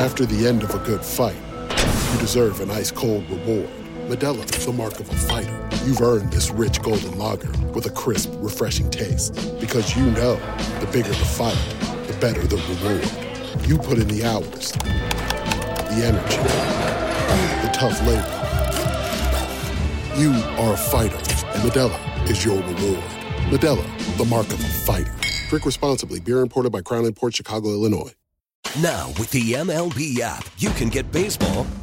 After 0.00 0.24
the 0.24 0.46
end 0.46 0.62
of 0.62 0.74
a 0.74 0.78
good 0.78 1.04
fight, 1.04 1.36
you 2.12 2.18
deserve 2.18 2.60
an 2.60 2.70
ice 2.70 2.90
cold 2.90 3.28
reward. 3.30 3.68
Modelo 4.06 4.44
the 4.44 4.72
mark 4.72 5.00
of 5.00 5.08
a 5.08 5.14
fighter. 5.14 5.68
You've 5.84 6.00
earned 6.00 6.32
this 6.32 6.50
rich 6.50 6.82
golden 6.82 7.18
lager 7.18 7.50
with 7.68 7.86
a 7.86 7.90
crisp, 7.90 8.30
refreshing 8.36 8.90
taste. 8.90 9.34
Because 9.58 9.96
you 9.96 10.04
know 10.10 10.36
the 10.80 10.88
bigger 10.92 11.08
the 11.08 11.14
fight, 11.14 11.58
the 12.06 12.12
better 12.20 12.42
the 12.46 12.56
reward. 12.56 13.68
You 13.68 13.78
put 13.78 13.98
in 13.98 14.08
the 14.08 14.24
hours, 14.24 14.72
the 14.72 16.04
energy, 16.04 16.36
the 17.62 17.70
tough 17.72 17.98
labor. 18.06 18.38
You 20.20 20.32
are 20.62 20.74
a 20.74 20.76
fighter, 20.76 21.16
and 21.16 21.70
Modelo 21.70 22.30
is 22.30 22.44
your 22.44 22.56
reward. 22.56 23.04
Modelo, 23.50 24.16
the 24.18 24.24
mark 24.26 24.46
of 24.48 24.60
a 24.60 24.68
fighter. 24.68 25.14
Drink 25.48 25.64
responsibly. 25.64 26.20
Beer 26.20 26.40
imported 26.40 26.70
by 26.70 26.82
Crown 26.82 27.10
Port 27.12 27.34
Chicago, 27.34 27.70
Illinois. 27.70 28.12
Now, 28.80 29.08
with 29.18 29.30
the 29.30 29.52
MLB 29.52 30.20
app, 30.20 30.46
you 30.58 30.70
can 30.70 30.88
get 30.88 31.10
baseball 31.12 31.66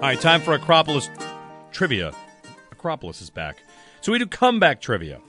All 0.00 0.06
right, 0.06 0.18
time 0.18 0.40
for 0.40 0.54
Acropolis 0.54 1.10
trivia. 1.72 2.14
Acropolis 2.72 3.20
is 3.20 3.28
back. 3.28 3.62
So 4.00 4.12
we 4.12 4.18
do 4.18 4.26
comeback 4.26 4.80
trivia. 4.80 5.20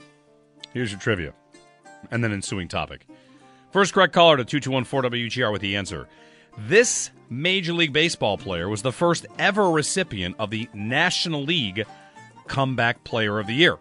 Here's 0.72 0.90
your 0.90 0.98
trivia. 0.98 1.34
And 2.10 2.24
then 2.24 2.32
ensuing 2.32 2.68
topic. 2.68 3.06
First 3.70 3.92
correct 3.92 4.14
caller 4.14 4.38
to 4.38 4.46
2214 4.46 5.28
WGR 5.28 5.52
with 5.52 5.60
the 5.60 5.76
answer. 5.76 6.08
This 6.56 7.10
Major 7.28 7.74
League 7.74 7.92
Baseball 7.92 8.38
player 8.38 8.66
was 8.66 8.80
the 8.80 8.92
first 8.92 9.26
ever 9.38 9.70
recipient 9.70 10.36
of 10.38 10.48
the 10.48 10.70
National 10.72 11.42
League 11.42 11.84
Comeback 12.46 13.04
Player 13.04 13.38
of 13.38 13.48
the 13.48 13.54
Year. 13.54 13.74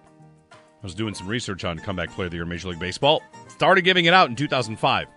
I 0.51 0.55
was 0.83 0.93
doing 0.93 1.13
some 1.13 1.29
research 1.29 1.63
on 1.63 1.79
Comeback 1.79 2.11
Player 2.11 2.25
of 2.25 2.31
the 2.31 2.37
Year 2.37 2.45
Major 2.45 2.67
League 2.67 2.79
Baseball. 2.79 3.23
Started 3.47 3.85
giving 3.85 4.03
it 4.03 4.13
out 4.13 4.27
in 4.27 4.35
2005. 4.35 5.07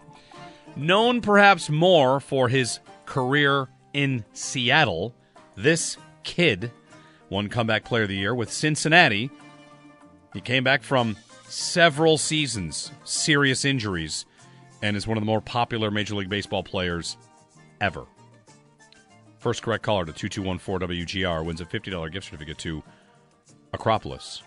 Known 0.77 1.21
perhaps 1.21 1.69
more 1.69 2.21
for 2.21 2.49
his 2.49 2.79
career 3.07 3.67
in 3.93 4.25
Seattle, 4.35 5.17
this 5.57 5.97
kid 6.23 6.71
won 7.31 7.49
Comeback 7.49 7.85
Player 7.85 8.03
of 8.05 8.09
the 8.09 8.17
Year 8.17 8.35
with 8.35 8.53
Cincinnati. 8.53 9.31
He 10.33 10.41
came 10.41 10.65
back 10.65 10.83
from 10.83 11.17
several 11.49 12.19
seasons, 12.19 12.91
serious 13.05 13.65
injuries, 13.65 14.27
and 14.83 14.97
is 14.97 15.07
one 15.07 15.17
of 15.17 15.23
the 15.23 15.27
more 15.27 15.41
popular 15.41 15.91
Major 15.91 16.15
League 16.15 16.29
Baseball 16.29 16.63
players 16.63 17.17
ever. 17.81 18.05
First 19.39 19.63
correct 19.63 19.83
caller 19.85 20.05
to 20.05 20.13
2214 20.13 21.07
WGR 21.07 21.45
wins 21.45 21.61
a 21.61 21.65
$50 21.65 22.11
gift 22.11 22.27
certificate 22.27 22.59
to 22.59 22.83
Acropolis. 23.73 24.43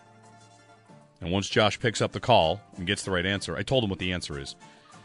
And 1.21 1.31
once 1.31 1.49
Josh 1.49 1.79
picks 1.79 2.01
up 2.01 2.11
the 2.11 2.19
call 2.19 2.61
and 2.77 2.87
gets 2.87 3.03
the 3.03 3.11
right 3.11 3.25
answer, 3.25 3.55
I 3.55 3.63
told 3.63 3.83
him 3.83 3.89
what 3.89 3.99
the 3.99 4.11
answer 4.11 4.39
is. 4.39 4.55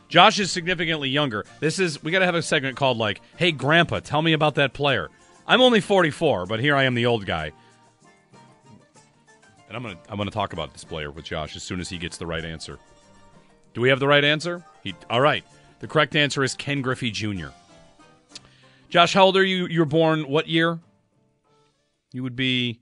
Josh 0.08 0.38
is 0.38 0.52
significantly 0.52 1.08
younger. 1.08 1.46
This 1.60 1.78
is 1.78 2.02
we 2.02 2.10
got 2.10 2.18
to 2.18 2.26
have 2.26 2.34
a 2.34 2.42
segment 2.42 2.76
called 2.76 2.98
like, 2.98 3.22
"Hey 3.36 3.50
grandpa, 3.50 4.00
tell 4.00 4.20
me 4.20 4.34
about 4.34 4.56
that 4.56 4.74
player." 4.74 5.08
I'm 5.46 5.60
only 5.60 5.80
44, 5.80 6.46
but 6.46 6.60
here 6.60 6.76
I 6.76 6.84
am 6.84 6.94
the 6.94 7.06
old 7.06 7.26
guy. 7.26 7.52
And 9.68 9.76
I'm 9.76 9.82
going 9.82 9.96
to 9.96 10.12
I'm 10.12 10.18
to 10.18 10.30
talk 10.30 10.52
about 10.52 10.72
this 10.72 10.84
player 10.84 11.10
with 11.10 11.24
Josh 11.24 11.56
as 11.56 11.62
soon 11.62 11.80
as 11.80 11.88
he 11.88 11.98
gets 11.98 12.18
the 12.18 12.26
right 12.26 12.44
answer. 12.44 12.78
Do 13.74 13.80
we 13.80 13.88
have 13.88 14.00
the 14.00 14.06
right 14.06 14.24
answer? 14.24 14.62
He 14.82 14.94
All 15.08 15.20
right. 15.20 15.44
The 15.80 15.88
correct 15.88 16.14
answer 16.14 16.44
is 16.44 16.54
Ken 16.54 16.82
Griffey 16.82 17.10
Jr. 17.10 17.48
Josh, 18.88 19.14
how 19.14 19.24
old 19.24 19.36
are 19.36 19.44
you? 19.44 19.66
You 19.66 19.80
were 19.80 19.86
born 19.86 20.28
what 20.28 20.46
year? 20.46 20.78
You 22.12 22.22
would 22.22 22.36
be 22.36 22.80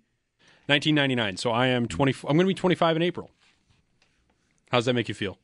1999. 0.67 1.37
So 1.37 1.51
I 1.53 1.69
am 1.69 1.87
20. 1.87 2.15
I'm 2.29 2.37
going 2.37 2.41
to 2.41 2.47
be 2.47 2.55
25 2.55 2.97
in 2.97 3.03
April. 3.03 3.31
How 4.71 4.79
does 4.79 4.87
that 4.87 4.95
make 4.95 5.09
you 5.09 5.15
feel? 5.15 5.39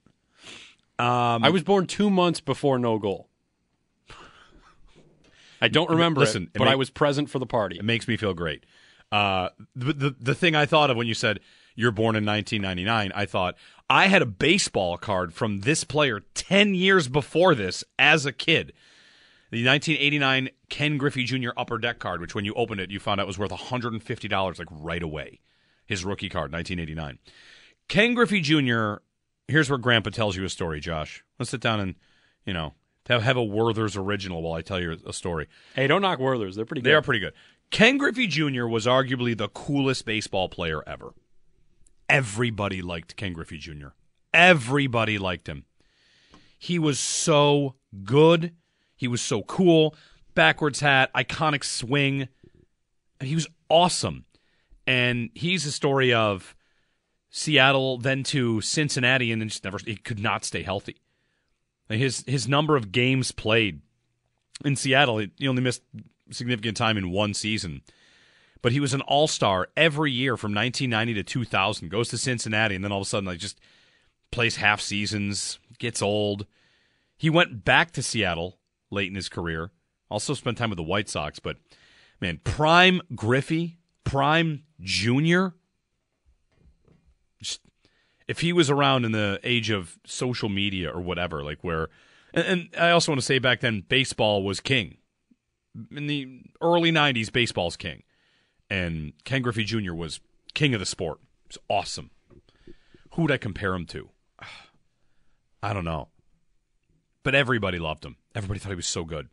Um, 0.99 1.45
I 1.45 1.51
was 1.51 1.63
born 1.63 1.87
two 1.87 2.11
months 2.11 2.41
before 2.41 2.79
no 2.79 2.99
goal. 2.99 3.26
I 5.67 5.69
don't 5.69 5.91
remember 5.91 6.21
Listen, 6.21 6.45
it, 6.45 6.47
it 6.47 6.59
but 6.59 6.65
make- 6.65 6.73
I 6.73 6.77
was 6.77 6.91
present 6.91 7.31
for 7.31 7.39
the 7.39 7.47
party. 7.47 7.77
It 7.79 7.85
makes 7.85 8.09
me 8.09 8.17
feel 8.17 8.35
great. 8.35 8.65
Uh, 9.13 9.51
the, 9.75 9.93
the 9.93 10.17
the 10.19 10.35
thing 10.35 10.57
I 10.57 10.67
thought 10.67 10.91
of 10.91 10.97
when 10.97 11.07
you 11.07 11.15
said 11.15 11.41
you're 11.77 11.93
born 11.93 12.17
in 12.17 12.25
1999, 12.25 13.13
I 13.15 13.27
thought 13.27 13.57
I 13.89 14.09
had 14.09 14.23
a 14.23 14.27
baseball 14.27 14.97
card 14.97 15.33
from 15.33 15.61
this 15.61 15.85
player 15.85 16.23
10 16.35 16.75
years 16.75 17.07
before 17.07 17.55
this 17.55 17.85
as 17.99 18.27
a 18.27 18.33
kid. 18.33 18.73
The 19.53 19.65
1989 19.65 20.51
Ken 20.69 20.99
Griffey 20.99 21.23
Jr. 21.23 21.51
Upper 21.57 21.79
Deck 21.79 21.99
card, 22.01 22.21
which 22.21 22.35
when 22.35 22.45
you 22.45 22.53
opened 22.55 22.81
it, 22.81 22.91
you 22.91 22.99
found 22.99 23.21
out 23.21 23.27
was 23.27 23.39
worth 23.39 23.53
$150 23.53 24.59
like 24.59 24.69
right 24.71 25.03
away. 25.03 25.41
His 25.85 26.05
rookie 26.05 26.29
card, 26.29 26.53
1989. 26.53 27.19
Ken 27.89 28.15
Griffey 28.15 28.41
Jr. 28.41 28.95
Here's 29.47 29.71
where 29.71 29.79
Grandpa 29.79 30.11
tells 30.11 30.37
you 30.37 30.45
a 30.45 30.49
story, 30.49 30.81
Josh. 30.81 31.23
Let's 31.39 31.51
sit 31.51 31.61
down 31.61 31.79
and, 31.79 31.95
you 32.45 32.53
know, 32.53 32.75
have, 33.09 33.23
have 33.23 33.37
a 33.37 33.45
Werther's 33.45 33.97
original 33.97 34.43
while 34.43 34.55
I 34.55 34.63
tell 34.63 34.81
you 34.81 34.99
a 35.07 35.13
story. 35.13 35.49
Hey, 35.75 35.87
don't 35.87 36.03
knock 36.03 36.19
Werther's. 36.19 36.57
They're 36.57 36.65
pretty 36.65 36.83
good. 36.83 36.91
They 36.91 36.95
are 36.95 37.03
pretty 37.03 37.21
good. 37.21 37.35
Ken 37.71 37.99
Griffey 37.99 38.27
Jr. 38.27 38.67
was 38.67 38.87
arguably 38.87 39.37
the 39.37 39.49
coolest 39.49 40.05
baseball 40.05 40.49
player 40.49 40.83
ever. 40.87 41.15
Everybody 42.09 42.83
liked 42.83 43.17
Ken 43.17 43.33
Griffey 43.33 43.59
Jr. 43.59 43.89
Everybody 44.33 45.19
liked 45.19 45.49
him. 45.49 45.65
He 46.59 46.79
was 46.79 46.99
so 46.99 47.75
good. 48.05 48.53
He 48.97 49.09
was 49.09 49.21
so 49.21 49.43
cool. 49.43 49.95
Backwards 50.35 50.81
hat, 50.81 51.11
iconic 51.15 51.65
swing. 51.65 52.29
He 53.21 53.35
was 53.35 53.49
awesome. 53.69 54.25
And 54.87 55.31
he's 55.35 55.67
a 55.67 55.73
story 55.73 56.15
of 56.15 56.55
Seattle, 57.31 57.99
then 57.99 58.23
to 58.25 58.61
Cincinnati, 58.61 59.33
and 59.33 59.43
then 59.43 59.49
just 59.49 59.65
never 59.65 59.79
he 59.85 59.97
could 59.97 60.21
not 60.21 60.45
stay 60.45 60.63
healthy. 60.63 60.97
His 61.89 62.25
his 62.27 62.49
number 62.49 62.77
of 62.77 62.91
games 62.93 63.33
played 63.33 63.81
in 64.65 64.77
Seattle, 64.77 65.19
he 65.19 65.49
only 65.49 65.63
missed 65.63 65.83
significant 66.31 66.77
time 66.77 66.97
in 66.97 67.11
one 67.11 67.35
season. 67.35 67.83
But 68.63 68.73
he 68.73 68.81
was 68.81 68.95
an 68.95 69.03
all 69.03 69.29
star 69.29 69.69
every 69.77 70.11
year 70.11 70.37
from 70.37 70.55
1990 70.55 71.15
to 71.15 71.23
2000. 71.23 71.89
Goes 71.91 72.09
to 72.09 72.19
Cincinnati, 72.19 72.75
and 72.75 72.83
then 72.83 72.91
all 72.91 72.99
of 72.99 73.07
a 73.07 73.09
sudden, 73.09 73.27
like 73.27 73.39
just 73.39 73.61
plays 74.31 74.57
half 74.57 74.81
seasons, 74.81 75.59
gets 75.79 76.03
old. 76.03 76.47
He 77.17 77.31
went 77.31 77.65
back 77.65 77.93
to 77.93 78.03
Seattle 78.03 78.59
late 78.91 79.09
in 79.09 79.15
his 79.15 79.29
career. 79.29 79.71
Also 80.11 80.35
spent 80.35 80.59
time 80.59 80.71
with 80.71 80.77
the 80.77 80.83
White 80.83 81.09
Sox, 81.09 81.39
but 81.39 81.57
man, 82.21 82.41
prime 82.45 83.01
Griffey, 83.15 83.79
prime 84.05 84.65
Junior. 84.81 85.55
Just, 87.43 87.61
if 88.29 88.41
he 88.41 88.53
was 88.53 88.71
around 88.71 89.05
in 89.05 89.13
the 89.13 89.41
age 89.43 89.71
of 89.71 89.99
social 90.05 90.49
media 90.49 90.91
or 90.91 91.01
whatever, 91.01 91.43
like 91.43 91.63
where, 91.63 91.89
and, 92.35 92.47
and 92.47 92.69
I 92.79 92.91
also 92.91 93.13
want 93.13 93.21
to 93.21 93.27
say 93.27 93.39
back 93.39 93.61
then, 93.61 93.85
baseball 93.89 94.43
was 94.43 94.61
king. 94.61 94.99
In 95.91 96.07
the 96.07 96.43
early 96.63 96.91
'90s, 96.91 97.31
baseball's 97.31 97.77
king, 97.77 98.03
and 98.71 99.13
Ken 99.25 99.43
Griffey 99.43 99.65
Jr. 99.65 99.93
was 99.93 100.21
king 100.55 100.73
of 100.75 100.81
the 100.81 100.87
sport. 100.87 101.19
It 101.45 101.49
was 101.49 101.59
awesome. 101.69 102.11
Who 103.13 103.23
would 103.23 103.31
I 103.31 103.37
compare 103.37 103.75
him 103.75 103.87
to? 103.87 104.11
I 105.63 105.73
don't 105.73 105.85
know. 105.85 106.09
But 107.23 107.35
everybody 107.35 107.79
loved 107.79 108.05
him. 108.05 108.17
Everybody 108.35 108.61
thought 108.61 108.71
he 108.71 108.77
was 108.77 108.87
so 108.87 109.05
good. 109.05 109.29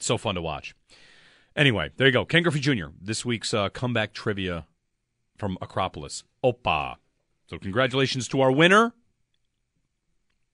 So 0.00 0.18
fun 0.18 0.34
to 0.34 0.42
watch. 0.42 0.74
Anyway, 1.54 1.90
there 1.96 2.06
you 2.06 2.12
go. 2.12 2.24
Ken 2.24 2.42
Griffey 2.42 2.60
Jr., 2.60 2.86
this 3.00 3.24
week's 3.24 3.52
uh, 3.52 3.68
comeback 3.68 4.12
trivia 4.12 4.66
from 5.36 5.58
Acropolis. 5.60 6.24
Opa. 6.44 6.96
So 7.50 7.58
congratulations 7.58 8.28
to 8.28 8.40
our 8.42 8.52
winner. 8.52 8.94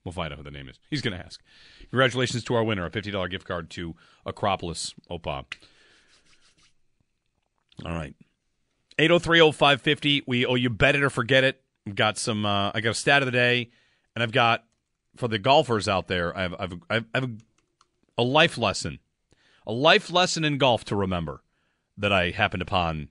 We'll 0.03 0.13
find 0.13 0.33
out 0.33 0.39
who 0.39 0.43
the 0.43 0.51
name 0.51 0.67
is. 0.67 0.79
He's 0.89 1.03
going 1.03 1.19
to 1.19 1.23
ask. 1.23 1.43
Congratulations 1.91 2.43
to 2.45 2.55
our 2.55 2.65
winner, 2.65 2.87
a 2.87 2.91
$50 2.91 3.31
gift 3.31 3.47
card 3.47 3.69
to 3.71 3.95
Acropolis. 4.25 4.95
Opa. 5.11 5.45
All 7.85 7.93
right. 7.93 8.15
8030550. 8.99 10.23
We 10.27 10.47
owe 10.47 10.55
you 10.55 10.71
bet 10.71 10.97
it 10.97 11.03
or 11.03 11.11
forget 11.11 11.45
it. 11.45 11.61
We've 11.85 11.95
got 11.95 12.17
some, 12.17 12.47
uh, 12.47 12.71
I 12.75 12.81
got 12.81 12.91
a 12.91 12.95
stat 12.95 13.21
of 13.21 13.27
the 13.27 13.33
day, 13.33 13.71
and 14.15 14.23
I've 14.23 14.33
got, 14.33 14.65
for 15.17 15.29
the 15.29 15.39
golfers 15.39 15.89
out 15.89 16.09
there, 16.09 16.35
I 16.35 16.43
have, 16.43 16.55
I 16.55 16.63
have, 16.63 16.73
I 16.89 17.03
have 17.15 17.25
a, 17.25 17.31
a 18.17 18.23
life 18.23 18.57
lesson. 18.57 19.01
A 19.67 19.73
life 19.73 20.11
lesson 20.11 20.47
in 20.47 20.57
golf 20.57 20.85
to 20.87 20.97
remember 20.97 21.43
that 21.99 22.13
I 22.13 22.31
happened 22.31 22.63
upon 22.63 23.09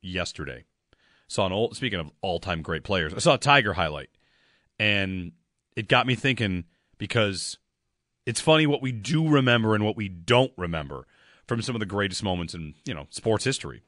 yesterday. 0.00 0.66
Saw 1.28 1.46
an 1.46 1.52
old, 1.52 1.76
speaking 1.76 2.00
of 2.00 2.10
all 2.22 2.40
time 2.40 2.62
great 2.62 2.84
players, 2.84 3.12
I 3.14 3.18
saw 3.18 3.34
a 3.34 3.38
Tiger 3.38 3.74
highlight, 3.74 4.10
and 4.78 5.32
it 5.76 5.86
got 5.88 6.06
me 6.06 6.14
thinking 6.14 6.64
because 6.96 7.58
it's 8.26 8.40
funny 8.40 8.66
what 8.66 8.82
we 8.82 8.92
do 8.92 9.28
remember 9.28 9.74
and 9.74 9.84
what 9.84 9.96
we 9.96 10.08
don't 10.08 10.52
remember 10.56 11.06
from 11.46 11.62
some 11.62 11.74
of 11.74 11.80
the 11.80 11.86
greatest 11.86 12.22
moments 12.22 12.54
in 12.54 12.74
you 12.84 12.94
know 12.94 13.06
sports 13.10 13.44
history. 13.44 13.82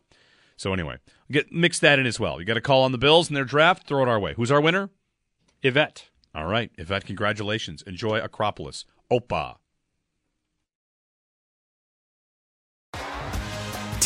So 0.56 0.74
anyway, 0.74 0.96
get 1.30 1.50
mix 1.50 1.78
that 1.78 1.98
in 1.98 2.06
as 2.06 2.20
well. 2.20 2.38
You 2.38 2.46
got 2.46 2.58
a 2.58 2.60
call 2.60 2.82
on 2.82 2.92
the 2.92 2.98
Bills 2.98 3.28
and 3.28 3.36
their 3.36 3.44
draft. 3.44 3.86
Throw 3.86 4.02
it 4.02 4.08
our 4.08 4.20
way. 4.20 4.34
Who's 4.34 4.50
our 4.50 4.60
winner? 4.60 4.90
Yvette. 5.62 6.08
All 6.34 6.46
right, 6.46 6.70
Yvette. 6.76 7.06
Congratulations. 7.06 7.82
Enjoy 7.82 8.20
Acropolis. 8.20 8.84
Opa. 9.10 9.56